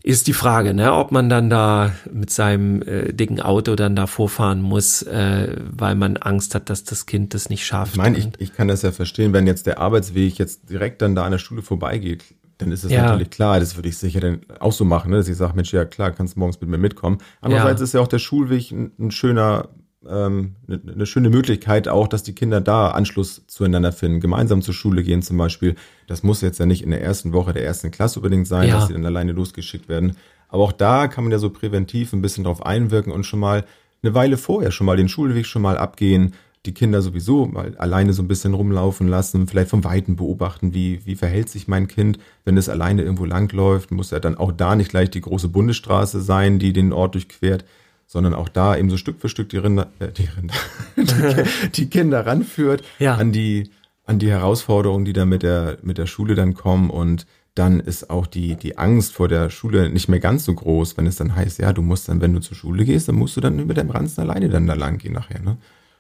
ist 0.08 0.28
die 0.28 0.34
Frage, 0.34 0.74
ne, 0.74 0.94
ob 0.94 1.12
man 1.12 1.28
dann 1.28 1.50
da 1.50 1.94
mit 2.10 2.30
seinem 2.30 2.82
äh, 2.82 3.12
dicken 3.12 3.42
Auto 3.42 3.76
dann 3.76 3.94
da 3.96 4.08
vorfahren 4.08 4.62
muss, 4.62 5.02
äh, 5.02 5.58
weil 5.70 5.96
man 5.96 6.16
Angst 6.16 6.56
hat, 6.56 6.70
dass 6.70 6.86
das 6.86 7.06
Kind 7.06 7.34
das 7.34 7.50
nicht 7.50 7.66
schafft. 7.66 7.94
Ich 7.94 7.98
meine, 7.98 8.18
ich, 8.18 8.30
ich 8.38 8.54
kann 8.54 8.70
das 8.70 8.84
ja 8.84 8.94
verstehen, 8.94 9.34
wenn 9.34 9.48
jetzt 9.48 9.66
der 9.66 9.80
Arbeitsweg 9.80 10.38
jetzt 10.38 10.70
direkt 10.70 11.02
dann 11.02 11.14
da 11.14 11.26
an 11.26 11.32
der 11.32 11.40
Schule 11.40 11.62
vorbeigeht, 11.62 12.24
dann 12.58 12.72
ist 12.72 12.84
es 12.84 12.92
ja. 12.92 13.04
natürlich 13.04 13.30
klar, 13.30 13.60
das 13.60 13.76
würde 13.76 13.90
ich 13.90 13.98
sicher 13.98 14.20
dann 14.20 14.42
auch 14.60 14.72
so 14.72 14.86
machen, 14.86 15.12
ne, 15.12 15.18
dass 15.18 15.28
ich 15.28 15.38
sage, 15.38 15.56
Mensch, 15.56 15.74
ja 15.74 15.86
klar, 15.86 16.12
kannst 16.12 16.38
morgens 16.38 16.60
mit 16.60 16.70
mir 16.70 16.78
mitkommen. 16.78 17.20
Andererseits 17.42 17.82
ja. 17.82 17.84
ist 17.84 17.94
ja 17.94 18.02
auch 18.02 18.08
der 18.08 18.20
Schulweg 18.20 18.72
ein, 18.72 18.92
ein 19.00 19.12
schöner 19.12 19.70
ähm, 20.08 20.56
eine, 20.68 20.82
eine 20.94 21.06
schöne 21.06 21.30
Möglichkeit 21.30 21.88
auch, 21.88 22.08
dass 22.08 22.24
die 22.24 22.34
Kinder 22.34 22.62
da 22.62 22.92
Anschluss 22.92 23.44
zueinander 23.48 23.92
finden, 23.92 24.20
gemeinsam 24.20 24.62
zur 24.62 24.74
Schule 24.74 25.04
gehen 25.04 25.22
zum 25.22 25.38
Beispiel. 25.38 25.76
Das 26.08 26.24
muss 26.24 26.42
jetzt 26.42 26.60
ja 26.60 26.66
nicht 26.66 26.84
in 26.84 26.92
der 26.92 27.02
ersten 27.02 27.34
Woche 27.34 27.54
der 27.54 27.66
ersten 27.66 27.92
Klasse 27.92 28.20
unbedingt 28.20 28.48
sein, 28.48 28.70
ja. 28.70 28.76
dass 28.76 28.88
sie 28.88 28.94
dann 28.94 29.06
alleine 29.06 29.32
losgeschickt 29.32 29.90
werden. 29.90 30.16
Aber 30.50 30.64
auch 30.64 30.72
da 30.72 31.08
kann 31.08 31.24
man 31.24 31.32
ja 31.32 31.40
so 31.40 31.50
präventiv 31.50 32.14
ein 32.14 32.22
bisschen 32.22 32.44
drauf 32.44 32.66
einwirken 32.66 33.12
und 33.12 33.26
schon 33.26 33.40
mal 33.40 33.66
eine 34.04 34.14
Weile 34.14 34.38
vorher 34.38 34.72
schon 34.72 34.86
mal 34.86 34.98
den 34.98 35.10
Schulweg 35.10 35.46
schon 35.46 35.62
mal 35.62 35.78
abgehen, 35.78 36.34
die 36.66 36.74
Kinder 36.74 37.02
sowieso 37.02 37.46
mal 37.46 37.76
alleine 37.78 38.14
so 38.14 38.22
ein 38.22 38.28
bisschen 38.28 38.54
rumlaufen 38.54 39.08
lassen, 39.08 39.48
vielleicht 39.48 39.70
vom 39.70 39.84
Weiten 39.84 40.16
beobachten, 40.16 40.74
wie, 40.74 41.06
wie 41.06 41.16
verhält 41.16 41.50
sich 41.50 41.68
mein 41.68 41.88
Kind, 41.88 42.20
wenn 42.46 42.58
es 42.58 42.70
alleine 42.70 43.04
irgendwo 43.04 43.26
langläuft, 43.26 43.92
muss 43.92 44.12
er 44.12 44.20
dann 44.20 44.38
auch 44.38 44.52
da 44.52 44.76
nicht 44.76 44.90
gleich 44.90 45.10
die 45.10 45.22
große 45.22 45.48
Bundesstraße 45.48 46.22
sein, 46.22 46.60
die 46.60 46.74
den 46.74 46.92
Ort 46.92 47.16
durchquert, 47.16 47.64
sondern 48.06 48.34
auch 48.34 48.50
da 48.50 48.76
eben 48.76 48.90
so 48.90 48.98
Stück 48.98 49.20
für 49.20 49.30
Stück 49.30 49.50
die 49.50 49.58
Rinder, 49.58 49.92
äh, 50.00 50.10
die 50.12 50.26
Rinder, 50.26 50.56
die, 51.44 51.72
die 51.72 51.90
Kinder 51.90 52.26
ranführt 52.26 52.84
ja. 53.00 53.16
an 53.16 53.32
die 53.32 53.70
an 54.06 54.20
die 54.20 54.30
Herausforderungen, 54.30 55.04
die 55.04 55.12
dann 55.12 55.28
mit 55.28 55.44
der 55.44 55.80
mit 55.82 55.98
der 55.98 56.06
Schule 56.06 56.34
dann 56.34 56.54
kommen 56.54 56.90
und 56.90 57.28
dann 57.56 57.82
ist 57.82 58.10
auch 58.10 58.26
die 58.26 58.56
die 58.56 58.78
Angst 58.78 59.14
vor 59.14 59.28
der 59.28 59.50
Schule 59.50 59.90
nicht 59.90 60.08
mehr 60.08 60.22
ganz 60.22 60.46
so 60.46 60.54
groß, 60.54 60.96
wenn 60.96 61.08
es 61.08 61.18
dann 61.18 61.36
heißt, 61.36 61.60
ja, 61.60 61.74
du 61.74 61.82
musst 61.82 62.08
dann, 62.08 62.22
wenn 62.22 62.34
du 62.34 62.40
zur 62.40 62.56
Schule 62.56 62.86
gehst, 62.86 63.10
dann 63.10 63.16
musst 63.16 63.36
du 63.36 63.42
dann 63.42 63.68
mit 63.68 63.78
deinem 63.78 63.90
Ranzen 63.90 64.22
alleine 64.22 64.48
dann 64.48 64.68
da 64.68 64.76
lang 64.76 64.98
gehen 64.98 65.14
nachher, 65.14 65.42
ne? 65.42 65.58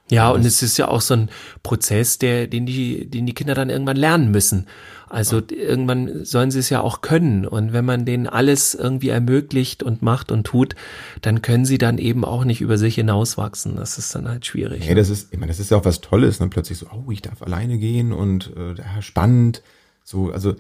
Ja, 0.10 0.30
und 0.30 0.46
es 0.46 0.63
ist 0.63 0.78
ja 0.78 0.88
auch 0.88 1.02
so 1.02 1.15
ein 1.15 1.30
Prozess, 1.63 2.17
der, 2.17 2.48
den 2.48 2.65
die, 2.65 3.10
den 3.10 3.26
die 3.26 3.34
Kinder 3.34 3.56
dann 3.56 3.70
irgendwann 3.70 3.98
lernen 3.98 4.32
müssen. 4.32 4.67
Also 5.10 5.41
irgendwann 5.50 6.26
sollen 6.26 6.52
sie 6.52 6.60
es 6.60 6.70
ja 6.70 6.82
auch 6.82 7.02
können. 7.02 7.46
Und 7.46 7.72
wenn 7.72 7.86
man 7.86 8.06
denen 8.06 8.28
alles 8.28 8.74
irgendwie 8.74 9.10
ermöglicht 9.10 9.84
und 9.84 10.02
macht 10.02 10.32
und 10.32 10.46
tut, 10.46 10.76
dann 11.22 11.41
können 11.41 11.65
sie 11.65 11.78
dann 11.78 11.98
eben 11.98 12.26
auch 12.26 12.43
nicht 12.43 12.62
über 12.62 12.78
sich 12.78 12.96
hinauswachsen. 12.96 13.76
Das 13.76 13.98
ist 13.98 14.13
dann 14.15 14.28
halt 14.28 14.46
schwierig. 14.46 14.86
Nee, 14.86 14.96
das 14.96 15.10
ist, 15.10 15.34
ich 15.34 15.39
meine, 15.39 15.52
das 15.52 15.60
ist 15.60 15.72
ja 15.72 15.78
auch 15.78 15.86
was 15.86 16.02
Tolles, 16.02 16.39
dann 16.39 16.50
plötzlich 16.50 16.78
so, 16.78 16.88
oh, 16.88 17.12
ich 17.12 17.22
darf 17.22 17.41
alleine 17.41 17.78
gehen 17.78 18.12
und 18.12 18.52
äh, 18.58 19.02
spannend. 19.02 19.62
So, 20.04 20.32
also 20.32 20.56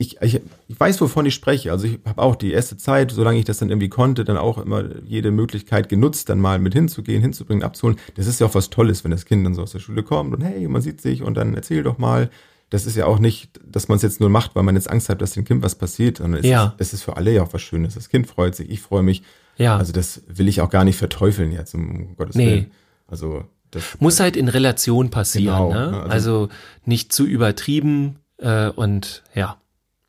ich, 0.00 0.16
ich, 0.22 0.40
ich 0.68 0.80
weiß, 0.80 0.98
wovon 1.02 1.26
ich 1.26 1.34
spreche. 1.34 1.70
Also 1.72 1.86
ich 1.86 1.98
habe 2.06 2.22
auch 2.22 2.34
die 2.34 2.52
erste 2.52 2.78
Zeit, 2.78 3.10
solange 3.10 3.38
ich 3.38 3.44
das 3.44 3.58
dann 3.58 3.68
irgendwie 3.68 3.90
konnte, 3.90 4.24
dann 4.24 4.38
auch 4.38 4.56
immer 4.56 4.82
jede 5.04 5.30
Möglichkeit 5.30 5.90
genutzt, 5.90 6.30
dann 6.30 6.40
mal 6.40 6.58
mit 6.58 6.72
hinzugehen, 6.72 7.20
hinzubringen, 7.20 7.62
abzuholen. 7.62 7.98
Das 8.14 8.26
ist 8.26 8.40
ja 8.40 8.46
auch 8.46 8.54
was 8.54 8.70
Tolles, 8.70 9.04
wenn 9.04 9.10
das 9.10 9.26
Kind 9.26 9.44
dann 9.44 9.54
so 9.54 9.62
aus 9.62 9.72
der 9.72 9.78
Schule 9.78 10.02
kommt 10.02 10.32
und 10.34 10.42
hey, 10.42 10.66
man 10.68 10.80
sieht 10.80 11.02
sich 11.02 11.22
und 11.22 11.34
dann 11.34 11.54
erzähl 11.54 11.82
doch 11.82 11.98
mal. 11.98 12.30
Das 12.70 12.86
ist 12.86 12.96
ja 12.96 13.04
auch 13.04 13.18
nicht, 13.18 13.60
dass 13.66 13.88
man 13.88 13.96
es 13.96 14.02
jetzt 14.02 14.20
nur 14.20 14.30
macht, 14.30 14.54
weil 14.54 14.62
man 14.62 14.74
jetzt 14.74 14.88
Angst 14.88 15.10
hat, 15.10 15.20
dass 15.20 15.32
dem 15.32 15.44
Kind 15.44 15.62
was 15.62 15.74
passiert, 15.74 16.16
sondern 16.16 16.40
es, 16.40 16.46
ja. 16.46 16.66
ist, 16.78 16.88
es 16.88 16.92
ist 16.94 17.02
für 17.02 17.18
alle 17.18 17.32
ja 17.32 17.42
auch 17.42 17.52
was 17.52 17.60
Schönes. 17.60 17.94
Das 17.94 18.08
Kind 18.08 18.26
freut 18.26 18.54
sich, 18.54 18.70
ich 18.70 18.80
freue 18.80 19.02
mich. 19.02 19.22
Ja. 19.58 19.76
Also 19.76 19.92
das 19.92 20.22
will 20.28 20.48
ich 20.48 20.62
auch 20.62 20.70
gar 20.70 20.84
nicht 20.84 20.96
verteufeln 20.96 21.52
jetzt, 21.52 21.74
um 21.74 22.16
Gottes 22.16 22.36
Nee. 22.36 22.46
Willen. 22.46 22.70
Also 23.06 23.44
das 23.70 23.82
Muss 24.00 24.18
halt 24.18 24.36
in 24.36 24.48
Relation 24.48 25.10
passieren, 25.10 25.68
Genau, 25.68 25.72
ne? 25.74 25.90
ne, 25.90 26.02
Also, 26.04 26.10
also- 26.10 26.48
nicht 26.86 27.12
zu 27.12 27.26
übertrieben 27.26 28.16
äh, 28.38 28.68
und 28.70 29.24
ja. 29.34 29.58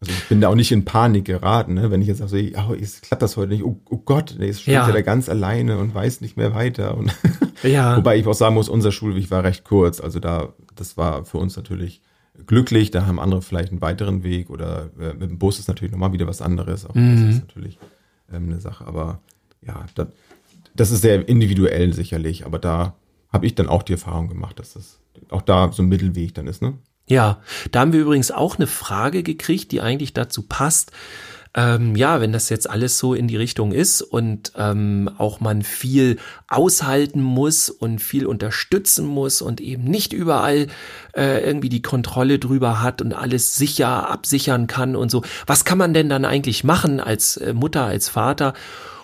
Also 0.01 0.13
ich 0.13 0.27
bin 0.29 0.41
da 0.41 0.47
auch 0.49 0.55
nicht 0.55 0.71
in 0.71 0.83
Panik 0.83 1.25
geraten, 1.25 1.75
ne? 1.75 1.91
wenn 1.91 2.01
ich 2.01 2.07
jetzt 2.07 2.17
sage, 2.17 2.29
so, 2.53 2.59
oh, 2.69 2.73
es 2.73 3.01
klappt 3.01 3.21
das 3.21 3.37
heute 3.37 3.51
nicht, 3.53 3.63
oh, 3.63 3.79
oh 3.89 3.97
Gott, 3.97 4.35
nee, 4.39 4.47
jetzt 4.47 4.63
steht 4.63 4.73
Ja. 4.73 4.87
ja. 4.87 4.91
da 4.93 5.01
ganz 5.01 5.29
alleine 5.29 5.77
und 5.77 5.93
weiß 5.93 6.21
nicht 6.21 6.37
mehr 6.37 6.55
weiter. 6.55 6.97
Und 6.97 7.15
Ja. 7.63 7.95
Wobei 7.97 8.17
ich 8.17 8.25
auch 8.25 8.33
sagen 8.33 8.55
muss, 8.55 8.69
unser 8.69 8.91
Schulweg 8.91 9.29
war 9.29 9.43
recht 9.43 9.63
kurz. 9.63 10.01
Also 10.01 10.19
da, 10.19 10.53
das 10.75 10.97
war 10.97 11.25
für 11.25 11.37
uns 11.37 11.55
natürlich 11.55 12.01
glücklich. 12.47 12.89
Da 12.89 13.05
haben 13.05 13.19
andere 13.19 13.43
vielleicht 13.43 13.69
einen 13.71 13.81
weiteren 13.81 14.23
Weg 14.23 14.49
oder 14.49 14.89
äh, 14.99 15.13
mit 15.13 15.29
dem 15.29 15.37
Bus 15.37 15.59
ist 15.59 15.67
natürlich 15.67 15.91
nochmal 15.91 16.11
wieder 16.13 16.25
was 16.25 16.41
anderes. 16.41 16.87
Auch 16.87 16.95
Mhm. 16.95 17.27
das 17.27 17.35
ist 17.35 17.41
natürlich 17.41 17.77
ähm, 18.33 18.45
eine 18.45 18.59
Sache. 18.59 18.87
Aber 18.87 19.21
ja, 19.63 19.85
das, 19.93 20.07
das 20.75 20.89
ist 20.89 21.01
sehr 21.01 21.27
individuell 21.29 21.93
sicherlich. 21.93 22.45
Aber 22.47 22.57
da 22.57 22.95
habe 23.31 23.45
ich 23.45 23.53
dann 23.53 23.67
auch 23.69 23.83
die 23.83 23.93
Erfahrung 23.93 24.27
gemacht, 24.27 24.57
dass 24.57 24.73
das 24.73 24.99
auch 25.29 25.43
da 25.43 25.71
so 25.71 25.83
ein 25.83 25.89
Mittelweg 25.89 26.33
dann 26.33 26.47
ist, 26.47 26.63
ne? 26.63 26.73
Ja, 27.07 27.41
da 27.71 27.81
haben 27.81 27.93
wir 27.93 28.01
übrigens 28.01 28.31
auch 28.31 28.57
eine 28.57 28.67
Frage 28.67 29.23
gekriegt, 29.23 29.71
die 29.71 29.81
eigentlich 29.81 30.13
dazu 30.13 30.43
passt. 30.43 30.91
Ähm, 31.53 31.97
ja, 31.97 32.21
wenn 32.21 32.31
das 32.31 32.47
jetzt 32.47 32.69
alles 32.69 32.97
so 32.97 33.13
in 33.13 33.27
die 33.27 33.35
Richtung 33.35 33.73
ist 33.73 34.01
und 34.01 34.53
ähm, 34.55 35.09
auch 35.17 35.41
man 35.41 35.63
viel 35.63 36.17
aushalten 36.47 37.21
muss 37.21 37.69
und 37.69 37.99
viel 37.99 38.25
unterstützen 38.25 39.05
muss 39.05 39.41
und 39.41 39.59
eben 39.59 39.83
nicht 39.83 40.13
überall 40.13 40.67
äh, 41.13 41.45
irgendwie 41.45 41.67
die 41.67 41.81
Kontrolle 41.81 42.39
drüber 42.39 42.81
hat 42.81 43.01
und 43.01 43.11
alles 43.11 43.55
sicher 43.55 44.09
absichern 44.09 44.67
kann 44.67 44.95
und 44.95 45.11
so. 45.11 45.23
Was 45.45 45.65
kann 45.65 45.77
man 45.77 45.93
denn 45.93 46.07
dann 46.07 46.23
eigentlich 46.23 46.63
machen 46.63 47.01
als 47.01 47.35
äh, 47.35 47.53
Mutter, 47.53 47.83
als 47.83 48.07
Vater? 48.07 48.53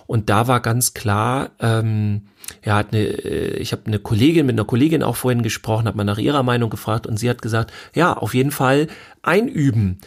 Und 0.08 0.30
da 0.30 0.48
war 0.48 0.62
ganz 0.62 0.93
klar, 0.93 1.52
ähm, 1.60 2.24
er 2.62 2.76
hat 2.76 2.93
eine, 2.93 3.04
äh, 3.04 3.58
ich 3.58 3.74
habe 3.74 3.84
eine 3.86 4.00
Kollegin 4.00 4.46
mit 4.46 4.56
einer 4.56 4.65
Kollegin 4.65 5.04
auch 5.04 5.17
vorhin 5.17 5.43
gesprochen, 5.43 5.86
habe 5.86 5.98
mal 5.98 6.04
nach 6.06 6.17
ihrer 6.17 6.43
Meinung 6.43 6.70
gefragt 6.70 7.06
und 7.06 7.17
sie 7.17 7.30
hat 7.30 7.41
gesagt, 7.41 7.72
ja, 7.93 8.13
auf 8.13 8.34
jeden 8.34 8.52
Fall 8.52 8.88
einüben. 9.22 10.00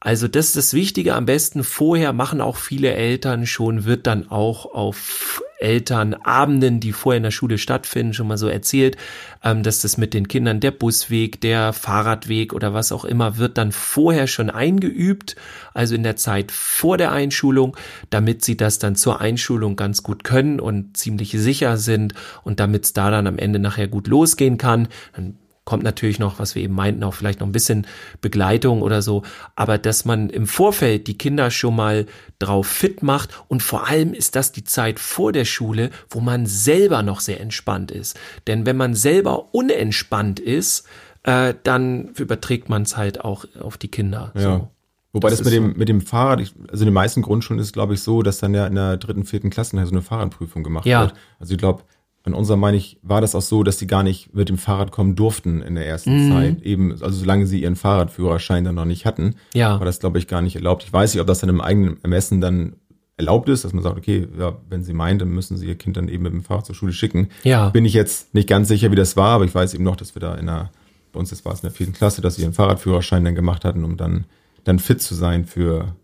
Also 0.00 0.28
das 0.28 0.46
ist 0.46 0.56
das 0.56 0.74
Wichtige. 0.74 1.14
Am 1.14 1.26
besten 1.26 1.64
vorher 1.64 2.12
machen 2.12 2.40
auch 2.40 2.56
viele 2.56 2.92
Eltern 2.92 3.46
schon, 3.46 3.84
wird 3.84 4.06
dann 4.06 4.30
auch 4.30 4.66
auf 4.66 5.42
Elternabenden, 5.58 6.80
die 6.80 6.92
vorher 6.92 7.16
in 7.18 7.24
der 7.24 7.30
Schule 7.30 7.58
stattfinden, 7.58 8.14
schon 8.14 8.28
mal 8.28 8.38
so 8.38 8.48
erzählt, 8.48 8.96
ähm, 9.42 9.62
dass 9.62 9.80
das 9.80 9.96
mit 9.98 10.14
den 10.14 10.28
Kindern 10.28 10.60
der 10.60 10.70
Busweg, 10.70 11.40
der 11.40 11.72
Fahrradweg 11.72 12.52
oder 12.52 12.74
was 12.74 12.92
auch 12.92 13.04
immer 13.04 13.38
wird 13.38 13.58
dann 13.58 13.72
vorher 13.72 14.26
schon 14.26 14.50
eingeübt, 14.50 15.36
also 15.74 15.94
in 15.94 16.02
der 16.02 16.16
Zeit 16.16 16.52
vor 16.52 16.96
der 16.96 17.12
Einschulung, 17.12 17.76
damit 18.10 18.44
sie 18.44 18.56
das 18.56 18.78
dann 18.78 18.96
zur 18.96 19.20
Einschulung 19.20 19.76
ganz 19.76 20.02
gut 20.02 20.24
können 20.24 20.60
und 20.60 20.96
ziemlich 20.96 21.32
sicher 21.32 21.76
sind 21.76 22.14
und 22.44 22.60
damit 22.60 22.84
es 22.84 22.92
da 22.92 23.10
dann 23.10 23.26
am 23.26 23.38
Ende 23.38 23.58
nachher 23.58 23.88
gut 23.88 24.06
losgehen 24.08 24.58
kann. 24.58 24.88
Dann 25.14 25.36
kommt 25.68 25.82
natürlich 25.82 26.18
noch, 26.18 26.38
was 26.38 26.54
wir 26.54 26.62
eben 26.62 26.72
meinten, 26.72 27.04
auch 27.04 27.12
vielleicht 27.12 27.40
noch 27.40 27.46
ein 27.46 27.52
bisschen 27.52 27.86
Begleitung 28.22 28.80
oder 28.80 29.02
so, 29.02 29.22
aber 29.54 29.76
dass 29.76 30.06
man 30.06 30.30
im 30.30 30.46
Vorfeld 30.46 31.08
die 31.08 31.18
Kinder 31.18 31.50
schon 31.50 31.76
mal 31.76 32.06
drauf 32.38 32.66
fit 32.66 33.02
macht 33.02 33.38
und 33.48 33.62
vor 33.62 33.86
allem 33.86 34.14
ist 34.14 34.34
das 34.34 34.50
die 34.50 34.64
Zeit 34.64 34.98
vor 34.98 35.30
der 35.30 35.44
Schule, 35.44 35.90
wo 36.08 36.20
man 36.20 36.46
selber 36.46 37.02
noch 37.02 37.20
sehr 37.20 37.42
entspannt 37.42 37.90
ist. 37.90 38.18
Denn 38.46 38.64
wenn 38.64 38.78
man 38.78 38.94
selber 38.94 39.54
unentspannt 39.54 40.40
ist, 40.40 40.86
äh, 41.24 41.52
dann 41.64 42.08
überträgt 42.16 42.70
man 42.70 42.80
es 42.80 42.96
halt 42.96 43.22
auch 43.22 43.44
auf 43.60 43.76
die 43.76 43.88
Kinder. 43.88 44.32
Ja. 44.36 44.40
So. 44.40 44.68
Wobei 45.12 45.28
Das 45.28 45.40
das, 45.40 45.44
mit 45.46 45.54
dem, 45.54 45.76
mit 45.76 45.88
dem 45.90 46.00
Fahrrad, 46.00 46.38
also 46.70 46.82
in 46.82 46.86
den 46.86 46.94
meisten 46.94 47.20
Grundschulen 47.20 47.60
ist 47.60 47.66
es, 47.66 47.72
glaube 47.74 47.92
ich, 47.92 48.00
so, 48.00 48.22
dass 48.22 48.38
dann 48.38 48.54
ja 48.54 48.66
in 48.66 48.74
der 48.74 48.96
dritten, 48.96 49.24
vierten 49.24 49.50
Klasse 49.50 49.76
so 49.84 49.92
eine 49.92 50.00
Fahrradprüfung 50.00 50.62
gemacht 50.62 50.86
Ja. 50.86 51.02
wird. 51.02 51.14
Also 51.38 51.52
ich 51.52 51.58
glaube, 51.58 51.82
in 52.28 52.34
unserer 52.34 52.56
meine 52.56 52.76
ich, 52.76 52.98
war 53.02 53.20
das 53.20 53.34
auch 53.34 53.42
so, 53.42 53.62
dass 53.64 53.76
die 53.78 53.86
gar 53.88 54.02
nicht 54.04 54.34
mit 54.34 54.48
dem 54.48 54.58
Fahrrad 54.58 54.92
kommen 54.92 55.16
durften 55.16 55.60
in 55.62 55.74
der 55.74 55.86
ersten 55.86 56.26
Mhm. 56.28 56.32
Zeit. 56.32 56.62
Eben, 56.62 56.92
also 56.92 57.10
solange 57.10 57.46
sie 57.46 57.62
ihren 57.62 57.74
Fahrradführerschein 57.76 58.64
dann 58.64 58.76
noch 58.76 58.84
nicht 58.84 59.04
hatten, 59.06 59.34
Ja. 59.54 59.78
war 59.78 59.84
das, 59.86 59.98
glaube 60.00 60.18
ich, 60.18 60.28
gar 60.28 60.42
nicht 60.42 60.54
erlaubt. 60.56 60.84
Ich 60.84 60.92
weiß 60.92 61.12
nicht, 61.14 61.20
ob 61.20 61.26
das 61.26 61.40
dann 61.40 61.50
im 61.50 61.60
eigenen 61.60 61.96
Ermessen 62.02 62.40
dann 62.40 62.74
erlaubt 63.16 63.48
ist, 63.48 63.64
dass 63.64 63.72
man 63.72 63.82
sagt, 63.82 63.96
okay, 63.98 64.28
ja, 64.38 64.56
wenn 64.68 64.84
sie 64.84 64.92
meint, 64.92 65.20
dann 65.20 65.30
müssen 65.30 65.56
sie 65.56 65.66
ihr 65.66 65.74
Kind 65.74 65.96
dann 65.96 66.08
eben 66.08 66.22
mit 66.22 66.32
dem 66.32 66.44
Fahrrad 66.44 66.66
zur 66.66 66.76
Schule 66.76 66.92
schicken. 66.92 67.28
Ja. 67.42 67.70
Bin 67.70 67.84
ich 67.84 67.92
jetzt 67.94 68.32
nicht 68.32 68.48
ganz 68.48 68.68
sicher, 68.68 68.92
wie 68.92 68.96
das 68.96 69.16
war, 69.16 69.30
aber 69.30 69.44
ich 69.44 69.54
weiß 69.54 69.74
eben 69.74 69.82
noch, 69.82 69.96
dass 69.96 70.14
wir 70.14 70.20
da 70.20 70.36
in 70.36 70.46
der, 70.46 70.70
bei 71.12 71.18
uns 71.18 71.30
das 71.30 71.44
war 71.44 71.52
es 71.52 71.58
in 71.60 71.68
der 71.68 71.72
vierten 71.72 71.94
Klasse, 71.94 72.20
dass 72.22 72.36
sie 72.36 72.42
ihren 72.42 72.52
Fahrradführerschein 72.52 73.24
dann 73.24 73.34
gemacht 73.34 73.64
hatten, 73.64 73.82
um 73.82 73.96
dann, 73.96 74.24
dann 74.62 74.78
fit 74.78 75.02
zu 75.02 75.16
sein 75.16 75.46
für, 75.46 75.96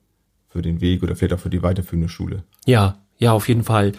für 0.49 0.61
den 0.63 0.81
Weg 0.81 1.03
oder 1.05 1.15
vielleicht 1.15 1.35
auch 1.35 1.39
für 1.39 1.51
die 1.51 1.63
weiterführende 1.63 2.09
Schule. 2.09 2.43
Ja, 2.67 2.99
ja, 3.19 3.31
auf 3.33 3.47
jeden 3.47 3.63
Fall. 3.63 3.93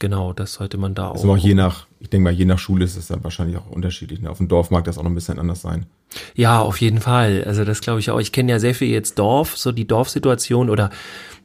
Genau, 0.00 0.32
das 0.32 0.52
sollte 0.52 0.78
man 0.78 0.94
da 0.94 1.08
auch. 1.08 1.14
Also 1.14 1.32
auch 1.32 1.36
je 1.36 1.54
nach, 1.54 1.86
ich 1.98 2.08
denke 2.08 2.24
mal, 2.24 2.32
je 2.32 2.44
nach 2.44 2.58
Schule 2.60 2.84
ist 2.84 2.96
es 2.96 3.08
dann 3.08 3.24
wahrscheinlich 3.24 3.56
auch 3.56 3.66
unterschiedlich. 3.68 4.20
ne? 4.20 4.30
Auf 4.30 4.38
dem 4.38 4.46
Dorf 4.46 4.70
mag 4.70 4.84
das 4.84 4.96
auch 4.96 5.02
noch 5.02 5.10
ein 5.10 5.14
bisschen 5.16 5.38
anders 5.40 5.60
sein. 5.62 5.86
Ja, 6.34 6.60
auf 6.60 6.80
jeden 6.80 7.00
Fall. 7.00 7.42
Also 7.44 7.64
das 7.64 7.80
glaube 7.80 7.98
ich 8.00 8.10
auch. 8.10 8.20
Ich 8.20 8.30
kenne 8.30 8.52
ja 8.52 8.60
sehr 8.60 8.74
viel 8.76 8.88
jetzt 8.88 9.18
Dorf, 9.18 9.56
so 9.58 9.72
die 9.72 9.86
Dorfsituation 9.88 10.70
oder 10.70 10.90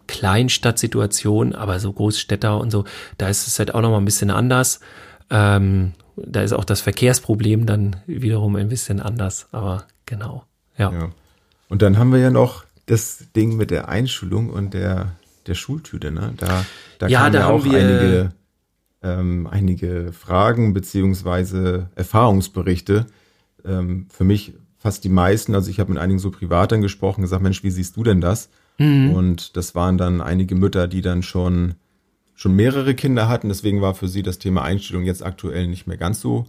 Kleinstadtsituation, 0.08 1.54
aber 1.56 1.80
so 1.80 1.92
Großstädter 1.94 2.58
und 2.60 2.72
so, 2.72 2.86
da 3.18 3.28
ist 3.30 3.48
es 3.48 3.58
halt 3.60 3.74
auch 3.74 3.82
noch 3.82 3.90
mal 3.92 3.98
ein 3.98 4.06
bisschen 4.06 4.30
anders. 4.32 4.80
Ähm, 5.30 5.94
da 6.16 6.42
ist 6.42 6.54
auch 6.54 6.66
das 6.66 6.82
Verkehrsproblem 6.82 7.66
dann 7.66 7.96
wiederum 8.08 8.56
ein 8.56 8.70
bisschen 8.70 9.00
anders. 9.00 9.48
Aber 9.52 9.86
genau, 10.06 10.44
ja. 10.78 10.92
Ja. 10.92 11.10
Und 11.70 11.82
dann 11.82 11.98
haben 11.98 12.12
wir 12.12 12.20
ja 12.20 12.30
noch 12.30 12.66
das 12.86 13.26
Ding 13.36 13.56
mit 13.58 13.72
der 13.72 13.88
Einschulung 13.90 14.50
und 14.50 14.74
der, 14.74 15.14
der 15.48 15.56
Schultüte, 15.56 16.12
ne? 16.12 16.34
Da, 16.38 16.66
da 17.00 17.08
Ja, 17.08 17.30
da 17.30 17.40
ja 17.40 17.46
haben 17.46 17.62
auch 17.62 17.66
wir- 17.66 17.80
einige, 17.80 18.30
ähm, 19.04 19.48
einige 19.48 20.12
Fragen 20.14 20.74
beziehungsweise 20.74 21.90
Erfahrungsberichte. 21.96 23.06
Ähm, 23.66 24.08
für 24.10 24.24
mich 24.24 24.54
fast 24.78 25.04
die 25.04 25.10
meisten, 25.10 25.56
also 25.56 25.70
ich 25.70 25.80
habe 25.80 25.92
mit 25.94 26.02
einigen 26.02 26.20
so 26.20 26.32
Privatern 26.32 26.82
gesprochen, 26.82 27.22
gesagt, 27.22 27.44
Mensch, 27.44 27.64
wie 27.64 27.72
siehst 27.72 27.96
du 27.96 28.04
denn 28.04 28.22
das? 28.22 28.50
Und 29.16 29.56
das 29.56 29.76
waren 29.76 29.98
dann 29.98 30.20
einige 30.22 30.56
Mütter, 30.56 30.88
die 30.88 31.02
dann 31.02 31.24
schon 31.24 31.76
schon 32.36 32.56
mehrere 32.56 32.96
Kinder 32.96 33.30
hatten, 33.30 33.48
deswegen 33.48 33.82
war 33.82 33.94
für 33.94 34.08
sie 34.08 34.24
das 34.24 34.40
Thema 34.40 34.64
Einstellung 34.64 35.04
jetzt 35.04 35.24
aktuell 35.24 35.68
nicht 35.68 35.86
mehr 35.86 35.98
ganz 35.98 36.20
so 36.20 36.46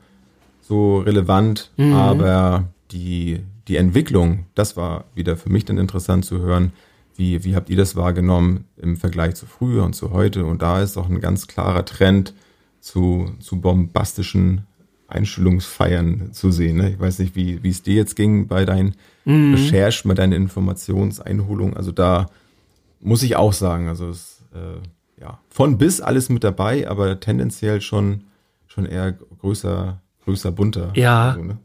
so 0.62 0.98
relevant, 1.00 1.70
aber 1.94 2.64
die 2.90 3.40
die 3.68 3.76
Entwicklung, 3.76 4.46
das 4.54 4.76
war 4.76 5.04
wieder 5.14 5.36
für 5.36 5.50
mich 5.50 5.66
dann 5.66 5.78
interessant 5.78 6.24
zu 6.24 6.40
hören, 6.40 6.72
wie 7.14 7.44
wie 7.44 7.54
habt 7.54 7.68
ihr 7.68 7.76
das 7.76 7.94
wahrgenommen 7.94 8.64
im 8.78 8.96
Vergleich 8.96 9.34
zu 9.34 9.46
früher 9.46 9.84
und 9.84 9.94
zu 9.94 10.10
heute? 10.10 10.46
Und 10.46 10.62
da 10.62 10.82
ist 10.82 10.96
auch 10.96 11.08
ein 11.08 11.20
ganz 11.20 11.46
klarer 11.46 11.84
Trend 11.84 12.34
zu 12.84 13.30
zu 13.40 13.60
bombastischen 13.60 14.66
Einstellungsfeiern 15.08 16.32
zu 16.32 16.50
sehen. 16.50 16.76
Ne? 16.76 16.90
Ich 16.90 17.00
weiß 17.00 17.18
nicht, 17.18 17.34
wie 17.34 17.62
wie 17.62 17.70
es 17.70 17.82
dir 17.82 17.94
jetzt 17.94 18.14
ging 18.14 18.46
bei 18.46 18.66
deinen 18.66 18.94
Recherchen, 19.26 20.08
bei 20.08 20.14
deinen 20.14 20.34
Informationseinholungen. 20.34 21.74
Also 21.76 21.92
da 21.92 22.26
muss 23.00 23.22
ich 23.22 23.36
auch 23.36 23.54
sagen, 23.54 23.88
also 23.88 24.10
es 24.10 24.42
äh, 24.54 25.20
ja 25.20 25.40
von 25.48 25.78
bis 25.78 26.02
alles 26.02 26.28
mit 26.28 26.44
dabei, 26.44 26.86
aber 26.86 27.20
tendenziell 27.20 27.80
schon 27.80 28.24
schon 28.66 28.84
eher 28.84 29.12
größer 29.12 30.02
größer 30.24 30.52
bunter. 30.52 30.92
Ja. 30.94 31.34
So, 31.36 31.42
ne? 31.42 31.58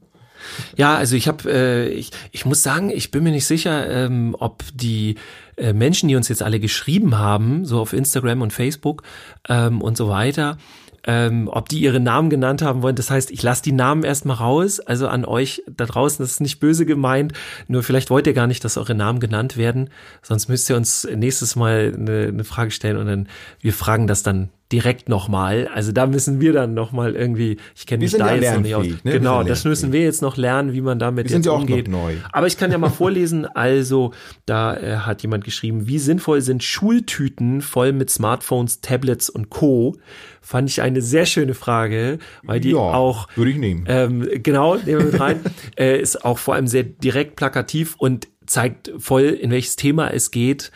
Ja, 0.78 0.96
also 0.96 1.16
ich 1.16 1.28
habe, 1.28 1.52
äh, 1.52 1.90
ich, 1.90 2.12
ich 2.32 2.46
muss 2.46 2.64
sagen, 2.64 2.90
ich 2.90 3.12
bin 3.12 3.24
mir 3.24 3.32
nicht 3.32 3.46
sicher, 3.46 3.90
ähm, 3.90 4.36
ob 4.40 4.64
die 4.74 5.16
äh, 5.60 5.74
Menschen, 5.74 6.10
die 6.10 6.16
uns 6.16 6.28
jetzt 6.30 6.44
alle 6.44 6.60
geschrieben 6.60 7.18
haben, 7.18 7.66
so 7.66 7.80
auf 7.80 7.94
Instagram 7.94 8.42
und 8.42 8.54
Facebook 8.54 9.04
ähm, 9.48 9.82
und 9.82 9.98
so 9.98 10.10
weiter, 10.10 10.58
ähm, 11.06 11.50
ob 11.52 11.70
die 11.70 11.80
ihre 11.80 12.00
Namen 12.00 12.30
genannt 12.30 12.62
haben 12.62 12.82
wollen. 12.82 12.96
Das 12.96 13.10
heißt, 13.10 13.32
ich 13.32 13.42
lasse 13.42 13.64
die 13.64 13.72
Namen 13.72 14.04
erstmal 14.04 14.38
raus. 14.38 14.80
Also 14.80 15.08
an 15.08 15.26
euch 15.26 15.64
da 15.68 15.86
draußen, 15.86 16.24
das 16.24 16.34
ist 16.34 16.42
nicht 16.42 16.60
böse 16.60 16.86
gemeint. 16.86 17.34
Nur 17.68 17.84
vielleicht 17.84 18.10
wollt 18.10 18.28
ihr 18.28 18.34
gar 18.34 18.48
nicht, 18.48 18.64
dass 18.66 18.78
eure 18.78 18.96
Namen 18.96 19.20
genannt 19.20 19.58
werden. 19.58 19.90
Sonst 20.22 20.50
müsst 20.50 20.70
ihr 20.70 20.76
uns 20.76 21.08
nächstes 21.16 21.56
Mal 21.56 21.94
eine, 21.96 22.28
eine 22.28 22.44
Frage 22.44 22.72
stellen 22.72 22.98
und 22.98 23.08
dann 23.08 23.28
wir 23.62 23.74
fragen 23.74 24.08
das 24.08 24.24
dann 24.24 24.50
direkt 24.72 25.10
nochmal. 25.10 25.68
Also 25.74 25.92
da 25.92 26.06
müssen 26.06 26.40
wir 26.42 26.54
dann 26.54 26.74
nochmal 26.74 27.16
irgendwie, 27.16 27.58
ich 27.76 27.88
kenne 27.88 28.04
mich 28.04 28.12
sind 28.12 28.20
da 28.20 28.36
ja 28.36 28.42
jetzt 28.42 28.54
noch 28.54 28.62
nicht 28.62 28.76
aus. 28.76 28.86
ne? 28.86 29.12
Genau, 29.14 29.40
sind 29.40 29.50
das 29.50 29.64
müssen 29.64 29.92
wir 29.92 30.02
jetzt 30.02 30.22
noch 30.22 30.38
lernen, 30.38 30.74
wie 30.74 30.82
man 30.82 31.00
damit 31.00 31.26
Wir 31.26 31.32
sind 31.32 31.40
jetzt 31.40 31.46
ja 31.48 31.52
auch 31.54 31.62
umgeht. 31.62 31.88
noch 31.88 32.04
neu. 32.04 32.16
Aber 32.32 32.46
ich 32.46 32.58
kann 32.58 32.72
ja 32.72 32.78
mal 32.78 32.90
vorlesen. 32.90 33.46
Also, 33.48 34.14
da 34.46 34.78
äh, 34.78 34.98
hat 34.98 35.24
jemand 35.24 35.44
geschrieben, 35.50 35.88
wie 35.88 36.00
sinnvoll 36.00 36.42
sind 36.42 36.64
Schultüten 36.64 37.62
voll 37.62 37.92
mit 37.92 38.10
Smartphones, 38.10 38.82
Tablets 38.82 39.30
und 39.30 39.50
Co. 39.50 39.96
Fand 40.42 40.70
ich 40.70 40.82
eine 40.82 41.02
sehr 41.02 41.26
schöne 41.26 41.54
Frage, 41.54 42.20
weil 42.44 42.60
die 42.60 42.72
ja, 42.72 42.78
auch 42.78 43.28
würde 43.36 43.52
ich 43.52 43.58
nehmen. 43.58 43.86
ähm, 43.88 44.28
genau, 44.44 44.76
nehmen 44.76 45.00
wir 45.00 45.12
mit 45.12 45.20
rein. 45.20 45.40
äh, 45.78 46.00
ist 46.00 46.24
auch 46.24 46.38
vor 46.38 46.56
allem 46.56 46.68
sehr 46.68 46.84
direkt 46.84 47.36
plakativ 47.36 47.96
und 47.98 48.28
zeigt 48.46 48.92
voll, 48.98 49.24
in 49.24 49.52
welches 49.52 49.76
Thema 49.76 50.10
es 50.14 50.32
geht. 50.32 50.72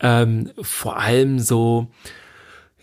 Ähm, 0.00 0.50
vor 0.60 0.98
allem 0.98 1.38
so, 1.38 1.88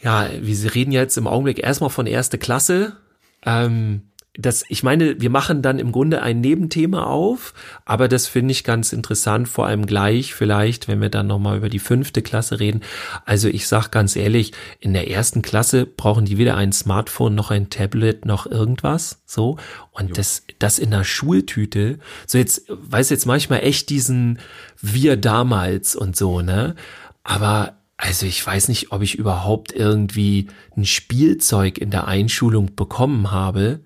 ja, 0.01 0.29
wir 0.39 0.75
reden 0.75 0.91
jetzt 0.91 1.17
im 1.17 1.27
Augenblick 1.27 1.59
erstmal 1.59 1.89
von 1.89 2.07
erste 2.07 2.37
Klasse. 2.37 2.97
Ähm, 3.45 4.01
das, 4.37 4.65
ich 4.67 4.83
meine, 4.83 5.19
wir 5.21 5.29
machen 5.29 5.61
dann 5.61 5.79
im 5.79 5.91
Grunde 5.91 6.21
ein 6.21 6.41
Nebenthema 6.41 7.03
auf, 7.05 7.53
aber 7.85 8.07
das 8.07 8.27
finde 8.27 8.51
ich 8.51 8.63
ganz 8.63 8.91
interessant, 8.91 9.47
vor 9.47 9.65
allem 9.65 9.85
gleich 9.85 10.33
vielleicht, 10.33 10.87
wenn 10.87 11.01
wir 11.01 11.09
dann 11.09 11.27
nochmal 11.27 11.57
über 11.57 11.69
die 11.69 11.79
fünfte 11.79 12.21
Klasse 12.21 12.59
reden. 12.59 12.81
Also 13.25 13.47
ich 13.47 13.67
sag 13.67 13.89
ganz 13.91 14.15
ehrlich, 14.15 14.51
in 14.79 14.93
der 14.93 15.09
ersten 15.09 15.41
Klasse 15.41 15.85
brauchen 15.85 16.25
die 16.25 16.37
weder 16.37 16.57
ein 16.57 16.73
Smartphone 16.73 17.35
noch 17.35 17.51
ein 17.51 17.69
Tablet 17.69 18.25
noch 18.25 18.45
irgendwas, 18.45 19.21
so. 19.25 19.57
Und 19.91 20.09
jo. 20.09 20.15
das, 20.15 20.43
das 20.59 20.79
in 20.79 20.91
der 20.91 21.03
Schultüte, 21.03 21.99
so 22.27 22.37
jetzt, 22.37 22.63
weiß 22.67 23.09
jetzt 23.09 23.25
manchmal 23.25 23.61
echt 23.61 23.89
diesen 23.89 24.39
wir 24.81 25.17
damals 25.17 25.95
und 25.95 26.15
so, 26.15 26.41
ne? 26.41 26.75
Aber 27.23 27.77
also 27.97 28.25
ich 28.25 28.45
weiß 28.45 28.67
nicht, 28.67 28.91
ob 28.91 29.01
ich 29.01 29.15
überhaupt 29.15 29.71
irgendwie 29.71 30.47
ein 30.75 30.85
Spielzeug 30.85 31.77
in 31.77 31.91
der 31.91 32.07
Einschulung 32.07 32.75
bekommen 32.75 33.31
habe. 33.31 33.79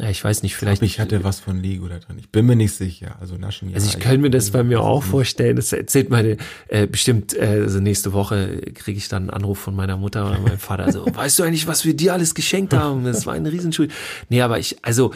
Ja, 0.00 0.08
ich 0.08 0.22
weiß 0.22 0.42
nicht, 0.42 0.56
vielleicht. 0.56 0.82
Ich, 0.82 0.98
hatte 0.98 1.24
was 1.24 1.40
von 1.40 1.62
Lego 1.62 1.88
da 1.88 1.98
drin. 1.98 2.16
Ich 2.18 2.30
bin 2.30 2.46
mir 2.46 2.56
nicht 2.56 2.74
sicher. 2.74 3.16
Also 3.20 3.36
naschen 3.36 3.68
ja. 3.68 3.76
Also 3.76 3.88
ich 3.88 3.98
könnte 3.98 4.18
mir 4.18 4.30
das 4.30 4.50
bei 4.50 4.62
mir 4.62 4.80
auch 4.80 5.02
vorstellen. 5.02 5.56
Das 5.56 5.72
erzählt 5.72 6.10
meine, 6.10 6.36
äh, 6.68 6.86
bestimmt, 6.86 7.34
äh, 7.34 7.60
also 7.62 7.80
nächste 7.80 8.12
Woche 8.12 8.60
kriege 8.74 8.98
ich 8.98 9.08
dann 9.08 9.24
einen 9.24 9.30
Anruf 9.30 9.58
von 9.58 9.76
meiner 9.76 9.96
Mutter 9.96 10.26
oder 10.26 10.38
meinem 10.38 10.58
Vater. 10.58 10.84
Also, 10.84 11.04
weißt 11.12 11.38
du 11.38 11.42
eigentlich, 11.42 11.66
was 11.66 11.84
wir 11.84 11.94
dir 11.94 12.14
alles 12.14 12.34
geschenkt 12.34 12.72
haben? 12.72 13.04
Das 13.04 13.26
war 13.26 13.34
eine 13.34 13.52
Riesenschule. 13.52 13.88
Nee, 14.28 14.40
aber 14.40 14.58
ich, 14.58 14.78
also 14.82 15.12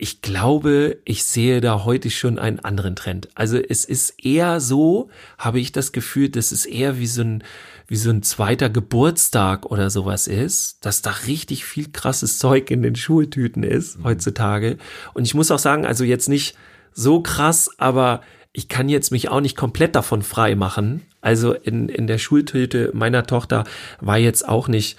ich 0.00 0.22
glaube, 0.22 0.98
ich 1.04 1.24
sehe 1.24 1.60
da 1.60 1.84
heute 1.84 2.10
schon 2.10 2.38
einen 2.38 2.60
anderen 2.60 2.94
Trend. 2.94 3.28
Also 3.34 3.58
es 3.58 3.84
ist 3.84 4.24
eher 4.24 4.60
so, 4.60 5.10
habe 5.38 5.58
ich 5.58 5.72
das 5.72 5.90
Gefühl, 5.90 6.28
dass 6.28 6.52
es 6.52 6.66
eher 6.66 7.00
wie 7.00 7.08
so 7.08 7.22
ein, 7.22 7.42
wie 7.88 7.96
so 7.96 8.10
ein 8.10 8.22
zweiter 8.22 8.68
Geburtstag 8.68 9.66
oder 9.66 9.88
sowas 9.88 10.26
ist, 10.26 10.84
dass 10.84 11.00
da 11.00 11.10
richtig 11.26 11.64
viel 11.64 11.90
krasses 11.90 12.38
Zeug 12.38 12.70
in 12.70 12.82
den 12.82 12.94
Schultüten 12.94 13.62
ist 13.62 13.98
mhm. 13.98 14.04
heutzutage. 14.04 14.76
Und 15.14 15.24
ich 15.24 15.34
muss 15.34 15.50
auch 15.50 15.58
sagen, 15.58 15.86
also 15.86 16.04
jetzt 16.04 16.28
nicht 16.28 16.54
so 16.92 17.20
krass, 17.22 17.70
aber 17.78 18.20
ich 18.52 18.68
kann 18.68 18.88
jetzt 18.88 19.10
mich 19.10 19.30
auch 19.30 19.40
nicht 19.40 19.56
komplett 19.56 19.94
davon 19.94 20.22
frei 20.22 20.54
machen. 20.54 21.02
Also 21.20 21.54
in, 21.54 21.88
in 21.88 22.06
der 22.06 22.18
Schultüte 22.18 22.90
meiner 22.92 23.24
Tochter 23.24 23.64
war 24.00 24.18
jetzt 24.18 24.46
auch 24.46 24.68
nicht 24.68 24.98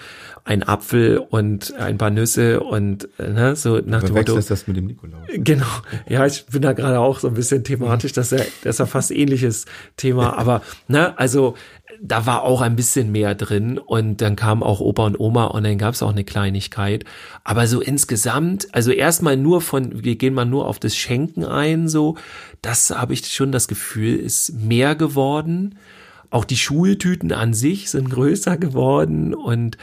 ein 0.50 0.64
Apfel 0.64 1.20
und 1.20 1.76
ein 1.76 2.00
paar 2.00 2.10
Nüsse 2.10 2.62
und 2.62 3.08
ne, 3.20 3.56
so 3.56 3.80
nach 3.86 4.02
dem 4.02 4.16
Motto. 4.16 4.34
das 4.36 4.66
mit 4.66 4.78
dem 4.78 4.88
Nikolaus. 4.88 5.22
Genau. 5.32 5.68
Ja, 6.08 6.26
ich 6.26 6.44
bin 6.48 6.64
da 6.64 6.74
gerade 6.74 7.00
auch 7.00 7.20
so 7.20 7.28
ein 7.28 7.36
bisschen 7.36 7.64
thematisch, 7.64 8.14
dass 8.14 8.32
er, 8.32 8.40
das 8.64 8.76
ist 8.76 8.80
ja 8.80 8.88
fast 8.88 9.12
ähnliches 9.12 9.66
Thema, 9.96 10.34
aber 10.40 10.64
ne, 10.88 11.16
also 11.20 11.54
da 12.02 12.26
war 12.26 12.42
auch 12.42 12.62
ein 12.62 12.76
bisschen 12.76 13.12
mehr 13.12 13.36
drin 13.36 13.78
und 13.78 14.22
dann 14.22 14.36
kam 14.36 14.64
auch 14.64 14.80
Opa 14.80 15.06
und 15.06 15.20
Oma 15.20 15.46
und 15.46 15.66
dann 15.66 15.78
gab 15.78 15.94
es 15.94 16.02
auch 16.02 16.10
eine 16.10 16.24
Kleinigkeit. 16.24 17.06
Aber 17.44 17.68
so 17.68 17.80
insgesamt, 17.80 18.74
also 18.74 18.90
erstmal 18.90 19.38
nur 19.38 19.62
von, 19.62 20.04
wir 20.04 20.16
gehen 20.16 20.34
mal 20.34 20.46
nur 20.46 20.66
auf 20.66 20.80
das 20.80 20.96
Schenken 20.96 21.46
ein, 21.46 21.88
so, 21.88 22.16
das 22.64 22.90
habe 22.90 23.14
ich 23.14 23.28
schon 23.28 23.52
das 23.52 23.68
Gefühl, 23.68 24.16
ist 24.16 24.54
mehr 24.54 24.96
geworden. 24.96 25.76
Auch 26.32 26.46
die 26.46 26.58
Schultüten 26.58 27.32
an 27.32 27.54
sich 27.54 27.90
sind 27.90 28.10
größer 28.10 28.58
geworden 28.58 29.34
und 29.34 29.78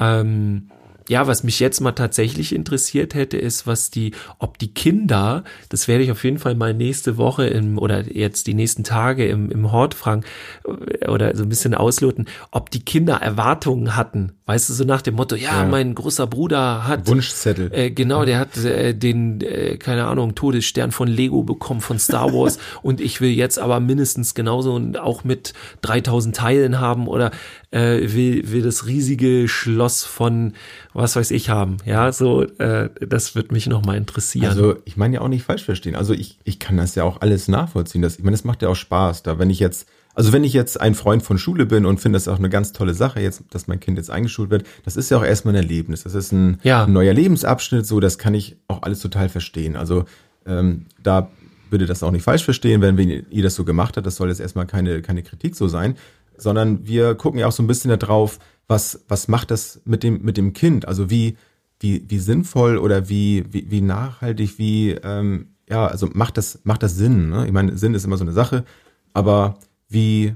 ähm, 0.00 0.70
ja, 1.10 1.26
was 1.26 1.42
mich 1.42 1.58
jetzt 1.58 1.80
mal 1.80 1.90
tatsächlich 1.90 2.54
interessiert 2.54 3.14
hätte, 3.14 3.36
ist, 3.36 3.66
was 3.66 3.90
die, 3.90 4.12
ob 4.38 4.58
die 4.58 4.72
Kinder, 4.72 5.42
das 5.68 5.88
werde 5.88 6.04
ich 6.04 6.12
auf 6.12 6.22
jeden 6.22 6.38
Fall 6.38 6.54
mal 6.54 6.72
nächste 6.72 7.16
Woche 7.16 7.48
im, 7.48 7.78
oder 7.78 8.02
jetzt 8.12 8.46
die 8.46 8.54
nächsten 8.54 8.84
Tage 8.84 9.26
im, 9.26 9.50
im 9.50 9.72
Hort 9.72 9.94
fragen 9.94 10.22
äh, 10.64 11.08
oder 11.08 11.34
so 11.36 11.42
ein 11.42 11.48
bisschen 11.48 11.74
ausloten, 11.74 12.26
ob 12.52 12.70
die 12.70 12.84
Kinder 12.84 13.16
Erwartungen 13.16 13.96
hatten. 13.96 14.34
Weißt 14.46 14.68
du, 14.68 14.72
so 14.72 14.84
nach 14.84 15.02
dem 15.02 15.16
Motto, 15.16 15.34
ja, 15.34 15.62
ja. 15.62 15.64
mein 15.64 15.96
großer 15.96 16.28
Bruder 16.28 16.86
hat. 16.86 17.08
Wunschzettel. 17.08 17.72
Äh, 17.72 17.90
genau, 17.90 18.24
der 18.24 18.38
hat 18.38 18.56
äh, 18.58 18.94
den, 18.94 19.40
äh, 19.40 19.78
keine 19.78 20.06
Ahnung, 20.06 20.36
Todesstern 20.36 20.92
von 20.92 21.08
Lego 21.08 21.42
bekommen, 21.42 21.80
von 21.80 21.98
Star 21.98 22.32
Wars 22.32 22.60
und 22.82 23.00
ich 23.00 23.20
will 23.20 23.30
jetzt 23.30 23.58
aber 23.58 23.80
mindestens 23.80 24.34
genauso 24.34 24.74
und 24.74 24.96
auch 24.96 25.24
mit 25.24 25.54
3000 25.82 26.36
Teilen 26.36 26.78
haben 26.78 27.08
oder 27.08 27.32
äh, 27.70 28.12
will, 28.12 28.50
will 28.50 28.62
das 28.62 28.86
riesige 28.86 29.48
Schloss 29.48 30.04
von 30.04 30.54
was 30.92 31.16
weiß 31.16 31.30
ich 31.30 31.50
haben. 31.50 31.76
Ja, 31.84 32.12
so, 32.12 32.42
äh, 32.42 32.90
das 33.00 33.34
wird 33.34 33.52
mich 33.52 33.66
nochmal 33.66 33.96
interessieren. 33.96 34.48
Also, 34.48 34.76
ich 34.84 34.96
meine 34.96 35.16
ja 35.16 35.20
auch 35.20 35.28
nicht 35.28 35.44
falsch 35.44 35.64
verstehen. 35.64 35.94
Also, 35.94 36.12
ich, 36.12 36.38
ich 36.44 36.58
kann 36.58 36.76
das 36.76 36.94
ja 36.94 37.04
auch 37.04 37.20
alles 37.20 37.48
nachvollziehen. 37.48 38.02
Das, 38.02 38.16
ich 38.16 38.24
meine, 38.24 38.34
es 38.34 38.44
macht 38.44 38.62
ja 38.62 38.68
auch 38.68 38.76
Spaß, 38.76 39.22
da, 39.22 39.38
wenn 39.38 39.50
ich 39.50 39.60
jetzt, 39.60 39.88
also 40.14 40.32
wenn 40.32 40.42
ich 40.42 40.52
jetzt 40.52 40.80
ein 40.80 40.94
Freund 40.94 41.22
von 41.22 41.38
Schule 41.38 41.66
bin 41.66 41.86
und 41.86 42.00
finde 42.00 42.16
das 42.16 42.26
auch 42.26 42.38
eine 42.38 42.50
ganz 42.50 42.72
tolle 42.72 42.94
Sache, 42.94 43.20
jetzt, 43.20 43.44
dass 43.50 43.68
mein 43.68 43.78
Kind 43.78 43.96
jetzt 43.96 44.10
eingeschult 44.10 44.50
wird, 44.50 44.66
das 44.84 44.96
ist 44.96 45.10
ja 45.10 45.18
auch 45.18 45.24
erstmal 45.24 45.54
ein 45.54 45.62
Erlebnis. 45.62 46.02
Das 46.02 46.14
ist 46.14 46.32
ein, 46.32 46.58
ja. 46.64 46.84
ein 46.84 46.92
neuer 46.92 47.14
Lebensabschnitt, 47.14 47.86
so, 47.86 48.00
das 48.00 48.18
kann 48.18 48.34
ich 48.34 48.56
auch 48.66 48.82
alles 48.82 49.00
total 49.00 49.28
verstehen. 49.28 49.76
Also, 49.76 50.04
ähm, 50.44 50.86
da 51.00 51.30
würde 51.70 51.86
das 51.86 52.02
auch 52.02 52.10
nicht 52.10 52.24
falsch 52.24 52.42
verstehen, 52.42 52.82
wenn 52.82 52.98
ihr 52.98 53.42
das 53.44 53.54
so 53.54 53.64
gemacht 53.64 53.96
hat. 53.96 54.04
Das 54.04 54.16
soll 54.16 54.28
jetzt 54.28 54.40
erstmal 54.40 54.66
keine, 54.66 55.02
keine 55.02 55.22
Kritik 55.22 55.54
so 55.54 55.68
sein 55.68 55.94
sondern 56.40 56.86
wir 56.86 57.14
gucken 57.14 57.40
ja 57.40 57.46
auch 57.46 57.52
so 57.52 57.62
ein 57.62 57.66
bisschen 57.66 57.96
darauf, 57.98 58.38
was, 58.66 59.04
was 59.08 59.28
macht 59.28 59.50
das 59.50 59.80
mit 59.84 60.02
dem, 60.02 60.22
mit 60.22 60.36
dem 60.36 60.52
Kind? 60.52 60.86
Also 60.86 61.10
wie, 61.10 61.36
wie, 61.80 62.04
wie 62.08 62.18
sinnvoll 62.18 62.78
oder 62.78 63.08
wie, 63.08 63.44
wie, 63.50 63.70
wie 63.70 63.80
nachhaltig, 63.80 64.58
wie, 64.58 64.92
ähm, 64.92 65.48
ja, 65.68 65.86
also 65.86 66.08
macht 66.12 66.36
das, 66.36 66.60
macht 66.64 66.82
das 66.82 66.96
Sinn? 66.96 67.30
Ne? 67.30 67.46
Ich 67.46 67.52
meine, 67.52 67.76
Sinn 67.76 67.94
ist 67.94 68.04
immer 68.04 68.16
so 68.16 68.24
eine 68.24 68.32
Sache, 68.32 68.64
aber 69.12 69.58
wie, 69.88 70.34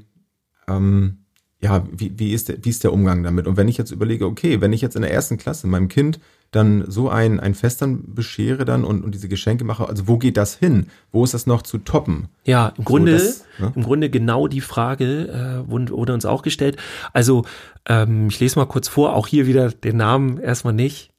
ähm, 0.66 1.18
ja, 1.60 1.86
wie, 1.90 2.18
wie, 2.18 2.32
ist 2.32 2.48
der, 2.48 2.64
wie 2.64 2.70
ist 2.70 2.84
der 2.84 2.92
Umgang 2.92 3.22
damit? 3.22 3.46
Und 3.46 3.56
wenn 3.56 3.68
ich 3.68 3.78
jetzt 3.78 3.90
überlege, 3.90 4.26
okay, 4.26 4.60
wenn 4.60 4.72
ich 4.72 4.80
jetzt 4.80 4.96
in 4.96 5.02
der 5.02 5.12
ersten 5.12 5.38
Klasse 5.38 5.66
meinem 5.66 5.88
Kind 5.88 6.20
dann 6.54 6.84
so 6.88 7.08
ein, 7.08 7.40
ein 7.40 7.54
Fest 7.54 7.82
dann 7.82 8.14
beschere 8.14 8.64
dann 8.64 8.84
und, 8.84 9.04
und 9.04 9.14
diese 9.14 9.28
Geschenke 9.28 9.64
mache, 9.64 9.88
also 9.88 10.08
wo 10.08 10.18
geht 10.18 10.36
das 10.36 10.56
hin? 10.56 10.86
Wo 11.12 11.24
ist 11.24 11.34
das 11.34 11.46
noch 11.46 11.62
zu 11.62 11.78
toppen? 11.78 12.28
Ja, 12.44 12.72
im 12.76 12.84
Grunde, 12.84 13.18
so, 13.18 13.26
das, 13.26 13.44
ne? 13.58 13.72
im 13.74 13.82
Grunde 13.82 14.10
genau 14.10 14.48
die 14.48 14.60
Frage 14.60 15.64
äh, 15.66 15.70
wurde 15.70 16.12
uns 16.12 16.24
auch 16.24 16.42
gestellt. 16.42 16.76
Also 17.12 17.44
ähm, 17.86 18.28
ich 18.28 18.40
lese 18.40 18.58
mal 18.58 18.66
kurz 18.66 18.88
vor, 18.88 19.14
auch 19.14 19.26
hier 19.26 19.46
wieder 19.46 19.70
den 19.70 19.96
Namen 19.96 20.38
erstmal 20.38 20.74
nicht. 20.74 21.10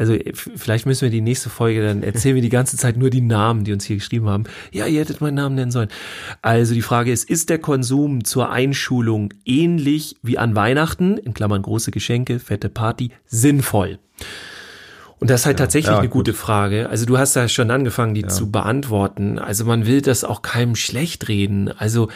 Also 0.00 0.16
vielleicht 0.34 0.86
müssen 0.86 1.02
wir 1.02 1.10
die 1.10 1.20
nächste 1.20 1.50
Folge, 1.50 1.82
dann 1.82 2.02
erzählen 2.02 2.34
wir 2.34 2.40
die 2.40 2.48
ganze 2.48 2.78
Zeit 2.78 2.96
nur 2.96 3.10
die 3.10 3.20
Namen, 3.20 3.64
die 3.64 3.72
uns 3.74 3.84
hier 3.84 3.96
geschrieben 3.96 4.30
haben. 4.30 4.44
Ja, 4.72 4.86
ihr 4.86 4.98
hättet 4.98 5.20
meinen 5.20 5.34
Namen 5.34 5.56
nennen 5.56 5.70
sollen. 5.70 5.90
Also 6.40 6.72
die 6.72 6.80
Frage 6.80 7.12
ist, 7.12 7.28
ist 7.28 7.50
der 7.50 7.58
Konsum 7.58 8.24
zur 8.24 8.50
Einschulung 8.50 9.34
ähnlich 9.44 10.16
wie 10.22 10.38
an 10.38 10.54
Weihnachten, 10.54 11.18
in 11.18 11.34
Klammern 11.34 11.60
große 11.60 11.90
Geschenke, 11.90 12.38
fette 12.38 12.70
Party, 12.70 13.10
sinnvoll? 13.26 13.98
Und 15.20 15.30
das 15.30 15.42
ist 15.42 15.46
halt 15.46 15.60
ja, 15.60 15.66
tatsächlich 15.66 15.92
ja, 15.92 15.98
eine 15.98 16.08
gute 16.08 16.32
Frage. 16.32 16.88
Also 16.88 17.04
du 17.04 17.18
hast 17.18 17.36
da 17.36 17.46
schon 17.48 17.70
angefangen, 17.70 18.14
die 18.14 18.22
ja. 18.22 18.28
zu 18.28 18.50
beantworten. 18.50 19.38
Also 19.38 19.66
man 19.66 19.86
will 19.86 20.00
das 20.00 20.24
auch 20.24 20.40
keinem 20.40 20.76
schlecht 20.76 21.28
reden. 21.28 21.68
Also 21.68 22.08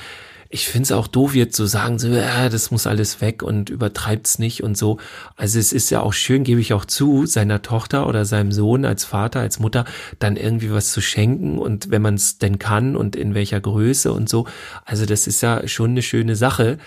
ich 0.54 0.68
finde 0.68 0.84
es 0.84 0.92
auch 0.92 1.08
doof, 1.08 1.34
jetzt 1.34 1.56
zu 1.56 1.64
so 1.64 1.66
sagen, 1.66 1.98
so, 1.98 2.08
ja, 2.08 2.48
das 2.48 2.70
muss 2.70 2.86
alles 2.86 3.20
weg 3.20 3.42
und 3.42 3.70
übertreibt's 3.70 4.38
nicht 4.38 4.62
und 4.62 4.78
so. 4.78 4.98
Also 5.36 5.58
es 5.58 5.72
ist 5.72 5.90
ja 5.90 6.00
auch 6.00 6.12
schön, 6.12 6.44
gebe 6.44 6.60
ich 6.60 6.72
auch 6.72 6.84
zu, 6.84 7.26
seiner 7.26 7.60
Tochter 7.60 8.06
oder 8.06 8.24
seinem 8.24 8.52
Sohn 8.52 8.84
als 8.84 9.04
Vater, 9.04 9.40
als 9.40 9.58
Mutter 9.58 9.84
dann 10.20 10.36
irgendwie 10.36 10.70
was 10.70 10.92
zu 10.92 11.00
schenken 11.00 11.58
und 11.58 11.90
wenn 11.90 12.02
man 12.02 12.14
es 12.14 12.38
denn 12.38 12.60
kann 12.60 12.94
und 12.94 13.16
in 13.16 13.34
welcher 13.34 13.60
Größe 13.60 14.12
und 14.12 14.28
so. 14.28 14.46
Also 14.84 15.06
das 15.06 15.26
ist 15.26 15.40
ja 15.40 15.66
schon 15.66 15.90
eine 15.90 16.02
schöne 16.02 16.36
Sache. 16.36 16.78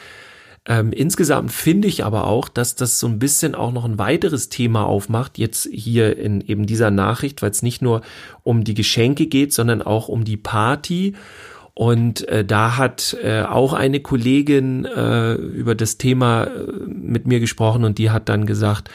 Ähm, 0.70 0.91
insgesamt 0.91 1.53
finde 1.53 1.88
ich 1.88 2.03
aber 2.03 2.28
auch, 2.28 2.49
dass 2.49 2.76
das 2.76 2.99
so 2.99 3.07
ein 3.07 3.20
bisschen 3.20 3.55
auch 3.55 3.72
noch 3.72 3.86
ein 3.86 3.97
weiteres 3.97 4.49
Thema 4.49 4.86
aufmacht, 4.86 5.38
jetzt 5.38 5.70
hier 5.72 6.18
in 6.18 6.41
eben 6.41 6.65
dieser 6.65 6.91
Nachricht, 6.91 7.41
weil 7.41 7.51
es 7.51 7.63
nicht 7.63 7.82
nur 7.82 8.01
um 8.43 8.65
die 8.65 8.74
Geschenke 8.74 9.28
geht, 9.28 9.53
sondern 9.53 9.82
auch 9.82 10.09
um 10.09 10.26
die 10.26 10.36
Party. 10.36 11.15
Und 11.74 12.28
äh, 12.28 12.43
da 12.43 12.76
hat 12.76 13.15
äh, 13.24 13.43
auch 13.43 13.72
eine 13.72 14.01
Kollegin 14.01 14.84
äh, 14.84 15.36
über 15.36 15.74
das 15.74 15.97
Thema 15.97 16.45
äh, 16.45 16.72
mit 16.86 17.28
mir 17.28 17.39
gesprochen 17.39 17.86
und 17.86 17.97
die 17.97 18.09
hat 18.09 18.28
dann 18.28 18.45
gesagt, 18.45 18.89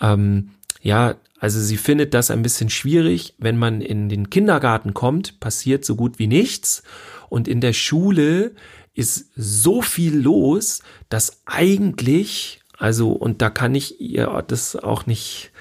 ähm, 0.00 0.50
ja, 0.80 1.16
also 1.40 1.60
sie 1.60 1.76
findet 1.76 2.14
das 2.14 2.30
ein 2.30 2.42
bisschen 2.42 2.70
schwierig, 2.70 3.34
wenn 3.38 3.58
man 3.58 3.80
in 3.80 4.08
den 4.08 4.30
Kindergarten 4.30 4.94
kommt, 4.94 5.40
passiert 5.40 5.84
so 5.84 5.94
gut 5.94 6.18
wie 6.18 6.26
nichts. 6.26 6.82
Und 7.28 7.46
in 7.46 7.60
der 7.60 7.74
Schule 7.74 8.52
ist 8.98 9.30
so 9.36 9.80
viel 9.80 10.18
los, 10.18 10.82
dass 11.08 11.42
eigentlich, 11.46 12.60
also, 12.76 13.12
und 13.12 13.40
da 13.40 13.48
kann 13.48 13.76
ich 13.76 14.00
ihr 14.00 14.44
das 14.48 14.74
auch 14.74 15.06
nicht, 15.06 15.52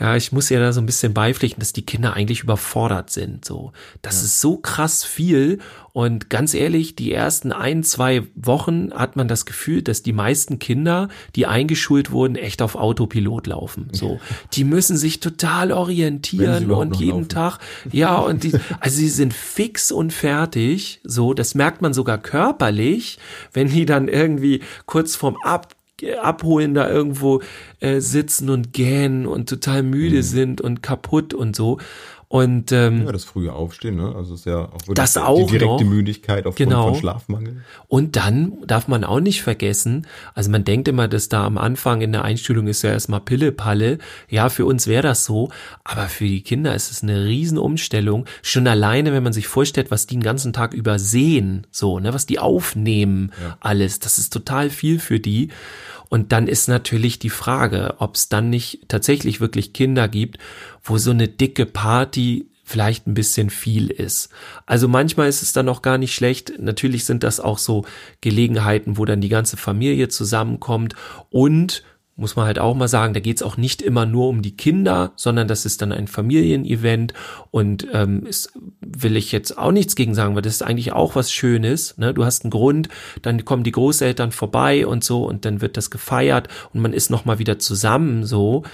ja, 0.00 0.16
ich 0.16 0.32
muss 0.32 0.48
ja 0.48 0.58
da 0.58 0.72
so 0.72 0.80
ein 0.80 0.86
bisschen 0.86 1.12
beipflichten, 1.12 1.60
dass 1.60 1.74
die 1.74 1.84
Kinder 1.84 2.14
eigentlich 2.14 2.42
überfordert 2.42 3.10
sind. 3.10 3.44
So, 3.44 3.72
das 4.00 4.20
ja. 4.20 4.24
ist 4.24 4.40
so 4.40 4.56
krass 4.56 5.04
viel. 5.04 5.58
Und 5.92 6.30
ganz 6.30 6.54
ehrlich, 6.54 6.96
die 6.96 7.12
ersten 7.12 7.52
ein, 7.52 7.82
zwei 7.82 8.22
Wochen 8.34 8.92
hat 8.94 9.16
man 9.16 9.28
das 9.28 9.44
Gefühl, 9.44 9.82
dass 9.82 10.02
die 10.02 10.14
meisten 10.14 10.58
Kinder, 10.58 11.08
die 11.36 11.46
eingeschult 11.46 12.12
wurden, 12.12 12.36
echt 12.36 12.62
auf 12.62 12.76
Autopilot 12.76 13.48
laufen. 13.48 13.88
So, 13.92 14.20
die 14.54 14.64
müssen 14.64 14.96
sich 14.96 15.20
total 15.20 15.70
orientieren 15.70 16.70
und 16.70 16.96
jeden 16.96 17.18
laufen. 17.18 17.28
Tag, 17.28 17.58
ja, 17.92 18.16
und 18.16 18.44
die, 18.44 18.52
also 18.78 18.96
sie 18.96 19.08
sind 19.10 19.34
fix 19.34 19.92
und 19.92 20.14
fertig. 20.14 21.00
So, 21.04 21.34
das 21.34 21.54
merkt 21.54 21.82
man 21.82 21.92
sogar 21.92 22.16
körperlich, 22.16 23.18
wenn 23.52 23.68
die 23.68 23.84
dann 23.84 24.08
irgendwie 24.08 24.62
kurz 24.86 25.14
vorm 25.14 25.36
Ab 25.44 25.74
abholen 26.20 26.74
da 26.74 26.88
irgendwo 26.88 27.42
äh, 27.80 28.00
sitzen 28.00 28.50
und 28.50 28.72
gähnen 28.72 29.26
und 29.26 29.48
total 29.48 29.82
müde 29.82 30.18
mhm. 30.18 30.22
sind 30.22 30.60
und 30.60 30.82
kaputt 30.82 31.34
und 31.34 31.56
so. 31.56 31.78
Und 32.32 32.70
ähm, 32.70 33.06
ja, 33.06 33.10
das 33.10 33.24
frühe 33.24 33.52
Aufstehen, 33.52 33.96
ne? 33.96 34.14
Also 34.14 34.34
ist 34.34 34.46
ja 34.46 34.66
auch 34.66 34.74
wirklich 34.74 34.94
das 34.94 35.16
auch 35.16 35.46
die 35.50 35.58
direkte 35.58 35.82
noch. 35.82 35.90
Müdigkeit 35.90 36.46
aufgrund 36.46 36.70
Genau. 36.70 36.84
von 36.92 36.94
Schlafmangel. 36.94 37.62
Und 37.88 38.14
dann 38.14 38.52
darf 38.68 38.86
man 38.86 39.02
auch 39.02 39.18
nicht 39.18 39.42
vergessen, 39.42 40.06
also 40.32 40.48
man 40.48 40.62
denkt 40.62 40.86
immer, 40.86 41.08
dass 41.08 41.28
da 41.28 41.44
am 41.44 41.58
Anfang 41.58 42.02
in 42.02 42.12
der 42.12 42.22
Einstellung 42.22 42.68
ist 42.68 42.82
ja 42.82 42.90
erstmal 42.90 43.20
Pille-Palle. 43.20 43.98
Ja, 44.28 44.48
für 44.48 44.64
uns 44.64 44.86
wäre 44.86 45.02
das 45.02 45.24
so, 45.24 45.50
aber 45.82 46.06
für 46.08 46.24
die 46.24 46.42
Kinder 46.42 46.72
ist 46.72 46.92
es 46.92 47.02
eine 47.02 47.24
Riesenumstellung. 47.24 48.26
Schon 48.42 48.68
alleine, 48.68 49.12
wenn 49.12 49.24
man 49.24 49.32
sich 49.32 49.48
vorstellt, 49.48 49.90
was 49.90 50.06
die 50.06 50.14
den 50.14 50.22
ganzen 50.22 50.52
Tag 50.52 50.72
über 50.72 51.00
sehen, 51.00 51.66
so, 51.72 51.98
ne, 51.98 52.14
was 52.14 52.26
die 52.26 52.38
aufnehmen, 52.38 53.32
alles, 53.58 53.98
das 53.98 54.18
ist 54.18 54.32
total 54.32 54.70
viel 54.70 55.00
für 55.00 55.18
die. 55.18 55.48
Und 56.08 56.32
dann 56.32 56.48
ist 56.48 56.68
natürlich 56.68 57.20
die 57.20 57.30
Frage, 57.30 57.94
ob 57.98 58.16
es 58.16 58.28
dann 58.28 58.50
nicht 58.50 58.88
tatsächlich 58.88 59.40
wirklich 59.40 59.72
Kinder 59.72 60.08
gibt, 60.08 60.38
wo 60.82 60.98
so 60.98 61.10
eine 61.10 61.28
dicke 61.28 61.66
Party 61.66 62.46
vielleicht 62.64 63.06
ein 63.06 63.14
bisschen 63.14 63.50
viel 63.50 63.90
ist. 63.90 64.30
Also 64.64 64.86
manchmal 64.86 65.28
ist 65.28 65.42
es 65.42 65.52
dann 65.52 65.68
auch 65.68 65.82
gar 65.82 65.98
nicht 65.98 66.14
schlecht. 66.14 66.52
Natürlich 66.58 67.04
sind 67.04 67.24
das 67.24 67.40
auch 67.40 67.58
so 67.58 67.84
Gelegenheiten, 68.20 68.96
wo 68.96 69.04
dann 69.04 69.20
die 69.20 69.28
ganze 69.28 69.56
Familie 69.56 70.08
zusammenkommt 70.08 70.94
und 71.30 71.82
muss 72.20 72.36
man 72.36 72.44
halt 72.44 72.58
auch 72.58 72.76
mal 72.76 72.86
sagen, 72.86 73.14
da 73.14 73.20
geht's 73.20 73.42
auch 73.42 73.56
nicht 73.56 73.80
immer 73.80 74.04
nur 74.04 74.28
um 74.28 74.42
die 74.42 74.54
Kinder, 74.54 75.12
sondern 75.16 75.48
das 75.48 75.64
ist 75.64 75.80
dann 75.80 75.90
ein 75.90 76.06
Familienevent 76.06 77.14
und 77.50 77.88
ähm, 77.92 78.26
ist, 78.26 78.52
will 78.80 79.16
ich 79.16 79.32
jetzt 79.32 79.56
auch 79.56 79.72
nichts 79.72 79.96
gegen 79.96 80.14
sagen, 80.14 80.34
weil 80.34 80.42
das 80.42 80.54
ist 80.54 80.62
eigentlich 80.62 80.92
auch 80.92 81.16
was 81.16 81.32
Schönes. 81.32 81.96
Ne? 81.96 82.12
Du 82.12 82.24
hast 82.24 82.44
einen 82.44 82.50
Grund, 82.50 82.90
dann 83.22 83.44
kommen 83.46 83.64
die 83.64 83.72
Großeltern 83.72 84.32
vorbei 84.32 84.86
und 84.86 85.02
so 85.02 85.24
und 85.24 85.46
dann 85.46 85.62
wird 85.62 85.78
das 85.78 85.90
gefeiert 85.90 86.48
und 86.74 86.82
man 86.82 86.92
ist 86.92 87.10
nochmal 87.10 87.38
wieder 87.38 87.58
zusammen 87.58 88.24
so. 88.24 88.64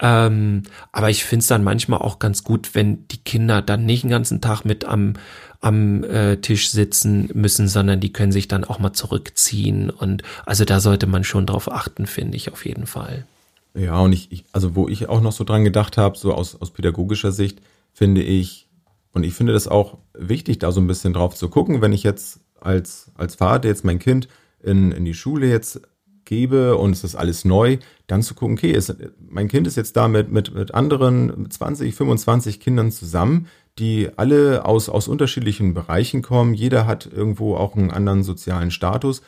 Ähm, 0.00 0.62
aber 0.92 1.10
ich 1.10 1.24
finde 1.24 1.42
es 1.42 1.48
dann 1.48 1.64
manchmal 1.64 2.00
auch 2.00 2.18
ganz 2.18 2.44
gut, 2.44 2.74
wenn 2.74 3.08
die 3.08 3.18
Kinder 3.18 3.62
dann 3.62 3.84
nicht 3.84 4.04
den 4.04 4.10
ganzen 4.10 4.40
Tag 4.40 4.64
mit 4.64 4.84
am, 4.84 5.14
am 5.60 6.04
äh, 6.04 6.36
Tisch 6.36 6.70
sitzen 6.70 7.30
müssen, 7.34 7.68
sondern 7.68 8.00
die 8.00 8.12
können 8.12 8.32
sich 8.32 8.48
dann 8.48 8.64
auch 8.64 8.78
mal 8.78 8.92
zurückziehen. 8.92 9.90
Und 9.90 10.22
also 10.46 10.64
da 10.64 10.80
sollte 10.80 11.06
man 11.06 11.24
schon 11.24 11.46
drauf 11.46 11.70
achten, 11.70 12.06
finde 12.06 12.36
ich 12.36 12.52
auf 12.52 12.64
jeden 12.64 12.86
Fall. 12.86 13.26
Ja, 13.74 13.98
und 14.00 14.12
ich, 14.12 14.30
ich, 14.32 14.44
also 14.52 14.74
wo 14.74 14.88
ich 14.88 15.08
auch 15.08 15.20
noch 15.20 15.32
so 15.32 15.44
dran 15.44 15.64
gedacht 15.64 15.98
habe, 15.98 16.16
so 16.16 16.32
aus, 16.32 16.60
aus 16.60 16.70
pädagogischer 16.70 17.32
Sicht, 17.32 17.60
finde 17.92 18.22
ich, 18.22 18.68
und 19.12 19.24
ich 19.24 19.34
finde 19.34 19.52
das 19.52 19.68
auch 19.68 19.98
wichtig, 20.14 20.58
da 20.60 20.72
so 20.72 20.80
ein 20.80 20.86
bisschen 20.86 21.12
drauf 21.12 21.34
zu 21.34 21.48
gucken, 21.48 21.80
wenn 21.80 21.92
ich 21.92 22.02
jetzt 22.02 22.40
als, 22.60 23.10
als 23.14 23.34
Vater 23.34 23.68
jetzt 23.68 23.84
mein 23.84 23.98
Kind 23.98 24.28
in, 24.62 24.92
in 24.92 25.04
die 25.04 25.14
Schule 25.14 25.48
jetzt 25.48 25.80
gebe 26.28 26.76
und 26.76 26.92
es 26.92 27.02
ist 27.02 27.16
alles 27.16 27.44
neu, 27.44 27.78
dann 28.06 28.22
zu 28.22 28.34
gucken, 28.34 28.56
okay, 28.56 28.70
ist, 28.70 28.94
mein 29.28 29.48
Kind 29.48 29.66
ist 29.66 29.76
jetzt 29.76 29.96
da 29.96 30.06
mit, 30.06 30.30
mit, 30.30 30.54
mit 30.54 30.74
anderen 30.74 31.50
20, 31.50 31.94
25 31.94 32.60
Kindern 32.60 32.92
zusammen, 32.92 33.48
die 33.78 34.10
alle 34.16 34.64
aus, 34.64 34.88
aus 34.88 35.08
unterschiedlichen 35.08 35.74
Bereichen 35.74 36.22
kommen. 36.22 36.54
Jeder 36.54 36.86
hat 36.86 37.08
irgendwo 37.10 37.56
auch 37.56 37.74
einen 37.74 37.90
anderen 37.90 38.22
sozialen 38.22 38.70
Status 38.70 39.22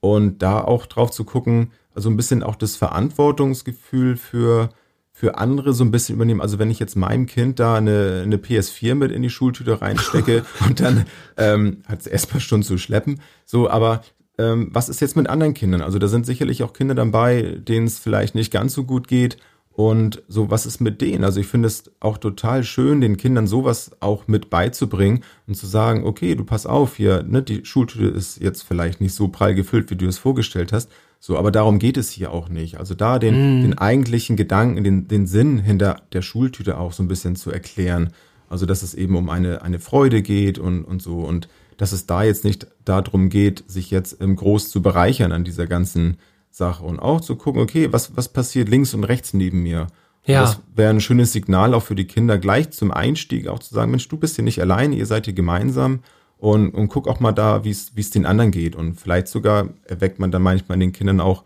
und 0.00 0.42
da 0.42 0.60
auch 0.62 0.86
drauf 0.86 1.10
zu 1.10 1.24
gucken, 1.24 1.72
also 1.94 2.08
ein 2.08 2.16
bisschen 2.16 2.42
auch 2.42 2.56
das 2.56 2.76
Verantwortungsgefühl 2.76 4.16
für, 4.16 4.70
für 5.10 5.38
andere 5.38 5.72
so 5.72 5.84
ein 5.84 5.90
bisschen 5.90 6.14
übernehmen. 6.14 6.40
Also 6.40 6.58
wenn 6.58 6.70
ich 6.70 6.78
jetzt 6.78 6.96
meinem 6.96 7.26
Kind 7.26 7.58
da 7.58 7.76
eine, 7.76 8.22
eine 8.24 8.36
PS4 8.36 8.94
mit 8.94 9.12
in 9.12 9.22
die 9.22 9.30
Schultüte 9.30 9.80
reinstecke 9.80 10.44
und 10.68 10.80
dann 10.80 11.06
ähm, 11.36 11.82
hat 11.86 12.00
es 12.00 12.06
erstmal 12.06 12.40
schon 12.40 12.62
zu 12.62 12.78
schleppen, 12.78 13.20
so, 13.44 13.68
aber 13.68 14.02
ähm, 14.38 14.68
was 14.72 14.88
ist 14.88 15.00
jetzt 15.00 15.16
mit 15.16 15.28
anderen 15.28 15.54
Kindern? 15.54 15.80
Also 15.80 15.98
da 15.98 16.08
sind 16.08 16.26
sicherlich 16.26 16.62
auch 16.62 16.72
Kinder 16.72 16.94
dabei, 16.94 17.58
denen 17.58 17.86
es 17.86 17.98
vielleicht 17.98 18.34
nicht 18.34 18.52
ganz 18.52 18.74
so 18.74 18.84
gut 18.84 19.08
geht. 19.08 19.36
Und 19.76 20.22
so, 20.28 20.50
was 20.50 20.66
ist 20.66 20.80
mit 20.80 21.00
denen? 21.00 21.24
Also 21.24 21.40
ich 21.40 21.48
finde 21.48 21.66
es 21.66 21.90
auch 21.98 22.18
total 22.18 22.62
schön, 22.62 23.00
den 23.00 23.16
Kindern 23.16 23.48
sowas 23.48 23.90
auch 23.98 24.28
mit 24.28 24.48
beizubringen 24.48 25.24
und 25.48 25.56
zu 25.56 25.66
sagen, 25.66 26.04
okay, 26.04 26.36
du 26.36 26.44
pass 26.44 26.64
auf 26.64 26.96
hier, 26.96 27.24
ne, 27.24 27.42
die 27.42 27.64
Schultüte 27.64 28.06
ist 28.06 28.40
jetzt 28.40 28.62
vielleicht 28.62 29.00
nicht 29.00 29.14
so 29.14 29.26
prall 29.28 29.56
gefüllt, 29.56 29.90
wie 29.90 29.96
du 29.96 30.06
es 30.06 30.18
vorgestellt 30.18 30.72
hast. 30.72 30.90
So, 31.18 31.36
aber 31.36 31.50
darum 31.50 31.80
geht 31.80 31.96
es 31.96 32.10
hier 32.10 32.30
auch 32.30 32.48
nicht. 32.48 32.78
Also 32.78 32.94
da 32.94 33.18
den, 33.18 33.62
den 33.62 33.78
eigentlichen 33.78 34.36
Gedanken, 34.36 34.84
den, 34.84 35.08
den 35.08 35.26
Sinn 35.26 35.58
hinter 35.58 36.02
der 36.12 36.22
Schultüte 36.22 36.78
auch 36.78 36.92
so 36.92 37.02
ein 37.02 37.08
bisschen 37.08 37.34
zu 37.34 37.50
erklären. 37.50 38.10
Also, 38.48 38.66
dass 38.66 38.82
es 38.82 38.94
eben 38.94 39.16
um 39.16 39.30
eine, 39.30 39.62
eine 39.62 39.80
Freude 39.80 40.22
geht 40.22 40.58
und, 40.58 40.84
und 40.84 41.02
so. 41.02 41.20
Und 41.20 41.48
dass 41.76 41.92
es 41.92 42.06
da 42.06 42.22
jetzt 42.22 42.44
nicht 42.44 42.66
darum 42.84 43.28
geht, 43.28 43.64
sich 43.66 43.90
jetzt 43.90 44.20
im 44.20 44.36
Groß 44.36 44.70
zu 44.70 44.82
bereichern 44.82 45.32
an 45.32 45.44
dieser 45.44 45.66
ganzen 45.66 46.18
Sache 46.50 46.84
und 46.84 47.00
auch 47.00 47.20
zu 47.20 47.36
gucken, 47.36 47.60
okay, 47.60 47.92
was, 47.92 48.16
was 48.16 48.28
passiert 48.28 48.68
links 48.68 48.94
und 48.94 49.04
rechts 49.04 49.34
neben 49.34 49.62
mir? 49.62 49.88
Und 50.26 50.32
Ja. 50.32 50.42
Das 50.42 50.60
wäre 50.74 50.90
ein 50.90 51.00
schönes 51.00 51.32
Signal 51.32 51.74
auch 51.74 51.82
für 51.82 51.94
die 51.94 52.06
Kinder, 52.06 52.38
gleich 52.38 52.70
zum 52.70 52.92
Einstieg 52.92 53.48
auch 53.48 53.58
zu 53.58 53.74
sagen, 53.74 53.90
Mensch, 53.90 54.08
du 54.08 54.16
bist 54.16 54.36
hier 54.36 54.44
nicht 54.44 54.60
alleine, 54.60 54.96
ihr 54.96 55.06
seid 55.06 55.24
hier 55.24 55.34
gemeinsam 55.34 56.00
und, 56.38 56.70
und 56.70 56.88
guck 56.88 57.08
auch 57.08 57.20
mal 57.20 57.32
da, 57.32 57.64
wie 57.64 57.70
es 57.70 58.10
den 58.10 58.26
anderen 58.26 58.50
geht. 58.50 58.76
Und 58.76 59.00
vielleicht 59.00 59.28
sogar 59.28 59.68
erweckt 59.84 60.18
man 60.18 60.30
dann 60.30 60.42
manchmal 60.42 60.76
in 60.76 60.80
den 60.80 60.92
Kindern 60.92 61.20
auch 61.20 61.44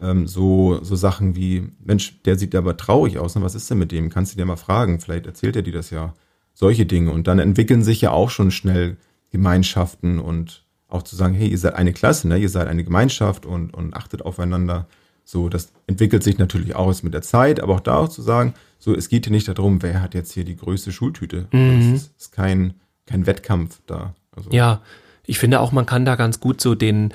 ähm, 0.00 0.26
so, 0.26 0.82
so 0.82 0.96
Sachen 0.96 1.34
wie, 1.36 1.68
Mensch, 1.84 2.22
der 2.22 2.38
sieht 2.38 2.54
aber 2.54 2.76
traurig 2.76 3.18
aus, 3.18 3.34
ne? 3.34 3.42
was 3.42 3.54
ist 3.54 3.70
denn 3.70 3.78
mit 3.78 3.92
dem? 3.92 4.10
Kannst 4.10 4.32
du 4.32 4.36
dir 4.36 4.44
mal 4.44 4.56
fragen, 4.56 5.00
vielleicht 5.00 5.26
erzählt 5.26 5.56
er 5.56 5.62
dir 5.62 5.72
das 5.72 5.90
ja. 5.90 6.14
Solche 6.56 6.86
Dinge. 6.86 7.10
Und 7.10 7.26
dann 7.26 7.40
entwickeln 7.40 7.82
sich 7.82 8.00
ja 8.00 8.12
auch 8.12 8.30
schon 8.30 8.52
schnell 8.52 8.96
Gemeinschaften 9.34 10.20
und 10.20 10.64
auch 10.88 11.02
zu 11.02 11.16
sagen, 11.16 11.34
hey, 11.34 11.48
ihr 11.48 11.58
seid 11.58 11.74
eine 11.74 11.92
Klasse, 11.92 12.28
ne? 12.28 12.38
ihr 12.38 12.48
seid 12.48 12.68
eine 12.68 12.84
Gemeinschaft 12.84 13.46
und, 13.46 13.74
und 13.74 13.94
achtet 13.94 14.22
aufeinander. 14.22 14.86
So, 15.24 15.48
das 15.48 15.72
entwickelt 15.88 16.22
sich 16.22 16.38
natürlich 16.38 16.76
auch 16.76 16.88
jetzt 16.88 17.02
mit 17.02 17.14
der 17.14 17.22
Zeit, 17.22 17.60
aber 17.60 17.74
auch 17.74 17.80
da 17.80 17.96
auch 17.96 18.08
zu 18.08 18.22
sagen, 18.22 18.54
so, 18.78 18.94
es 18.94 19.08
geht 19.08 19.24
hier 19.26 19.32
nicht 19.32 19.48
darum, 19.48 19.82
wer 19.82 20.00
hat 20.00 20.14
jetzt 20.14 20.32
hier 20.32 20.44
die 20.44 20.56
größte 20.56 20.92
Schultüte. 20.92 21.48
Es 21.50 22.02
ist, 22.02 22.12
ist 22.16 22.32
kein, 22.32 22.74
kein 23.06 23.26
Wettkampf 23.26 23.80
da. 23.86 24.14
Also, 24.36 24.50
Ja, 24.52 24.82
ich 25.26 25.38
finde 25.38 25.60
auch, 25.60 25.72
man 25.72 25.86
kann 25.86 26.04
da 26.04 26.14
ganz 26.14 26.38
gut 26.38 26.60
so 26.60 26.74
den, 26.74 27.12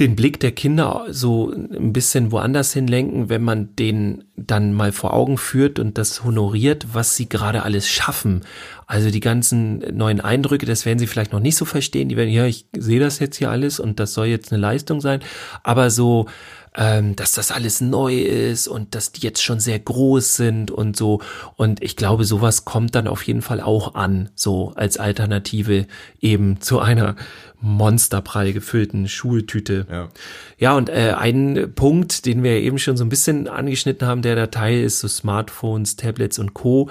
den 0.00 0.16
Blick 0.16 0.40
der 0.40 0.52
Kinder 0.52 1.06
so 1.10 1.52
ein 1.52 1.92
bisschen 1.92 2.32
woanders 2.32 2.72
hinlenken, 2.72 3.28
wenn 3.28 3.42
man 3.42 3.76
den 3.76 4.24
dann 4.36 4.72
mal 4.72 4.92
vor 4.92 5.12
Augen 5.12 5.36
führt 5.36 5.78
und 5.78 5.98
das 5.98 6.24
honoriert, 6.24 6.88
was 6.94 7.16
sie 7.16 7.28
gerade 7.28 7.62
alles 7.62 7.88
schaffen. 7.88 8.40
Also 8.86 9.10
die 9.10 9.20
ganzen 9.20 9.78
neuen 9.96 10.20
Eindrücke, 10.20 10.66
das 10.66 10.86
werden 10.86 10.98
sie 10.98 11.06
vielleicht 11.06 11.32
noch 11.32 11.40
nicht 11.40 11.56
so 11.56 11.64
verstehen. 11.64 12.08
Die 12.08 12.16
werden, 12.16 12.30
ja, 12.30 12.46
ich 12.46 12.66
sehe 12.76 12.98
das 12.98 13.18
jetzt 13.18 13.36
hier 13.36 13.50
alles 13.50 13.78
und 13.78 14.00
das 14.00 14.14
soll 14.14 14.26
jetzt 14.26 14.52
eine 14.52 14.60
Leistung 14.60 15.00
sein. 15.00 15.20
Aber 15.62 15.90
so, 15.90 16.26
ähm, 16.76 17.16
dass 17.16 17.32
das 17.32 17.50
alles 17.50 17.80
neu 17.80 18.18
ist 18.18 18.68
und 18.68 18.94
dass 18.94 19.12
die 19.12 19.22
jetzt 19.22 19.42
schon 19.42 19.58
sehr 19.60 19.78
groß 19.78 20.34
sind 20.34 20.70
und 20.70 20.96
so. 20.96 21.20
Und 21.56 21.82
ich 21.82 21.96
glaube, 21.96 22.24
sowas 22.24 22.64
kommt 22.64 22.94
dann 22.94 23.08
auf 23.08 23.22
jeden 23.24 23.42
Fall 23.42 23.60
auch 23.60 23.94
an, 23.94 24.30
so 24.34 24.72
als 24.76 24.96
Alternative 24.96 25.86
eben 26.20 26.60
zu 26.60 26.78
einer 26.78 27.16
monsterprall 27.60 28.52
gefüllten 28.52 29.08
Schultüte. 29.08 29.86
Ja. 29.90 30.08
Ja, 30.58 30.76
und 30.76 30.88
äh, 30.88 31.14
ein 31.16 31.72
Punkt, 31.74 32.24
den 32.24 32.42
wir 32.42 32.52
eben 32.52 32.78
schon 32.78 32.96
so 32.96 33.04
ein 33.04 33.08
bisschen 33.08 33.48
angeschnitten 33.48 34.06
haben, 34.06 34.22
der 34.22 34.36
Datei 34.36 34.80
ist 34.80 35.00
so 35.00 35.08
Smartphones, 35.08 35.96
Tablets 35.96 36.38
und 36.38 36.54
Co. 36.54 36.90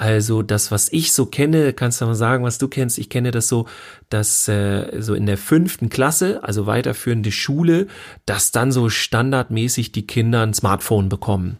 Also 0.00 0.42
das, 0.42 0.70
was 0.70 0.92
ich 0.92 1.12
so 1.12 1.26
kenne, 1.26 1.72
kannst 1.72 2.00
du 2.00 2.06
mal 2.06 2.14
sagen, 2.14 2.44
was 2.44 2.58
du 2.58 2.68
kennst. 2.68 2.98
Ich 2.98 3.10
kenne 3.10 3.32
das 3.32 3.48
so, 3.48 3.66
dass 4.10 4.46
äh, 4.46 5.00
so 5.02 5.12
in 5.14 5.26
der 5.26 5.36
fünften 5.36 5.88
Klasse, 5.88 6.44
also 6.44 6.66
weiterführende 6.66 7.32
Schule, 7.32 7.88
dass 8.24 8.52
dann 8.52 8.70
so 8.70 8.88
standardmäßig 8.90 9.90
die 9.90 10.06
Kinder 10.06 10.42
ein 10.44 10.54
Smartphone 10.54 11.08
bekommen. 11.08 11.58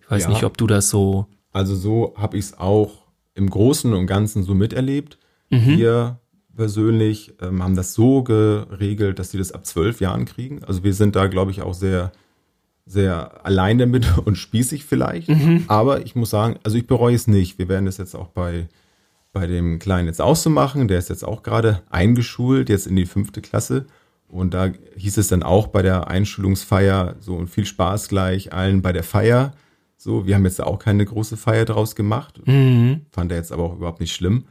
Ich 0.00 0.10
weiß 0.10 0.22
Ja. 0.24 0.28
nicht, 0.30 0.44
ob 0.44 0.56
du 0.56 0.66
das 0.66 0.88
so. 0.88 1.26
Also 1.52 1.76
so 1.76 2.14
habe 2.16 2.38
ich 2.38 2.46
es 2.46 2.58
auch 2.58 3.04
im 3.34 3.50
Großen 3.50 3.92
und 3.92 4.06
Ganzen 4.06 4.42
so 4.44 4.54
miterlebt. 4.54 5.18
Wir 5.50 6.20
persönlich 6.56 7.34
ähm, 7.40 7.62
haben 7.62 7.76
das 7.76 7.92
so 7.94 8.22
geregelt, 8.22 9.18
dass 9.18 9.30
sie 9.30 9.38
das 9.38 9.52
ab 9.52 9.64
zwölf 9.66 10.00
Jahren 10.00 10.24
kriegen. 10.24 10.64
Also 10.64 10.84
wir 10.84 10.94
sind 10.94 11.16
da, 11.16 11.26
glaube 11.26 11.50
ich, 11.50 11.60
auch 11.62 11.74
sehr, 11.74 12.12
sehr 12.88 13.44
allein 13.44 13.78
damit 13.78 14.18
und 14.24 14.36
spießig 14.36 14.84
vielleicht. 14.84 15.28
Aber 15.68 16.04
ich 16.04 16.16
muss 16.16 16.30
sagen, 16.30 16.56
also 16.64 16.76
ich 16.76 16.86
bereue 16.86 17.14
es 17.14 17.28
nicht. 17.28 17.58
Wir 17.58 17.68
werden 17.68 17.84
das 17.84 17.98
jetzt 17.98 18.14
auch 18.14 18.28
bei, 18.28 18.68
bei 19.32 19.46
dem 19.46 19.78
Kleinen 19.78 20.08
jetzt 20.08 20.20
auszumachen. 20.20 20.88
Der 20.88 20.98
ist 20.98 21.10
jetzt 21.10 21.24
auch 21.24 21.42
gerade 21.42 21.82
eingeschult, 21.90 22.68
jetzt 22.68 22.86
in 22.86 22.96
die 22.96 23.06
fünfte 23.06 23.40
Klasse. 23.40 23.86
Und 24.26 24.54
da 24.54 24.70
hieß 24.96 25.18
es 25.18 25.28
dann 25.28 25.42
auch 25.42 25.68
bei 25.68 25.82
der 25.82 26.08
Einschulungsfeier 26.08 27.16
so 27.20 27.34
und 27.34 27.48
viel 27.48 27.64
Spaß 27.64 28.08
gleich 28.08 28.52
allen 28.52 28.82
bei 28.82 28.92
der 28.92 29.04
Feier. 29.04 29.52
So, 29.96 30.26
wir 30.26 30.34
haben 30.34 30.44
jetzt 30.44 30.60
auch 30.62 30.78
keine 30.78 31.04
große 31.04 31.36
Feier 31.36 31.64
draus 31.64 31.96
gemacht. 31.96 32.40
Fand 33.10 33.32
er 33.32 33.38
jetzt 33.38 33.52
aber 33.52 33.64
auch 33.64 33.76
überhaupt 33.76 34.00
nicht 34.00 34.14
schlimm. 34.14 34.44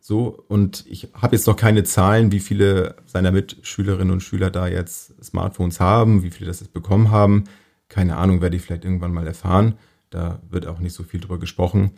So, 0.00 0.42
und 0.48 0.84
ich 0.88 1.08
habe 1.14 1.36
jetzt 1.36 1.46
noch 1.46 1.56
keine 1.56 1.84
Zahlen, 1.84 2.32
wie 2.32 2.40
viele 2.40 2.96
seiner 3.06 3.32
Mitschülerinnen 3.32 4.12
und 4.12 4.22
Schüler 4.22 4.50
da 4.50 4.66
jetzt 4.66 5.14
Smartphones 5.22 5.78
haben, 5.78 6.22
wie 6.22 6.30
viele 6.30 6.48
das 6.48 6.60
jetzt 6.60 6.72
bekommen 6.72 7.10
haben. 7.10 7.44
Keine 7.90 8.16
Ahnung, 8.16 8.40
werde 8.40 8.56
ich 8.56 8.62
vielleicht 8.62 8.84
irgendwann 8.84 9.12
mal 9.12 9.26
erfahren. 9.26 9.74
Da 10.08 10.40
wird 10.48 10.66
auch 10.66 10.78
nicht 10.78 10.94
so 10.94 11.02
viel 11.02 11.20
drüber 11.20 11.38
gesprochen. 11.38 11.90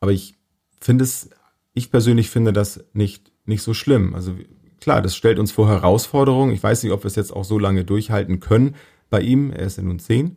Aber 0.00 0.12
ich 0.12 0.34
finde 0.80 1.04
es, 1.04 1.30
ich 1.72 1.90
persönlich 1.90 2.28
finde 2.28 2.52
das 2.52 2.84
nicht, 2.92 3.32
nicht 3.46 3.62
so 3.62 3.72
schlimm. 3.72 4.14
Also 4.14 4.34
klar, 4.80 5.00
das 5.00 5.16
stellt 5.16 5.38
uns 5.38 5.52
vor 5.52 5.68
Herausforderungen. 5.68 6.52
Ich 6.52 6.62
weiß 6.62 6.82
nicht, 6.82 6.92
ob 6.92 7.04
wir 7.04 7.06
es 7.06 7.16
jetzt 7.16 7.32
auch 7.32 7.44
so 7.44 7.58
lange 7.58 7.84
durchhalten 7.84 8.40
können 8.40 8.74
bei 9.10 9.20
ihm. 9.20 9.52
Er 9.52 9.66
ist 9.66 9.78
ja 9.78 9.84
nun 9.84 10.00
zehn. 10.00 10.36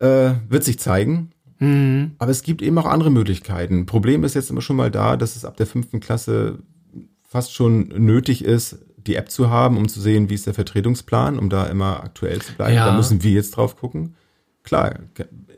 Äh, 0.00 0.34
wird 0.48 0.64
sich 0.64 0.78
zeigen. 0.78 1.30
Mhm. 1.58 2.12
Aber 2.18 2.30
es 2.30 2.42
gibt 2.42 2.60
eben 2.60 2.76
auch 2.78 2.86
andere 2.86 3.10
Möglichkeiten. 3.10 3.86
Problem 3.86 4.22
ist 4.22 4.34
jetzt 4.34 4.50
immer 4.50 4.60
schon 4.60 4.76
mal 4.76 4.90
da, 4.90 5.16
dass 5.16 5.34
es 5.34 5.46
ab 5.46 5.56
der 5.56 5.66
fünften 5.66 6.00
Klasse 6.00 6.58
fast 7.22 7.54
schon 7.54 7.88
nötig 7.88 8.44
ist, 8.44 8.84
die 9.06 9.16
App 9.16 9.30
zu 9.30 9.50
haben, 9.50 9.76
um 9.76 9.88
zu 9.88 10.00
sehen, 10.00 10.28
wie 10.30 10.34
ist 10.34 10.46
der 10.46 10.54
Vertretungsplan, 10.54 11.38
um 11.38 11.50
da 11.50 11.66
immer 11.66 12.02
aktuell 12.02 12.40
zu 12.40 12.54
bleiben. 12.54 12.74
Ja. 12.74 12.86
Da 12.86 12.96
müssen 12.96 13.22
wir 13.22 13.32
jetzt 13.32 13.52
drauf 13.52 13.76
gucken. 13.76 14.14
Klar, 14.62 14.94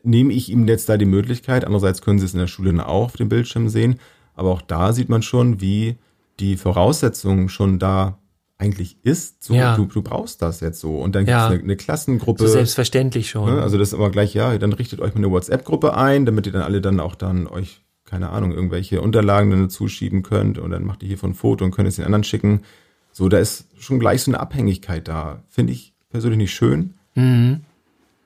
nehme 0.02 0.32
ich 0.32 0.50
ihm 0.50 0.66
jetzt 0.66 0.88
da 0.88 0.96
die 0.96 1.04
Möglichkeit. 1.04 1.64
Andererseits 1.64 2.02
können 2.02 2.18
Sie 2.18 2.24
es 2.24 2.34
in 2.34 2.40
der 2.40 2.48
Schule 2.48 2.86
auch 2.86 3.04
auf 3.04 3.16
dem 3.16 3.28
Bildschirm 3.28 3.68
sehen. 3.68 4.00
Aber 4.34 4.50
auch 4.50 4.62
da 4.62 4.92
sieht 4.92 5.08
man 5.08 5.22
schon, 5.22 5.60
wie 5.60 5.96
die 6.40 6.56
Voraussetzungen 6.56 7.48
schon 7.48 7.78
da 7.78 8.18
eigentlich 8.58 8.96
ist. 9.02 9.42
So, 9.44 9.54
ja. 9.54 9.76
du, 9.76 9.86
du 9.86 10.02
brauchst 10.02 10.42
das 10.42 10.60
jetzt 10.60 10.80
so. 10.80 10.98
Und 10.98 11.14
dann 11.14 11.24
gibt 11.24 11.36
es 11.36 11.44
eine, 11.44 11.58
eine, 11.58 11.76
Klassengruppe. 11.76 12.46
So 12.46 12.52
selbstverständlich 12.52 13.30
schon. 13.30 13.54
Ne? 13.54 13.62
Also 13.62 13.78
das 13.78 13.88
ist 13.88 13.94
aber 13.94 14.10
gleich, 14.10 14.34
ja, 14.34 14.56
dann 14.58 14.72
richtet 14.72 15.00
euch 15.00 15.14
mal 15.14 15.18
eine 15.18 15.30
WhatsApp-Gruppe 15.30 15.96
ein, 15.96 16.26
damit 16.26 16.46
ihr 16.46 16.52
dann 16.52 16.62
alle 16.62 16.80
dann 16.80 17.00
auch 17.00 17.14
dann 17.14 17.46
euch, 17.46 17.82
keine 18.04 18.30
Ahnung, 18.30 18.52
irgendwelche 18.52 19.00
Unterlagen 19.02 19.50
dann 19.50 19.70
zuschieben 19.70 20.22
könnt 20.22 20.58
und 20.58 20.70
dann 20.70 20.84
macht 20.84 21.02
ihr 21.02 21.08
hiervon 21.08 21.30
ein 21.30 21.34
Foto 21.34 21.64
und 21.64 21.70
könnt 21.70 21.88
es 21.88 21.96
den 21.96 22.04
anderen 22.04 22.24
schicken. 22.24 22.62
So, 23.16 23.30
da 23.30 23.38
ist 23.38 23.64
schon 23.78 23.98
gleich 23.98 24.20
so 24.20 24.30
eine 24.30 24.40
Abhängigkeit 24.40 25.08
da. 25.08 25.42
Finde 25.48 25.72
ich 25.72 25.94
persönlich 26.10 26.36
nicht 26.36 26.54
schön. 26.54 26.92
Mhm. 27.14 27.62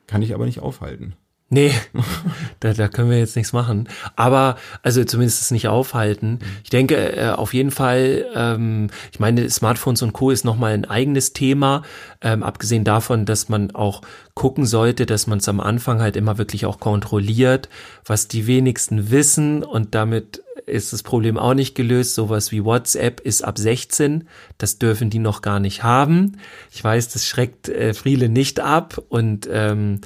Kann 0.08 0.20
ich 0.20 0.34
aber 0.34 0.46
nicht 0.46 0.58
aufhalten. 0.58 1.14
Nee, 1.48 1.72
da, 2.60 2.72
da 2.72 2.88
können 2.88 3.08
wir 3.08 3.20
jetzt 3.20 3.36
nichts 3.36 3.52
machen. 3.52 3.88
Aber, 4.16 4.56
also 4.82 5.04
zumindest 5.04 5.52
nicht 5.52 5.68
aufhalten. 5.68 6.40
Ich 6.64 6.70
denke, 6.70 7.16
äh, 7.16 7.28
auf 7.28 7.54
jeden 7.54 7.70
Fall, 7.70 8.26
ähm, 8.34 8.90
ich 9.12 9.20
meine, 9.20 9.48
Smartphones 9.48 10.02
und 10.02 10.12
Co. 10.12 10.30
ist 10.30 10.44
nochmal 10.44 10.72
ein 10.72 10.84
eigenes 10.84 11.34
Thema. 11.34 11.82
Ähm, 12.20 12.42
abgesehen 12.42 12.82
davon, 12.82 13.26
dass 13.26 13.48
man 13.48 13.70
auch 13.70 14.02
gucken 14.34 14.66
sollte, 14.66 15.06
dass 15.06 15.28
man 15.28 15.38
es 15.38 15.48
am 15.48 15.60
Anfang 15.60 16.00
halt 16.00 16.16
immer 16.16 16.36
wirklich 16.36 16.66
auch 16.66 16.80
kontrolliert, 16.80 17.68
was 18.04 18.26
die 18.26 18.48
wenigsten 18.48 19.12
wissen 19.12 19.62
und 19.62 19.94
damit 19.94 20.42
ist 20.70 20.92
das 20.92 21.02
Problem 21.02 21.36
auch 21.38 21.54
nicht 21.54 21.74
gelöst. 21.74 22.14
Sowas 22.14 22.52
wie 22.52 22.64
WhatsApp 22.64 23.20
ist 23.20 23.42
ab 23.42 23.58
16. 23.58 24.28
Das 24.58 24.78
dürfen 24.78 25.10
die 25.10 25.18
noch 25.18 25.42
gar 25.42 25.60
nicht 25.60 25.82
haben. 25.82 26.38
Ich 26.70 26.82
weiß, 26.82 27.08
das 27.08 27.26
schreckt 27.26 27.68
äh, 27.68 27.94
viele 27.94 28.28
nicht 28.28 28.60
ab 28.60 29.00
und 29.08 29.48
ähm, 29.52 30.00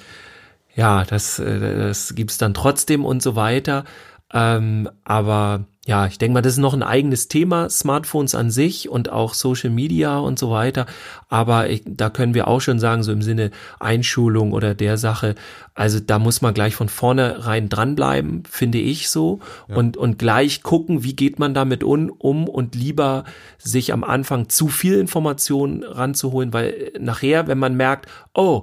ja, 0.75 1.05
das, 1.05 1.39
äh, 1.39 1.61
das 1.61 2.15
gibt's 2.15 2.39
dann 2.39 2.55
trotzdem 2.55 3.05
und 3.05 3.23
so 3.23 3.37
weiter. 3.37 3.85
Ähm, 4.33 4.91
aber 5.05 5.67
ja, 5.87 6.07
ich 6.07 6.17
denke 6.17 6.33
mal, 6.33 6.41
das 6.41 6.55
ist 6.55 6.61
noch 6.61 6.73
ein 6.73 6.83
eigenes 6.83 7.29
Thema, 7.29 7.69
Smartphones 7.69 8.35
an 8.35 8.51
sich 8.51 8.89
und 8.89 9.11
auch 9.11 9.35
Social 9.35 9.69
Media 9.69 10.19
und 10.19 10.39
so 10.39 10.51
weiter. 10.51 10.87
Aber 11.29 11.69
ich, 11.69 11.83
da 11.85 12.09
können 12.09 12.33
wir 12.33 12.49
auch 12.49 12.61
schon 12.61 12.79
sagen, 12.79 13.03
so 13.03 13.13
im 13.13 13.21
Sinne 13.21 13.51
Einschulung 13.81 14.53
oder 14.53 14.75
der 14.75 14.97
Sache, 14.97 15.35
also 15.75 16.01
da 16.01 16.19
muss 16.19 16.41
man 16.41 16.55
gleich 16.55 16.75
von 16.75 16.89
vornherein 16.89 17.69
dranbleiben, 17.69 18.45
finde 18.49 18.79
ich 18.79 19.11
so. 19.11 19.41
Ja. 19.69 19.77
Und, 19.77 19.99
und 19.99 20.19
gleich 20.19 20.63
gucken, 20.63 21.05
wie 21.05 21.17
geht 21.17 21.39
man 21.39 21.53
damit 21.53 21.85
um, 21.85 22.09
um 22.11 22.49
und 22.49 22.75
lieber 22.75 23.25
sich 23.59 23.93
am 23.93 24.05
Anfang 24.05 24.49
zu 24.49 24.69
viel 24.69 24.95
Informationen 24.95 25.83
ranzuholen, 25.83 26.55
weil 26.55 26.93
nachher, 26.99 27.47
wenn 27.47 27.59
man 27.59 27.77
merkt, 27.77 28.07
oh, 28.33 28.63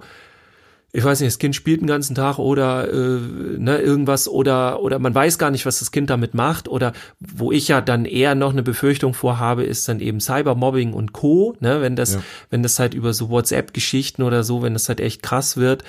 ich 0.93 1.03
weiß 1.03 1.21
nicht, 1.21 1.27
das 1.27 1.39
Kind 1.39 1.55
spielt 1.55 1.81
den 1.81 1.87
ganzen 1.87 2.15
Tag 2.15 2.37
oder 2.37 2.91
äh, 2.91 3.19
ne, 3.57 3.77
irgendwas 3.77 4.27
oder 4.27 4.81
oder 4.81 4.99
man 4.99 5.15
weiß 5.15 5.37
gar 5.37 5.49
nicht, 5.49 5.65
was 5.65 5.79
das 5.79 5.91
Kind 5.91 6.09
damit 6.09 6.33
macht 6.33 6.67
oder 6.67 6.91
wo 7.19 7.51
ich 7.51 7.69
ja 7.69 7.79
dann 7.79 8.05
eher 8.05 8.35
noch 8.35 8.51
eine 8.51 8.63
Befürchtung 8.63 9.13
vorhabe, 9.13 9.63
ist 9.63 9.87
dann 9.87 10.01
eben 10.01 10.19
Cybermobbing 10.19 10.93
und 10.93 11.13
Co. 11.13 11.55
Ne, 11.59 11.81
wenn 11.81 11.95
das 11.95 12.15
ja. 12.15 12.23
wenn 12.49 12.61
das 12.61 12.77
halt 12.77 12.93
über 12.93 13.13
so 13.13 13.29
WhatsApp-Geschichten 13.29 14.21
oder 14.21 14.43
so, 14.43 14.63
wenn 14.63 14.73
das 14.73 14.89
halt 14.89 14.99
echt 14.99 15.23
krass 15.23 15.55
wird, 15.55 15.83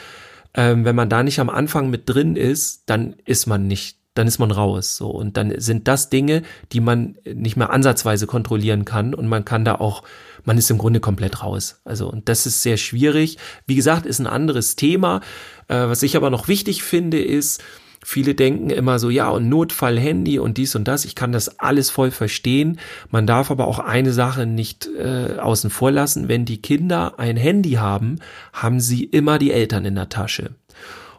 ähm, 0.55 0.85
wenn 0.85 0.95
man 0.95 1.09
da 1.09 1.23
nicht 1.25 1.41
am 1.41 1.51
Anfang 1.51 1.91
mit 1.91 2.03
drin 2.09 2.37
ist, 2.37 2.85
dann 2.87 3.17
ist 3.25 3.47
man 3.47 3.67
nicht 3.67 3.97
dann 4.15 4.27
ist 4.27 4.39
man 4.39 4.51
raus. 4.51 4.97
So. 4.97 5.09
Und 5.09 5.37
dann 5.37 5.59
sind 5.59 5.89
das 5.89 6.11
Dinge, 6.11 6.43
die 6.73 6.81
man 6.81 7.17
nicht 7.25 7.57
mehr 7.57 7.71
ansatzweise 7.71 8.27
kontrollieren 8.27 8.85
kann. 8.85 9.15
Und 9.15 9.27
man 9.27 9.45
kann 9.45 9.65
da 9.65 9.77
auch, 9.77 10.03
man 10.45 10.59
ist 10.59 10.71
im 10.71 10.79
Grunde 10.79 11.01
komplett 11.01 11.43
raus. 11.43 11.81
Also, 11.85 12.11
und 12.11 12.29
das 12.29 12.47
ist 12.47 12.63
sehr 12.63 12.77
schwierig. 12.77 13.39
Wie 13.67 13.75
gesagt, 13.75 14.07
ist 14.07 14.19
ein 14.19 14.27
anderes 14.27 14.77
Thema. 14.77 15.21
Äh, 15.69 15.89
was 15.89 16.03
ich 16.03 16.17
aber 16.17 16.31
noch 16.31 16.49
wichtig 16.49 16.83
finde, 16.83 17.23
ist, 17.23 17.63
Viele 18.05 18.35
denken 18.35 18.71
immer 18.71 18.99
so, 18.99 19.11
ja, 19.11 19.29
und 19.29 19.49
Notfall 19.49 19.99
Handy 19.99 20.41
und 20.41 20.59
dies 20.59 20.75
und 20.75 20.89
das. 20.89 21.05
Ich 21.05 21.15
kann 21.15 21.31
das 21.31 21.61
alles 21.61 21.89
voll 21.89 22.11
verstehen. 22.11 22.81
Man 23.11 23.29
darf 23.29 23.51
aber 23.51 23.69
auch 23.69 23.79
eine 23.79 24.13
Sache 24.13 24.45
nicht 24.45 24.89
äh, 24.99 25.39
außen 25.39 25.71
vor 25.71 25.93
lassen. 25.93 26.27
Wenn 26.27 26.45
die 26.45 26.61
Kinder 26.61 27.21
ein 27.21 27.37
Handy 27.37 27.73
haben, 27.73 28.19
haben 28.53 28.81
sie 28.81 29.05
immer 29.05 29.39
die 29.39 29.53
Eltern 29.53 29.85
in 29.85 29.95
der 29.95 30.09
Tasche. 30.09 30.51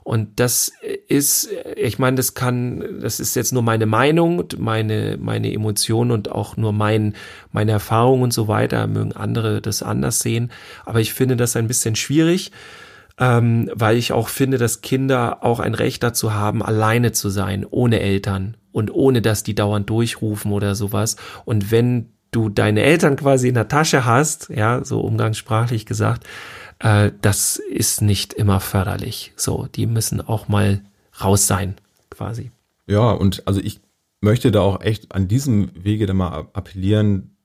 Und 0.04 0.40
das 0.40 0.72
ist, 1.08 1.50
ich 1.76 1.98
meine, 1.98 2.18
das 2.18 2.34
kann, 2.34 3.00
das 3.02 3.20
ist 3.20 3.36
jetzt 3.36 3.54
nur 3.54 3.64
meine 3.64 3.86
Meinung, 3.86 4.44
meine, 4.58 5.18
meine 5.20 5.54
Emotionen 5.54 6.12
und 6.12 6.30
auch 6.32 6.58
nur 6.58 6.74
mein, 6.74 7.16
meine 7.52 7.72
Erfahrung 7.72 8.22
und 8.22 8.34
so 8.34 8.48
weiter. 8.48 8.88
Mögen 8.88 9.14
andere 9.14 9.62
das 9.62 9.82
anders 9.82 10.20
sehen. 10.20 10.52
Aber 10.86 11.00
ich 11.00 11.14
finde 11.14 11.38
das 11.38 11.56
ein 11.56 11.68
bisschen 11.68 11.96
schwierig, 11.96 12.52
ähm, 13.18 13.70
weil 13.74 13.98
ich 13.98 14.12
auch 14.12 14.28
finde, 14.28 14.58
dass 14.58 14.82
Kinder 14.82 15.44
auch 15.44 15.60
ein 15.60 15.74
Recht 15.74 16.04
dazu 16.04 16.34
haben, 16.34 16.62
alleine 16.62 17.14
zu 17.14 17.30
sein, 17.30 17.66
ohne 17.70 18.02
Eltern 18.02 18.58
und 18.72 18.94
ohne, 18.94 19.22
dass 19.22 19.44
die 19.44 19.56
dauernd 19.56 19.90
durchrufen 19.90 20.52
oder 20.52 20.76
sowas. 20.76 21.16
Und 21.46 21.72
wenn 21.72 22.10
du 22.32 22.50
deine 22.50 22.82
Eltern 22.82 23.16
quasi 23.16 23.48
in 23.48 23.54
der 23.54 23.68
Tasche 23.68 24.06
hast, 24.06 24.50
ja, 24.50 24.84
so 24.84 25.00
umgangssprachlich 25.00 25.86
gesagt, 25.86 26.26
äh, 26.84 27.12
das 27.22 27.56
ist 27.58 28.02
nicht 28.02 28.34
immer 28.34 28.60
förderlich. 28.60 29.34
So, 29.36 29.68
die 29.74 29.88
müssen 29.88 30.22
auch 30.22 30.48
mal 30.48 30.82
raus 31.24 31.48
sein, 31.48 31.76
quasi. 32.10 32.52
Ja, 32.86 33.12
und 33.12 33.48
also 33.48 33.62
ich 33.62 33.80
möchte 34.22 34.52
da 34.52 34.62
auch 34.62 34.82
echt 34.82 35.14
an 35.16 35.28
diesem 35.28 35.72
Wege 35.74 36.06
da 36.06 36.14
mal 36.14 36.48
appellieren, 36.54 37.36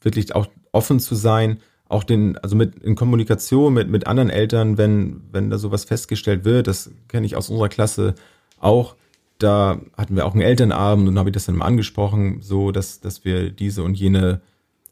wirklich 0.00 0.34
auch 0.34 0.48
offen 0.72 1.00
zu 1.00 1.14
sein, 1.14 1.60
auch 1.88 2.04
den, 2.04 2.36
also 2.38 2.54
mit 2.54 2.76
in 2.80 2.96
Kommunikation 2.96 3.72
mit, 3.72 3.88
mit 3.88 4.06
anderen 4.06 4.30
Eltern, 4.30 4.76
wenn, 4.76 5.22
wenn 5.32 5.48
da 5.48 5.58
sowas 5.58 5.84
festgestellt 5.84 6.44
wird, 6.44 6.66
das 6.66 6.90
kenne 7.08 7.26
ich 7.26 7.34
aus 7.34 7.48
unserer 7.48 7.68
Klasse 7.68 8.14
auch, 8.60 8.96
da 9.38 9.80
hatten 9.96 10.16
wir 10.16 10.26
auch 10.26 10.32
einen 10.32 10.42
Elternabend 10.42 11.08
und 11.08 11.18
habe 11.18 11.30
ich 11.30 11.34
das 11.34 11.46
dann 11.46 11.56
mal 11.56 11.64
angesprochen, 11.64 12.40
so 12.42 12.72
dass, 12.72 13.00
dass 13.00 13.24
wir 13.24 13.50
diese 13.50 13.84
und 13.84 13.94
jene 13.94 14.40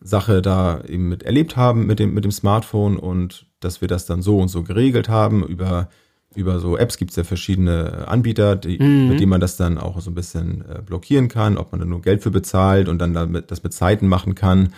Sache 0.01 0.43
da 0.43 0.83
eben 0.85 1.09
mit 1.09 1.23
erlebt 1.23 1.57
haben 1.57 1.87
mit 1.87 1.99
dem, 1.99 2.15
mit 2.15 2.25
dem 2.25 2.31
Smartphone 2.31 2.97
und 2.97 3.47
dass 3.61 3.81
wir 3.81 3.89
das 3.89 4.07
dann 4.07 4.23
so 4.23 4.39
und 4.39 4.49
so 4.49 4.63
geregelt 4.63 5.09
haben. 5.09 5.45
Über, 5.45 5.89
über 6.35 6.61
so 6.61 6.77
Apps 6.77 6.97
gibt 6.97 7.11
es 7.11 7.17
ja 7.17 7.25
verschiedene 7.25 8.07
Anbieter, 8.07 8.57
die, 8.57 8.79
mhm. 8.79 9.09
mit 9.09 9.21
denen 9.21 9.31
man 9.31 9.41
das 9.41 9.57
dann 9.57 9.79
auch 9.79 10.01
so 10.01 10.11
ein 10.11 10.15
bisschen 10.15 10.65
äh, 10.69 10.83
blockieren 10.83 11.29
kann, 11.29 11.57
ob 11.57 11.73
man 11.73 11.81
dann 11.81 11.89
nur 11.89 12.03
Geld 12.03 12.23
für 12.23 12.31
bezahlt 12.31 12.89
und 12.89 12.99
dann 12.99 13.15
damit, 13.15 13.51
das 13.51 13.63
mit 13.63 13.73
Zeiten 13.73 14.07
machen 14.07 14.35
kann. 14.35 14.75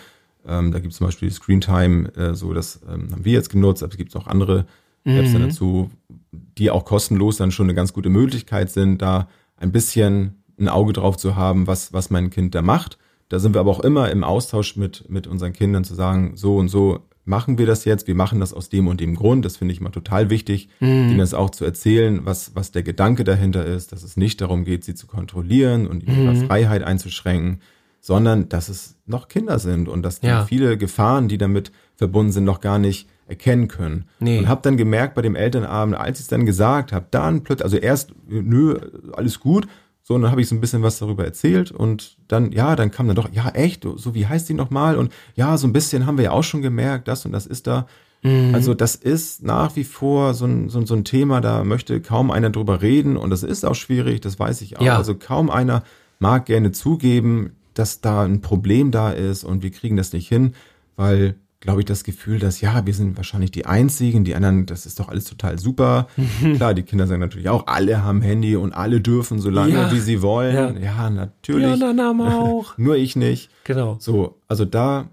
Ähm, 0.47 0.71
da 0.71 0.79
gibt 0.79 0.93
es 0.93 0.97
zum 0.97 1.07
Beispiel 1.07 1.29
Screentime, 1.29 2.15
äh, 2.15 2.33
so 2.33 2.53
das 2.53 2.81
ähm, 2.87 3.11
haben 3.11 3.25
wir 3.25 3.33
jetzt 3.33 3.49
genutzt, 3.49 3.83
aber 3.83 3.91
es 3.91 3.97
gibt 3.97 4.15
auch 4.15 4.27
andere 4.27 4.65
mhm. 5.03 5.17
Apps 5.17 5.33
dann 5.33 5.41
dazu, 5.41 5.91
die 6.31 6.71
auch 6.71 6.85
kostenlos 6.85 7.37
dann 7.37 7.51
schon 7.51 7.65
eine 7.65 7.75
ganz 7.75 7.93
gute 7.93 8.09
Möglichkeit 8.09 8.71
sind, 8.71 9.01
da 9.01 9.27
ein 9.57 9.71
bisschen 9.71 10.43
ein 10.57 10.69
Auge 10.69 10.93
drauf 10.93 11.17
zu 11.17 11.35
haben, 11.35 11.67
was, 11.67 11.93
was 11.93 12.09
mein 12.09 12.29
Kind 12.29 12.55
da 12.55 12.61
macht. 12.61 12.97
Da 13.29 13.39
sind 13.39 13.53
wir 13.53 13.61
aber 13.61 13.71
auch 13.71 13.79
immer 13.79 14.09
im 14.11 14.23
Austausch 14.23 14.75
mit, 14.75 15.09
mit 15.09 15.27
unseren 15.27 15.53
Kindern 15.53 15.83
zu 15.83 15.95
sagen, 15.95 16.33
so 16.35 16.57
und 16.57 16.67
so 16.67 16.99
machen 17.25 17.59
wir 17.59 17.67
das 17.67 17.85
jetzt, 17.85 18.07
wir 18.07 18.15
machen 18.15 18.39
das 18.39 18.53
aus 18.53 18.69
dem 18.69 18.87
und 18.87 18.99
dem 18.99 19.15
Grund. 19.15 19.45
Das 19.45 19.57
finde 19.57 19.73
ich 19.73 19.81
mal 19.81 19.91
total 19.91 20.31
wichtig, 20.31 20.67
mhm. 20.79 21.09
ihnen 21.09 21.17
das 21.19 21.35
auch 21.35 21.51
zu 21.51 21.63
erzählen, 21.63 22.21
was, 22.25 22.55
was 22.55 22.71
der 22.71 22.81
Gedanke 22.81 23.23
dahinter 23.23 23.65
ist, 23.65 23.91
dass 23.91 24.01
es 24.01 24.17
nicht 24.17 24.41
darum 24.41 24.65
geht, 24.65 24.83
sie 24.83 24.95
zu 24.95 25.05
kontrollieren 25.05 25.87
und 25.87 26.03
ihre 26.03 26.33
mhm. 26.33 26.47
Freiheit 26.47 26.81
einzuschränken, 26.81 27.61
sondern 28.01 28.49
dass 28.49 28.67
es 28.67 28.95
noch 29.05 29.27
Kinder 29.27 29.59
sind 29.59 29.87
und 29.87 30.01
dass 30.01 30.21
ja. 30.23 30.45
viele 30.45 30.77
Gefahren, 30.77 31.27
die 31.27 31.37
damit 31.37 31.71
verbunden 31.95 32.31
sind, 32.31 32.45
noch 32.45 32.61
gar 32.61 32.79
nicht 32.79 33.07
erkennen 33.27 33.67
können. 33.67 34.05
Nee. 34.19 34.39
Und 34.39 34.47
habe 34.47 34.61
dann 34.63 34.75
gemerkt 34.75 35.13
bei 35.13 35.21
dem 35.21 35.35
Elternabend, 35.35 35.95
als 35.95 36.17
ich 36.19 36.23
es 36.23 36.29
dann 36.29 36.47
gesagt 36.47 36.91
habe, 36.91 37.05
dann 37.11 37.43
plötzlich, 37.43 37.63
also 37.63 37.77
erst, 37.77 38.11
nö, 38.27 38.79
alles 39.13 39.39
gut, 39.39 39.67
so, 40.09 40.15
und 40.15 40.23
dann 40.23 40.31
habe 40.31 40.41
ich 40.41 40.49
so 40.49 40.55
ein 40.55 40.59
bisschen 40.59 40.81
was 40.81 40.97
darüber 40.97 41.23
erzählt 41.23 41.69
und 41.69 42.17
dann, 42.27 42.51
ja, 42.51 42.75
dann 42.75 42.89
kam 42.89 43.05
dann 43.05 43.15
doch, 43.15 43.29
ja, 43.31 43.47
echt, 43.49 43.83
so 43.83 44.15
wie 44.15 44.25
heißt 44.25 44.49
die 44.49 44.55
nochmal? 44.55 44.97
Und 44.97 45.13
ja, 45.35 45.55
so 45.55 45.67
ein 45.67 45.71
bisschen 45.71 46.07
haben 46.07 46.17
wir 46.17 46.23
ja 46.23 46.31
auch 46.31 46.41
schon 46.41 46.63
gemerkt, 46.63 47.07
das 47.07 47.27
und 47.27 47.31
das 47.31 47.45
ist 47.45 47.67
da. 47.67 47.85
Mhm. 48.23 48.55
Also 48.55 48.73
das 48.73 48.95
ist 48.95 49.43
nach 49.43 49.75
wie 49.75 49.83
vor 49.83 50.33
so 50.33 50.45
ein, 50.45 50.67
so, 50.69 50.83
so 50.83 50.95
ein 50.95 51.03
Thema, 51.03 51.41
da 51.41 51.63
möchte 51.63 52.01
kaum 52.01 52.31
einer 52.31 52.49
drüber 52.49 52.81
reden 52.81 53.17
und 53.17 53.29
das 53.29 53.43
ist 53.43 53.63
auch 53.63 53.75
schwierig, 53.75 54.19
das 54.19 54.39
weiß 54.39 54.61
ich 54.61 54.79
auch. 54.79 54.81
Ja. 54.81 54.97
Also 54.97 55.13
kaum 55.13 55.51
einer 55.51 55.83
mag 56.17 56.47
gerne 56.47 56.71
zugeben, 56.71 57.51
dass 57.75 58.01
da 58.01 58.23
ein 58.23 58.41
Problem 58.41 58.89
da 58.89 59.11
ist 59.11 59.43
und 59.43 59.61
wir 59.61 59.69
kriegen 59.69 59.95
das 59.95 60.11
nicht 60.11 60.27
hin, 60.27 60.55
weil 60.95 61.35
glaube 61.59 61.81
ich, 61.81 61.85
das 61.85 62.03
Gefühl, 62.03 62.39
dass 62.39 62.61
ja, 62.61 62.85
wir 62.85 62.93
sind 62.93 63.17
wahrscheinlich 63.17 63.51
die 63.51 63.65
Einzigen, 63.65 64.23
die 64.23 64.33
anderen, 64.33 64.65
das 64.65 64.85
ist 64.85 64.99
doch 64.99 65.09
alles 65.09 65.25
total 65.25 65.59
super. 65.59 66.07
Klar, 66.55 66.73
die 66.73 66.83
Kinder 66.83 67.05
sagen 67.05 67.19
natürlich 67.19 67.49
auch, 67.49 67.67
alle 67.67 68.03
haben 68.03 68.21
Handy 68.21 68.55
und 68.55 68.73
alle 68.73 69.01
dürfen 69.01 69.39
so 69.39 69.49
lange, 69.49 69.73
ja, 69.73 69.91
wie 69.91 69.99
sie 69.99 70.21
wollen. 70.21 70.81
Ja, 70.81 70.93
ja 71.03 71.09
natürlich. 71.09 71.65
Die 71.65 71.71
anderen 71.71 71.99
haben 71.99 72.21
auch. 72.21 72.77
Nur 72.77 72.95
ich 72.95 73.15
nicht. 73.15 73.49
Genau. 73.65 73.97
So, 73.99 74.39
also 74.47 74.65
da. 74.65 75.09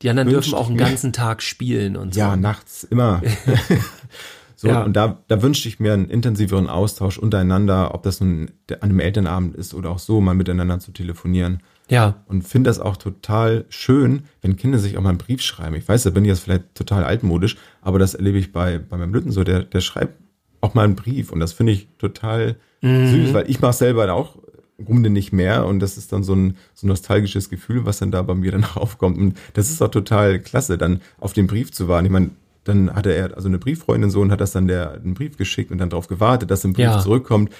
Die 0.00 0.08
anderen 0.08 0.30
dürfen 0.30 0.54
auch 0.54 0.68
einen 0.68 0.78
ganzen 0.78 1.12
Tag 1.12 1.42
spielen 1.42 1.96
und 1.96 2.14
so. 2.14 2.20
Ja, 2.20 2.36
nachts 2.36 2.84
immer. 2.84 3.20
So, 4.60 4.68
ja. 4.68 4.82
und 4.82 4.94
da, 4.94 5.16
da 5.26 5.40
wünschte 5.40 5.70
ich 5.70 5.80
mir 5.80 5.94
einen 5.94 6.10
intensiveren 6.10 6.68
Austausch 6.68 7.16
untereinander, 7.16 7.94
ob 7.94 8.02
das 8.02 8.20
nun 8.20 8.50
an 8.68 8.90
einem 8.90 9.00
Elternabend 9.00 9.56
ist 9.56 9.72
oder 9.72 9.88
auch 9.88 9.98
so, 9.98 10.20
mal 10.20 10.34
miteinander 10.34 10.78
zu 10.80 10.92
telefonieren. 10.92 11.62
Ja. 11.88 12.16
Und 12.26 12.42
finde 12.42 12.68
das 12.68 12.78
auch 12.78 12.98
total 12.98 13.64
schön, 13.70 14.24
wenn 14.42 14.56
Kinder 14.56 14.78
sich 14.78 14.98
auch 14.98 15.00
mal 15.00 15.08
einen 15.08 15.16
Brief 15.16 15.40
schreiben. 15.40 15.76
Ich 15.76 15.88
weiß, 15.88 16.02
da 16.02 16.10
bin 16.10 16.26
ich 16.26 16.28
jetzt 16.28 16.40
vielleicht 16.40 16.74
total 16.74 17.04
altmodisch, 17.04 17.56
aber 17.80 17.98
das 17.98 18.12
erlebe 18.12 18.36
ich 18.36 18.52
bei, 18.52 18.78
bei 18.78 18.98
meinem 18.98 19.14
Lütten 19.14 19.30
so. 19.30 19.44
Der, 19.44 19.60
der 19.60 19.80
schreibt 19.80 20.20
auch 20.60 20.74
mal 20.74 20.84
einen 20.84 20.94
Brief 20.94 21.32
und 21.32 21.40
das 21.40 21.54
finde 21.54 21.72
ich 21.72 21.88
total 21.96 22.56
mhm. 22.82 23.08
süß, 23.08 23.32
weil 23.32 23.48
ich 23.48 23.62
mache 23.62 23.72
selber 23.72 24.12
auch 24.12 24.36
Runde 24.86 25.08
nicht 25.08 25.32
mehr 25.32 25.64
und 25.64 25.80
das 25.80 25.96
ist 25.96 26.12
dann 26.12 26.22
so 26.22 26.34
ein 26.34 26.58
so 26.74 26.86
ein 26.86 26.88
nostalgisches 26.88 27.48
Gefühl, 27.48 27.86
was 27.86 28.00
dann 28.00 28.10
da 28.10 28.20
bei 28.20 28.34
mir 28.34 28.52
dann 28.52 28.64
aufkommt 28.74 29.16
und 29.16 29.38
das 29.54 29.70
ist 29.70 29.80
auch 29.80 29.90
total 29.90 30.38
klasse, 30.38 30.76
dann 30.76 31.00
auf 31.18 31.32
den 31.32 31.46
Brief 31.46 31.72
zu 31.72 31.88
warten. 31.88 32.04
Ich 32.04 32.12
meine, 32.12 32.30
dann 32.64 32.94
hatte 32.94 33.12
er 33.12 33.34
also 33.34 33.48
eine 33.48 33.58
Brieffreundin 33.58 34.10
so 34.10 34.20
und 34.20 34.30
hat 34.30 34.40
das 34.40 34.52
dann 34.52 34.66
der 34.66 34.92
einen 34.92 35.14
Brief 35.14 35.36
geschickt 35.36 35.70
und 35.70 35.78
dann 35.78 35.90
darauf 35.90 36.08
gewartet, 36.08 36.50
dass 36.50 36.64
ein 36.64 36.72
Brief 36.72 36.84
ja. 36.84 36.98
zurückkommt, 36.98 37.52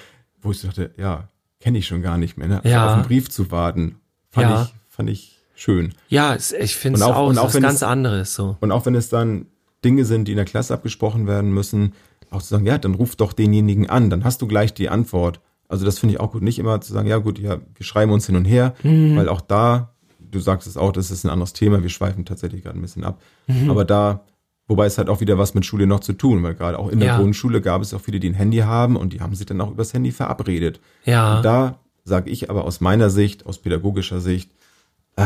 wo 0.42 0.50
ich 0.50 0.62
dachte, 0.62 0.90
ja, 0.96 1.28
kenne 1.60 1.78
ich 1.78 1.86
schon 1.86 2.02
gar 2.02 2.18
nicht 2.18 2.36
mehr, 2.36 2.48
ne? 2.48 2.60
ja. 2.64 2.86
auf 2.86 2.94
einen 2.94 3.04
Brief 3.04 3.30
zu 3.30 3.50
warten, 3.50 3.96
fand 4.30 4.50
ja. 4.50 4.62
ich 4.62 4.74
fand 4.88 5.08
ich 5.08 5.38
schön. 5.54 5.94
Ja, 6.08 6.36
ich 6.36 6.76
finde 6.76 6.98
es 6.98 7.02
auch, 7.02 7.28
und 7.28 7.38
auch 7.38 7.54
was 7.54 7.60
ganz 7.60 7.76
es, 7.76 7.82
anderes 7.82 8.34
so. 8.34 8.56
Und 8.60 8.72
auch 8.72 8.84
wenn 8.86 8.94
es 8.94 9.08
dann 9.08 9.46
Dinge 9.84 10.04
sind, 10.04 10.26
die 10.26 10.32
in 10.32 10.36
der 10.36 10.44
Klasse 10.44 10.74
abgesprochen 10.74 11.26
werden 11.26 11.52
müssen, 11.52 11.94
auch 12.30 12.42
zu 12.42 12.48
sagen, 12.48 12.66
ja, 12.66 12.78
dann 12.78 12.94
ruf 12.94 13.16
doch 13.16 13.32
denjenigen 13.32 13.88
an, 13.88 14.10
dann 14.10 14.24
hast 14.24 14.42
du 14.42 14.46
gleich 14.46 14.74
die 14.74 14.88
Antwort. 14.88 15.40
Also 15.68 15.84
das 15.84 15.98
finde 15.98 16.14
ich 16.14 16.20
auch 16.20 16.32
gut. 16.32 16.42
Nicht 16.42 16.58
immer 16.58 16.80
zu 16.80 16.92
sagen, 16.92 17.08
ja 17.08 17.18
gut, 17.18 17.38
ja, 17.38 17.58
wir 17.74 17.86
schreiben 17.86 18.12
uns 18.12 18.26
hin 18.26 18.36
und 18.36 18.44
her, 18.44 18.74
mhm. 18.82 19.16
weil 19.16 19.28
auch 19.28 19.40
da, 19.40 19.94
du 20.18 20.38
sagst 20.38 20.66
es 20.66 20.76
auch, 20.76 20.92
das 20.92 21.10
ist 21.10 21.24
ein 21.24 21.30
anderes 21.30 21.52
Thema, 21.52 21.82
wir 21.82 21.88
schweifen 21.88 22.24
tatsächlich 22.24 22.62
gerade 22.62 22.78
ein 22.78 22.82
bisschen 22.82 23.04
ab. 23.04 23.20
Mhm. 23.46 23.70
Aber 23.70 23.84
da, 23.84 24.24
wobei 24.70 24.86
es 24.86 24.98
hat 24.98 25.08
auch 25.08 25.20
wieder 25.20 25.36
was 25.36 25.54
mit 25.54 25.66
Schule 25.66 25.86
noch 25.86 25.98
zu 25.98 26.12
tun, 26.12 26.44
weil 26.44 26.54
gerade 26.54 26.78
auch 26.78 26.88
in 26.88 27.00
der 27.00 27.08
ja. 27.08 27.18
Grundschule 27.18 27.60
gab 27.60 27.82
es 27.82 27.92
auch 27.92 28.00
viele, 28.00 28.20
die 28.20 28.30
ein 28.30 28.34
Handy 28.34 28.58
haben 28.58 28.96
und 28.96 29.12
die 29.12 29.20
haben 29.20 29.34
sich 29.34 29.44
dann 29.44 29.60
auch 29.60 29.72
übers 29.72 29.92
Handy 29.92 30.12
verabredet. 30.12 30.80
Ja. 31.04 31.36
Und 31.36 31.44
da 31.44 31.80
sage 32.04 32.30
ich 32.30 32.48
aber 32.50 32.64
aus 32.64 32.80
meiner 32.80 33.10
Sicht, 33.10 33.46
aus 33.46 33.58
pädagogischer 33.58 34.20
Sicht, 34.20 34.52
äh, 35.16 35.24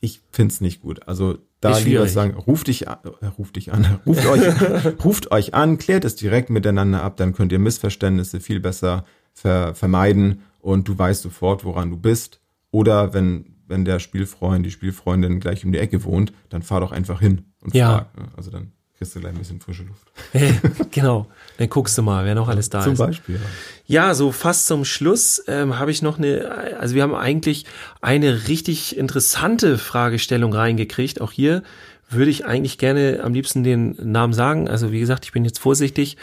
ich 0.00 0.20
find's 0.32 0.60
nicht 0.60 0.82
gut. 0.82 1.06
Also 1.06 1.38
da 1.60 1.78
lieber 1.78 2.06
sagen, 2.08 2.34
ruft 2.34 2.66
dich 2.66 2.88
an, 2.88 2.98
äh, 3.20 3.26
ruft 3.26 3.54
dich 3.54 3.72
an, 3.72 4.00
ruft 4.06 4.26
euch, 4.26 4.42
ruft 5.04 5.30
euch 5.30 5.54
an, 5.54 5.78
klärt 5.78 6.04
es 6.04 6.16
direkt 6.16 6.50
miteinander 6.50 7.02
ab, 7.02 7.16
dann 7.16 7.32
könnt 7.32 7.52
ihr 7.52 7.60
Missverständnisse 7.60 8.40
viel 8.40 8.58
besser 8.58 9.04
ver 9.32 9.74
vermeiden 9.76 10.42
und 10.60 10.88
du 10.88 10.98
weißt 10.98 11.22
sofort, 11.22 11.64
woran 11.64 11.90
du 11.90 11.96
bist. 11.96 12.40
Oder 12.72 13.14
wenn, 13.14 13.54
wenn 13.68 13.84
der 13.84 14.00
Spielfreund, 14.00 14.66
die 14.66 14.72
Spielfreundin 14.72 15.38
gleich 15.38 15.64
um 15.64 15.70
die 15.70 15.78
Ecke 15.78 16.02
wohnt, 16.02 16.32
dann 16.48 16.62
fahr 16.62 16.80
doch 16.80 16.90
einfach 16.90 17.20
hin 17.20 17.42
und 17.64 17.74
ja. 17.74 17.90
frag. 17.90 18.18
Ne? 18.18 18.28
Also 18.36 18.50
dann 18.50 18.72
kriegst 18.96 19.16
du 19.16 19.20
gleich 19.20 19.32
ein 19.32 19.38
bisschen 19.38 19.60
frische 19.60 19.84
Luft. 19.84 20.10
genau, 20.90 21.26
dann 21.58 21.68
guckst 21.68 21.98
du 21.98 22.02
mal, 22.02 22.24
wer 22.24 22.34
noch 22.34 22.48
alles 22.48 22.70
da 22.70 22.82
zum 22.82 22.92
ist. 22.92 22.98
Zum 22.98 23.06
Beispiel. 23.08 23.40
Ja. 23.86 24.06
ja, 24.06 24.14
so 24.14 24.32
fast 24.32 24.66
zum 24.66 24.84
Schluss 24.84 25.42
ähm, 25.48 25.78
habe 25.78 25.90
ich 25.90 26.02
noch 26.02 26.18
eine, 26.18 26.76
also 26.78 26.94
wir 26.94 27.02
haben 27.02 27.14
eigentlich 27.14 27.66
eine 28.00 28.48
richtig 28.48 28.96
interessante 28.96 29.78
Fragestellung 29.78 30.52
reingekriegt. 30.52 31.20
Auch 31.20 31.32
hier 31.32 31.62
würde 32.10 32.30
ich 32.30 32.46
eigentlich 32.46 32.78
gerne 32.78 33.20
am 33.22 33.34
liebsten 33.34 33.64
den 33.64 33.96
Namen 34.00 34.32
sagen. 34.32 34.68
Also 34.68 34.92
wie 34.92 35.00
gesagt, 35.00 35.24
ich 35.24 35.32
bin 35.32 35.44
jetzt 35.44 35.58
vorsichtig, 35.58 36.16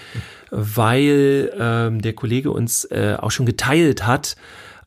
weil 0.52 1.52
ähm, 1.58 2.02
der 2.02 2.14
Kollege 2.14 2.52
uns 2.52 2.86
äh, 2.86 3.18
auch 3.20 3.32
schon 3.32 3.46
geteilt 3.46 4.06
hat. 4.06 4.36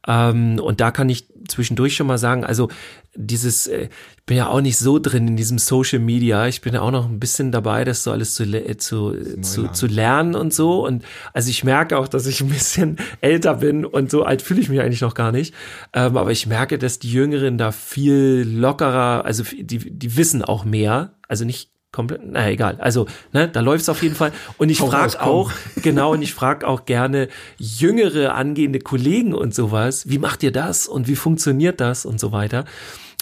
Ähm, 0.06 0.58
und 0.58 0.80
da 0.80 0.90
kann 0.90 1.08
ich 1.08 1.28
zwischendurch 1.48 1.96
schon 1.96 2.06
mal 2.06 2.18
sagen, 2.18 2.44
also 2.44 2.68
dieses, 3.16 3.66
äh, 3.66 3.88
ich 4.16 4.24
bin 4.26 4.36
ja 4.36 4.48
auch 4.48 4.60
nicht 4.60 4.78
so 4.78 4.98
drin 4.98 5.28
in 5.28 5.36
diesem 5.36 5.58
Social 5.58 5.98
Media. 5.98 6.46
Ich 6.46 6.62
bin 6.62 6.74
ja 6.74 6.80
auch 6.80 6.90
noch 6.90 7.06
ein 7.08 7.20
bisschen 7.20 7.52
dabei, 7.52 7.84
das 7.84 8.02
so 8.02 8.10
alles 8.10 8.34
zu, 8.34 8.44
zu, 8.78 9.40
zu, 9.40 9.68
zu 9.68 9.86
lernen 9.86 10.34
und 10.34 10.52
so. 10.52 10.84
Und 10.84 11.04
also 11.32 11.50
ich 11.50 11.64
merke 11.64 11.98
auch, 11.98 12.08
dass 12.08 12.26
ich 12.26 12.40
ein 12.40 12.48
bisschen 12.48 12.96
älter 13.20 13.56
bin 13.56 13.84
und 13.84 14.10
so 14.10 14.24
alt 14.24 14.42
fühle 14.42 14.60
ich 14.60 14.68
mich 14.68 14.80
eigentlich 14.80 15.02
noch 15.02 15.14
gar 15.14 15.32
nicht. 15.32 15.54
Ähm, 15.92 16.16
aber 16.16 16.30
ich 16.30 16.46
merke, 16.46 16.78
dass 16.78 16.98
die 16.98 17.12
Jüngeren 17.12 17.58
da 17.58 17.72
viel 17.72 18.46
lockerer, 18.48 19.24
also 19.24 19.44
die, 19.44 19.78
die 19.78 20.16
wissen 20.16 20.42
auch 20.42 20.64
mehr. 20.64 21.14
Also 21.28 21.44
nicht 21.44 21.73
komplett, 21.94 22.26
naja, 22.26 22.50
egal. 22.50 22.76
Also, 22.80 23.06
ne, 23.32 23.48
da 23.48 23.60
läuft's 23.60 23.88
auf 23.88 24.02
jeden 24.02 24.16
Fall. 24.16 24.32
Und 24.58 24.68
ich 24.68 24.78
frage 24.78 25.22
auch, 25.22 25.52
genau, 25.82 26.12
und 26.12 26.22
ich 26.22 26.34
frage 26.34 26.66
auch 26.66 26.84
gerne 26.84 27.28
jüngere 27.56 28.34
angehende 28.34 28.80
Kollegen 28.80 29.32
und 29.32 29.54
sowas, 29.54 30.08
wie 30.08 30.18
macht 30.18 30.42
ihr 30.42 30.52
das 30.52 30.88
und 30.88 31.08
wie 31.08 31.16
funktioniert 31.16 31.80
das 31.80 32.04
und 32.04 32.18
so 32.18 32.32
weiter. 32.32 32.64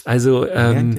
Also 0.05 0.47
ähm, 0.49 0.97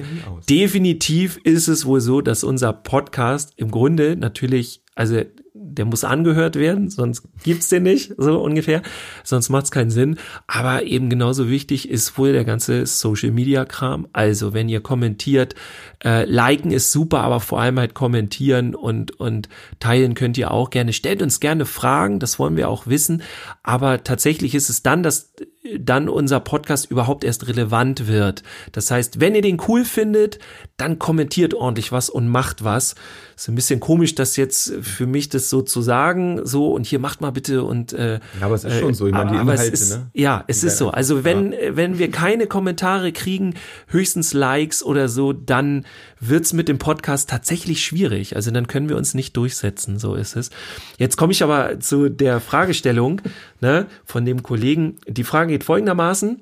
definitiv 0.49 1.37
ist 1.43 1.67
es 1.67 1.85
wohl 1.85 2.01
so, 2.01 2.21
dass 2.21 2.43
unser 2.43 2.73
Podcast 2.73 3.53
im 3.57 3.69
Grunde 3.69 4.15
natürlich, 4.15 4.81
also 4.95 5.21
der 5.67 5.85
muss 5.85 6.03
angehört 6.03 6.55
werden, 6.55 6.89
sonst 6.89 7.23
gibt's 7.43 7.69
den 7.69 7.83
nicht, 7.83 8.13
so 8.17 8.39
ungefähr. 8.39 8.81
Sonst 9.23 9.49
macht's 9.49 9.71
keinen 9.71 9.89
Sinn. 9.89 10.17
Aber 10.47 10.83
eben 10.83 11.09
genauso 11.09 11.49
wichtig 11.49 11.89
ist 11.89 12.17
wohl 12.17 12.33
der 12.33 12.45
ganze 12.45 12.85
Social 12.85 13.31
Media 13.31 13.65
Kram. 13.65 14.07
Also 14.13 14.53
wenn 14.53 14.69
ihr 14.69 14.81
kommentiert, 14.81 15.55
äh, 16.03 16.25
liken 16.25 16.71
ist 16.71 16.91
super, 16.91 17.21
aber 17.21 17.39
vor 17.39 17.59
allem 17.59 17.79
halt 17.79 17.93
kommentieren 17.93 18.75
und, 18.75 19.19
und 19.19 19.49
teilen 19.79 20.13
könnt 20.13 20.37
ihr 20.37 20.51
auch 20.51 20.69
gerne. 20.69 20.93
Stellt 20.93 21.21
uns 21.21 21.39
gerne 21.39 21.65
Fragen, 21.65 22.19
das 22.19 22.37
wollen 22.37 22.57
wir 22.57 22.69
auch 22.69 22.87
wissen. 22.87 23.23
Aber 23.63 24.03
tatsächlich 24.03 24.53
ist 24.53 24.69
es 24.69 24.83
dann, 24.83 25.03
dass 25.03 25.33
dann 25.79 26.09
unser 26.09 26.39
Podcast 26.39 26.89
überhaupt 26.91 27.23
erst 27.23 27.47
relevant 27.47 28.07
wird. 28.07 28.43
Das 28.71 28.91
heißt, 28.91 29.19
wenn 29.19 29.35
ihr 29.35 29.41
den 29.41 29.61
cool 29.67 29.85
findet, 29.85 30.39
dann 30.77 30.99
kommentiert 30.99 31.53
ordentlich 31.53 31.91
was 31.91 32.09
und 32.09 32.27
macht 32.27 32.63
was. 32.63 32.95
Ist 33.35 33.49
ein 33.49 33.55
bisschen 33.55 33.79
komisch, 33.79 34.15
das 34.15 34.37
jetzt 34.37 34.73
für 34.81 35.07
mich 35.07 35.29
das 35.29 35.49
so 35.49 35.61
zu 35.61 35.81
sagen, 35.81 36.41
so 36.45 36.71
und 36.71 36.85
hier 36.85 36.99
macht 36.99 37.21
mal 37.21 37.31
bitte 37.31 37.63
und 37.63 37.93
äh, 37.93 38.13
ja, 38.13 38.19
aber 38.41 38.55
es 38.55 38.63
ist 38.63 38.79
schon 38.79 38.93
so, 38.93 39.07
ich 39.07 39.13
meine 39.13 39.31
die 39.31 39.37
Inhalte, 39.37 39.63
ist, 39.63 39.89
ne? 39.89 40.07
Ja, 40.13 40.43
es 40.47 40.63
ist 40.63 40.77
so. 40.77 40.89
Also 40.89 41.23
wenn 41.23 41.51
ja. 41.51 41.75
wenn 41.75 41.97
wir 41.97 42.11
keine 42.11 42.47
Kommentare 42.47 43.11
kriegen, 43.11 43.55
höchstens 43.87 44.33
Likes 44.33 44.83
oder 44.83 45.09
so, 45.09 45.33
dann 45.33 45.85
wird's 46.19 46.53
mit 46.53 46.67
dem 46.67 46.77
Podcast 46.77 47.29
tatsächlich 47.29 47.83
schwierig. 47.83 48.35
Also 48.35 48.51
dann 48.51 48.67
können 48.67 48.89
wir 48.89 48.97
uns 48.97 49.13
nicht 49.13 49.35
durchsetzen, 49.37 49.99
so 49.99 50.15
ist 50.15 50.35
es. 50.35 50.49
Jetzt 50.97 51.17
komme 51.17 51.33
ich 51.33 51.43
aber 51.43 51.79
zu 51.79 52.09
der 52.09 52.39
Fragestellung 52.39 53.21
ne, 53.61 53.87
von 54.05 54.25
dem 54.25 54.43
Kollegen. 54.43 54.97
Die 55.07 55.23
Frage 55.23 55.51
geht 55.51 55.63
folgendermaßen. 55.63 56.41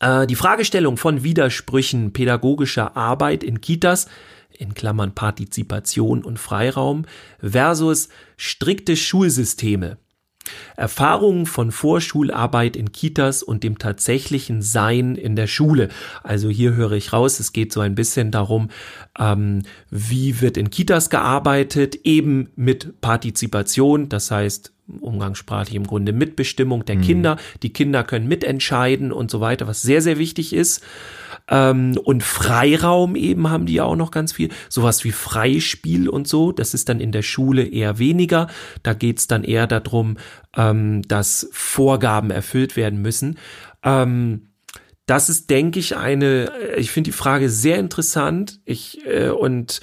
Äh, 0.00 0.26
die 0.26 0.36
Fragestellung 0.36 0.96
von 0.96 1.22
Widersprüchen 1.22 2.12
pädagogischer 2.12 2.96
Arbeit 2.96 3.42
in 3.42 3.60
Kitas 3.60 4.06
in 4.50 4.74
Klammern 4.74 5.14
Partizipation 5.14 6.24
und 6.24 6.38
Freiraum 6.38 7.04
versus 7.40 8.08
strikte 8.36 8.96
Schulsysteme. 8.96 9.98
Erfahrungen 10.76 11.46
von 11.46 11.72
Vorschularbeit 11.72 12.76
in 12.76 12.92
Kitas 12.92 13.42
und 13.42 13.64
dem 13.64 13.78
tatsächlichen 13.78 14.62
Sein 14.62 15.14
in 15.14 15.36
der 15.36 15.46
Schule. 15.46 15.88
Also 16.22 16.48
hier 16.48 16.74
höre 16.74 16.92
ich 16.92 17.12
raus, 17.12 17.40
es 17.40 17.52
geht 17.52 17.72
so 17.72 17.80
ein 17.80 17.94
bisschen 17.94 18.30
darum, 18.30 18.70
ähm, 19.18 19.62
wie 19.90 20.40
wird 20.40 20.56
in 20.56 20.70
Kitas 20.70 21.10
gearbeitet, 21.10 21.96
eben 22.04 22.50
mit 22.56 23.00
Partizipation, 23.00 24.08
das 24.08 24.30
heißt 24.30 24.72
umgangssprachlich 25.00 25.74
im 25.74 25.86
Grunde 25.86 26.12
Mitbestimmung 26.12 26.84
der 26.84 26.96
mhm. 26.96 27.02
Kinder. 27.02 27.36
Die 27.62 27.72
Kinder 27.72 28.04
können 28.04 28.28
mitentscheiden 28.28 29.12
und 29.12 29.30
so 29.30 29.40
weiter, 29.40 29.66
was 29.66 29.82
sehr, 29.82 30.02
sehr 30.02 30.18
wichtig 30.18 30.52
ist. 30.52 30.82
Ähm, 31.48 31.98
und 32.02 32.22
Freiraum 32.22 33.16
eben 33.16 33.50
haben 33.50 33.66
die 33.66 33.74
ja 33.74 33.84
auch 33.84 33.96
noch 33.96 34.10
ganz 34.10 34.32
viel. 34.32 34.50
Sowas 34.68 35.04
wie 35.04 35.12
Freispiel 35.12 36.08
und 36.08 36.28
so, 36.28 36.52
das 36.52 36.74
ist 36.74 36.88
dann 36.88 37.00
in 37.00 37.12
der 37.12 37.22
Schule 37.22 37.64
eher 37.64 37.98
weniger. 37.98 38.48
Da 38.82 38.94
geht's 38.94 39.26
dann 39.26 39.44
eher 39.44 39.66
darum, 39.66 40.16
ähm, 40.56 41.02
dass 41.02 41.48
Vorgaben 41.52 42.30
erfüllt 42.30 42.76
werden 42.76 43.00
müssen. 43.00 43.38
Ähm, 43.82 44.48
das 45.06 45.30
ist, 45.30 45.48
denke 45.48 45.78
ich, 45.78 45.96
eine, 45.96 46.52
ich 46.76 46.90
finde 46.90 47.08
die 47.08 47.16
Frage 47.16 47.48
sehr 47.48 47.78
interessant. 47.78 48.60
Ich 48.66 49.06
äh, 49.06 49.30
und 49.30 49.80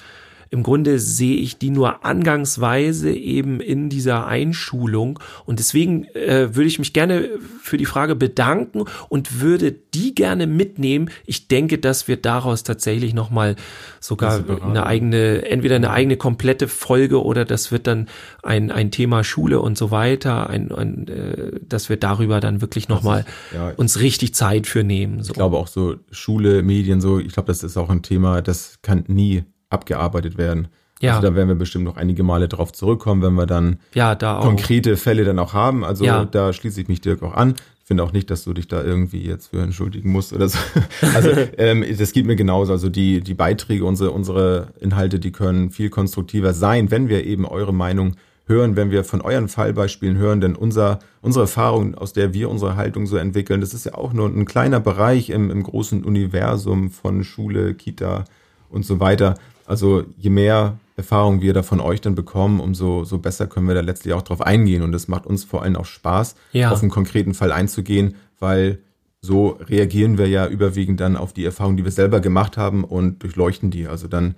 im 0.56 0.64
Grunde 0.64 1.00
sehe 1.00 1.36
ich 1.36 1.58
die 1.58 1.70
nur 1.70 2.06
angangsweise 2.06 3.12
eben 3.12 3.60
in 3.60 3.90
dieser 3.90 4.26
Einschulung. 4.26 5.20
Und 5.46 5.60
deswegen 5.60 6.06
äh, 6.16 6.56
würde 6.56 6.68
ich 6.68 6.80
mich 6.80 6.94
gerne 6.94 7.30
für 7.62 7.76
die 7.76 7.86
Frage 7.86 8.16
bedanken 8.16 8.86
und 9.10 9.42
würde 9.42 9.74
die 9.74 10.16
gerne 10.16 10.48
mitnehmen. 10.48 11.10
Ich 11.26 11.50
denke, 11.50 11.78
dass 11.78 12.08
wir 12.08 12.16
daraus 12.16 12.64
tatsächlich 12.64 13.14
nochmal 13.14 13.58
sogar 14.00 14.44
eine 14.64 14.86
eigene, 14.86 15.46
entweder 15.46 15.76
eine 15.76 15.90
eigene 15.90 16.16
komplette 16.16 16.70
Folge 16.70 17.22
oder 17.22 17.44
das 17.44 17.74
wird 17.74 17.86
dann 17.86 18.08
ein, 18.42 18.72
ein 18.72 18.92
Thema 18.92 19.26
Schule 19.26 19.60
und 19.60 19.78
so 19.78 19.92
weiter, 19.92 20.50
ein, 20.50 20.72
ein, 20.72 21.08
äh, 21.10 21.60
dass 21.68 21.90
wir 21.90 21.98
darüber 21.98 22.40
dann 22.40 22.62
wirklich 22.62 22.88
nochmal 22.88 23.26
ja, 23.54 23.72
uns 23.76 24.00
richtig 24.00 24.34
Zeit 24.36 24.68
für 24.68 24.86
nehmen. 24.86 25.22
So. 25.22 25.32
Ich 25.32 25.36
glaube 25.36 25.58
auch 25.58 25.68
so 25.68 25.98
Schule, 26.12 26.64
Medien, 26.64 27.02
so, 27.02 27.20
ich 27.20 27.34
glaube, 27.34 27.48
das 27.48 27.62
ist 27.62 27.76
auch 27.76 27.90
ein 27.90 28.04
Thema, 28.04 28.42
das 28.42 28.80
kann 28.82 29.04
nie 29.08 29.44
abgearbeitet 29.70 30.38
werden. 30.38 30.68
Ja. 31.02 31.16
Also 31.16 31.28
da 31.28 31.36
werden 31.36 31.50
wir 31.50 31.56
bestimmt 31.56 31.86
noch 31.86 31.98
einige 31.98 32.24
Male 32.24 32.48
drauf 32.48 32.72
zurückkommen, 32.72 33.22
wenn 33.22 33.34
wir 33.34 33.46
dann 33.46 33.80
ja, 33.94 34.16
da 34.16 34.40
konkrete 34.40 34.96
Fälle 34.98 35.26
dann 35.26 35.40
auch 35.40 35.54
haben. 35.54 35.84
Also 35.84 36.06
ja. 36.06 36.26
da 36.26 36.54
schließe 36.54 36.82
ich 36.82 36.88
mich 36.88 37.02
Dirk 37.02 37.22
auch 37.22 37.34
an. 37.34 37.56
Ich 37.80 37.88
finde 37.88 38.04
auch 38.04 38.14
nicht, 38.14 38.32
dass 38.32 38.44
du 38.44 38.54
dich 38.54 38.68
da 38.68 38.82
irgendwie 38.82 39.24
jetzt 39.24 39.48
für 39.48 39.62
entschuldigen 39.62 40.12
musst 40.12 40.34
oder 40.34 40.48
so. 40.50 40.58
Also 41.14 41.30
ähm, 41.58 41.86
das 41.98 42.14
geht 42.14 42.26
mir 42.26 42.36
genauso. 42.36 42.72
Also 42.72 42.90
die, 42.90 43.22
die 43.22 43.34
Beiträge, 43.34 43.86
unsere, 43.86 44.12
unsere 44.12 44.70
Inhalte, 44.80 45.20
die 45.20 45.32
können 45.32 45.70
viel 45.70 45.90
konstruktiver 45.90 46.54
sein, 46.54 46.90
wenn 46.90 47.10
wir 47.10 47.26
eben 47.26 47.46
eure 47.46 47.74
Meinung 47.74 48.16
hören, 48.48 48.76
wenn 48.76 48.92
wir 48.92 49.04
von 49.04 49.22
euren 49.22 49.48
Fallbeispielen 49.48 50.18
hören, 50.18 50.40
denn 50.40 50.56
unser, 50.56 51.00
unsere 51.22 51.44
Erfahrung, 51.44 51.96
aus 51.96 52.14
der 52.14 52.34
wir 52.34 52.50
unsere 52.50 52.76
Haltung 52.76 53.08
so 53.08 53.18
entwickeln, 53.18 53.60
das 53.60 53.74
ist 53.74 53.86
ja 53.86 53.96
auch 53.96 54.14
nur 54.14 54.30
ein 54.30 54.46
kleiner 54.46 54.80
Bereich 54.80 55.30
im, 55.30 55.50
im 55.50 55.64
großen 55.64 56.04
Universum 56.04 56.92
von 56.92 57.24
Schule, 57.24 57.74
Kita 57.74 58.26
und 58.70 58.86
so 58.86 59.00
weiter. 59.00 59.36
Also 59.66 60.04
je 60.18 60.30
mehr 60.30 60.78
Erfahrung 60.98 61.42
wir 61.42 61.54
da 61.54 61.64
von 61.64 61.80
euch 61.82 62.00
dann 62.02 62.16
bekommen, 62.16 62.60
umso 62.60 63.04
so 63.04 63.18
besser 63.18 63.48
können 63.48 63.68
wir 63.68 63.76
da 63.76 63.82
letztlich 63.82 64.14
auch 64.14 64.22
drauf 64.22 64.42
eingehen. 64.42 64.82
Und 64.82 64.94
es 64.96 65.08
macht 65.08 65.26
uns 65.26 65.44
vor 65.44 65.64
allem 65.64 65.76
auch 65.76 65.86
Spaß, 65.86 66.36
Ja. 66.54 66.72
auf 66.72 66.82
einen 66.82 66.92
konkreten 66.92 67.34
Fall 67.34 67.52
einzugehen, 67.52 68.16
weil 68.40 68.80
so 69.22 69.58
reagieren 69.68 70.18
wir 70.18 70.28
ja 70.28 70.48
überwiegend 70.48 71.00
dann 71.00 71.18
auf 71.18 71.34
die 71.34 71.44
Erfahrungen, 71.46 71.78
die 71.78 71.84
wir 71.84 71.92
selber 71.92 72.20
gemacht 72.20 72.58
haben 72.58 72.84
und 72.84 73.24
durchleuchten 73.24 73.72
die. 73.72 73.88
Also 73.88 74.08
dann 74.08 74.36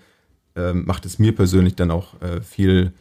ähm, 0.56 0.86
macht 0.86 1.06
es 1.06 1.20
mir 1.20 1.36
persönlich 1.36 1.76
dann 1.76 1.92
auch 1.92 2.20
äh, 2.22 2.42
viel, 2.42 2.94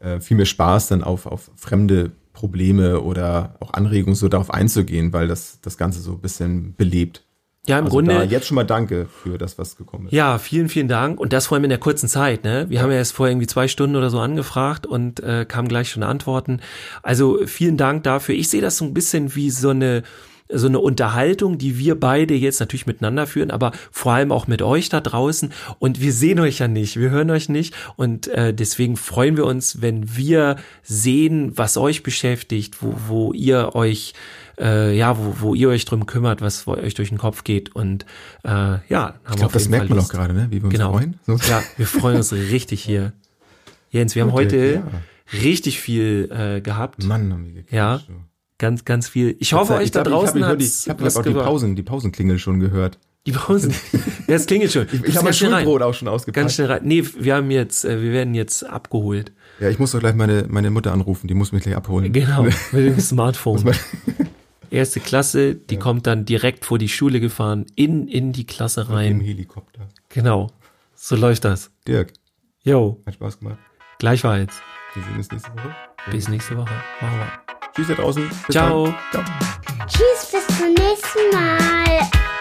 äh, 0.00 0.18
viel 0.18 0.36
mehr 0.38 0.46
Spaß, 0.46 0.88
dann 0.88 1.04
auf, 1.04 1.26
auf 1.26 1.50
fremde 1.54 2.10
Probleme 2.32 3.00
oder 3.02 3.54
auch 3.60 3.72
Anregungen 3.74 4.14
so 4.16 4.28
darauf 4.28 4.50
einzugehen, 4.50 5.12
weil 5.12 5.28
das 5.28 5.60
das 5.60 5.76
Ganze 5.78 6.00
so 6.00 6.12
ein 6.12 6.20
bisschen 6.20 6.74
belebt. 6.74 7.22
Ja, 7.68 7.78
im 7.78 7.86
also 7.86 7.96
Grunde. 7.96 8.24
jetzt 8.24 8.46
schon 8.46 8.54
mal 8.54 8.64
danke 8.64 9.06
für 9.06 9.38
das, 9.38 9.58
was 9.58 9.76
gekommen 9.76 10.06
ist. 10.06 10.12
Ja, 10.12 10.38
vielen, 10.38 10.68
vielen 10.68 10.88
Dank. 10.88 11.18
Und 11.18 11.32
das 11.32 11.46
vor 11.46 11.56
allem 11.56 11.64
in 11.64 11.70
der 11.70 11.78
kurzen 11.78 12.08
Zeit. 12.08 12.44
Ne? 12.44 12.66
Wir 12.68 12.82
haben 12.82 12.90
ja 12.90 12.96
erst 12.98 13.12
vorher 13.12 13.32
irgendwie 13.32 13.46
zwei 13.46 13.68
Stunden 13.68 13.96
oder 13.96 14.10
so 14.10 14.20
angefragt 14.20 14.86
und 14.86 15.20
äh, 15.20 15.44
kamen 15.46 15.68
gleich 15.68 15.90
schon 15.90 16.02
Antworten. 16.02 16.60
Also 17.02 17.40
vielen 17.46 17.76
Dank 17.76 18.04
dafür. 18.04 18.34
Ich 18.34 18.48
sehe 18.48 18.60
das 18.60 18.76
so 18.76 18.84
ein 18.84 18.94
bisschen 18.94 19.34
wie 19.34 19.50
so 19.50 19.70
eine 19.70 20.02
so 20.48 20.68
eine 20.68 20.78
Unterhaltung, 20.78 21.58
die 21.58 21.78
wir 21.78 21.98
beide 21.98 22.34
jetzt 22.34 22.60
natürlich 22.60 22.86
miteinander 22.86 23.26
führen, 23.26 23.50
aber 23.50 23.72
vor 23.90 24.12
allem 24.12 24.30
auch 24.30 24.46
mit 24.46 24.62
euch 24.62 24.88
da 24.88 25.00
draußen. 25.00 25.52
Und 25.78 26.00
wir 26.00 26.12
sehen 26.12 26.38
euch 26.40 26.60
ja 26.60 26.68
nicht, 26.68 26.98
wir 26.98 27.10
hören 27.10 27.30
euch 27.30 27.48
nicht. 27.48 27.74
Und 27.96 28.28
äh, 28.28 28.54
deswegen 28.54 28.96
freuen 28.96 29.36
wir 29.36 29.44
uns, 29.44 29.82
wenn 29.82 30.16
wir 30.16 30.56
sehen, 30.82 31.52
was 31.56 31.76
euch 31.76 32.02
beschäftigt, 32.02 32.76
wo, 32.80 32.94
wo 33.08 33.32
ihr 33.32 33.74
euch 33.74 34.14
äh, 34.58 34.96
ja, 34.96 35.16
wo, 35.18 35.34
wo 35.40 35.54
ihr 35.54 35.68
euch 35.68 35.84
drum 35.84 36.06
kümmert, 36.06 36.40
was 36.40 36.66
euch 36.66 36.94
durch 36.94 37.10
den 37.10 37.18
Kopf 37.18 37.44
geht. 37.44 37.74
Und 37.74 38.04
äh, 38.44 38.48
ja, 38.48 38.80
haben 38.90 39.18
Ich 39.30 39.36
glaube, 39.36 39.52
das 39.52 39.68
merkt 39.68 39.90
man 39.90 39.98
auch 39.98 40.08
gerade, 40.08 40.34
ne? 40.34 40.48
wie 40.50 40.56
wir 40.56 40.64
uns 40.64 40.74
Genau. 40.74 40.92
freuen. 40.92 41.18
So. 41.26 41.36
Ja, 41.48 41.62
wir 41.76 41.86
freuen 41.86 42.16
uns 42.16 42.32
richtig 42.32 42.82
hier. 42.82 43.12
Jens, 43.90 44.14
wir 44.14 44.22
haben 44.22 44.32
heute 44.32 44.74
ja. 44.74 45.38
richtig 45.40 45.80
viel 45.80 46.30
äh, 46.30 46.60
gehabt. 46.60 47.04
Mann, 47.04 47.32
haben 47.32 47.44
wir 47.46 47.52
gequatscht. 47.52 47.72
Ja. 47.72 48.00
Ganz, 48.58 48.84
ganz 48.84 49.08
viel. 49.08 49.36
Ich 49.38 49.52
hoffe, 49.52 49.74
euch 49.74 49.90
da 49.90 50.02
glaub, 50.02 50.22
draußen 50.22 50.38
Ich 50.38 50.42
habe 50.44 50.52
hat 50.54 50.62
ich 50.62 50.88
hab, 50.88 51.00
ich 51.00 51.06
hab 51.06 51.16
auch 51.16 51.22
die 51.22 51.34
Pausen, 51.34 51.76
die 51.76 51.82
Pausenklingel 51.82 52.38
schon 52.38 52.58
gehört. 52.60 52.98
Die 53.26 53.32
Pausen. 53.32 53.74
Ja, 54.28 54.34
es 54.34 54.46
klingelt 54.46 54.72
schon. 54.72 54.86
Ich, 54.90 55.04
ich 55.04 55.16
habe 55.16 55.30
mein 55.30 55.34
rein. 55.34 55.34
Schulbrot 55.34 55.82
auch 55.82 55.94
schon 55.94 56.08
ausgepackt. 56.08 56.34
Ganz 56.42 56.54
schnell 56.54 56.66
rein. 56.66 56.80
Nee, 56.82 57.04
wir 57.18 57.36
haben 57.36 57.50
jetzt, 57.50 57.84
äh, 57.84 58.02
wir 58.02 58.10
werden 58.12 58.34
jetzt 58.34 58.64
abgeholt. 58.64 59.32
Ja, 59.60 59.68
ich 59.68 59.78
muss 59.78 59.92
doch 59.92 60.00
gleich 60.00 60.14
meine, 60.16 60.46
meine 60.48 60.70
Mutter 60.70 60.92
anrufen, 60.92 61.28
die 61.28 61.34
muss 61.34 61.52
mich 61.52 61.62
gleich 61.62 61.76
abholen. 61.76 62.12
Genau, 62.12 62.42
mit 62.72 62.86
dem 62.86 62.98
Smartphone. 62.98 63.72
Erste 64.70 65.00
Klasse, 65.00 65.54
die 65.54 65.78
kommt 65.78 66.06
dann 66.06 66.24
direkt 66.24 66.64
vor 66.64 66.78
die 66.78 66.88
Schule 66.88 67.20
gefahren, 67.20 67.66
in, 67.76 68.08
in 68.08 68.32
die 68.32 68.46
Klasse 68.46 68.82
Im 68.82 68.86
rein. 68.88 69.20
Helikopter. 69.20 69.88
Genau. 70.08 70.48
So 70.94 71.16
läuft 71.16 71.44
das. 71.44 71.70
Dirk, 71.86 72.12
Jo, 72.64 73.00
hat 73.06 73.14
Spaß 73.14 73.38
gemacht. 73.38 73.58
gleichfalls. 73.98 74.54
Wir 74.94 75.02
sehen 75.04 75.16
uns 75.16 75.30
nächste 75.30 75.52
Woche. 75.52 75.74
Bis 76.10 76.28
nächste 76.28 76.56
Woche. 76.56 76.72
Machen 77.00 77.18
wir. 77.18 77.32
Tschüss 77.74 77.88
da 77.88 77.94
draußen. 77.94 78.28
Bis 78.28 78.54
Ciao. 78.54 78.94
Ciao. 79.12 79.24
Tschüss, 79.86 80.32
bis 80.32 80.58
zum 80.58 80.68
nächsten 80.74 81.30
Mal. 81.32 82.35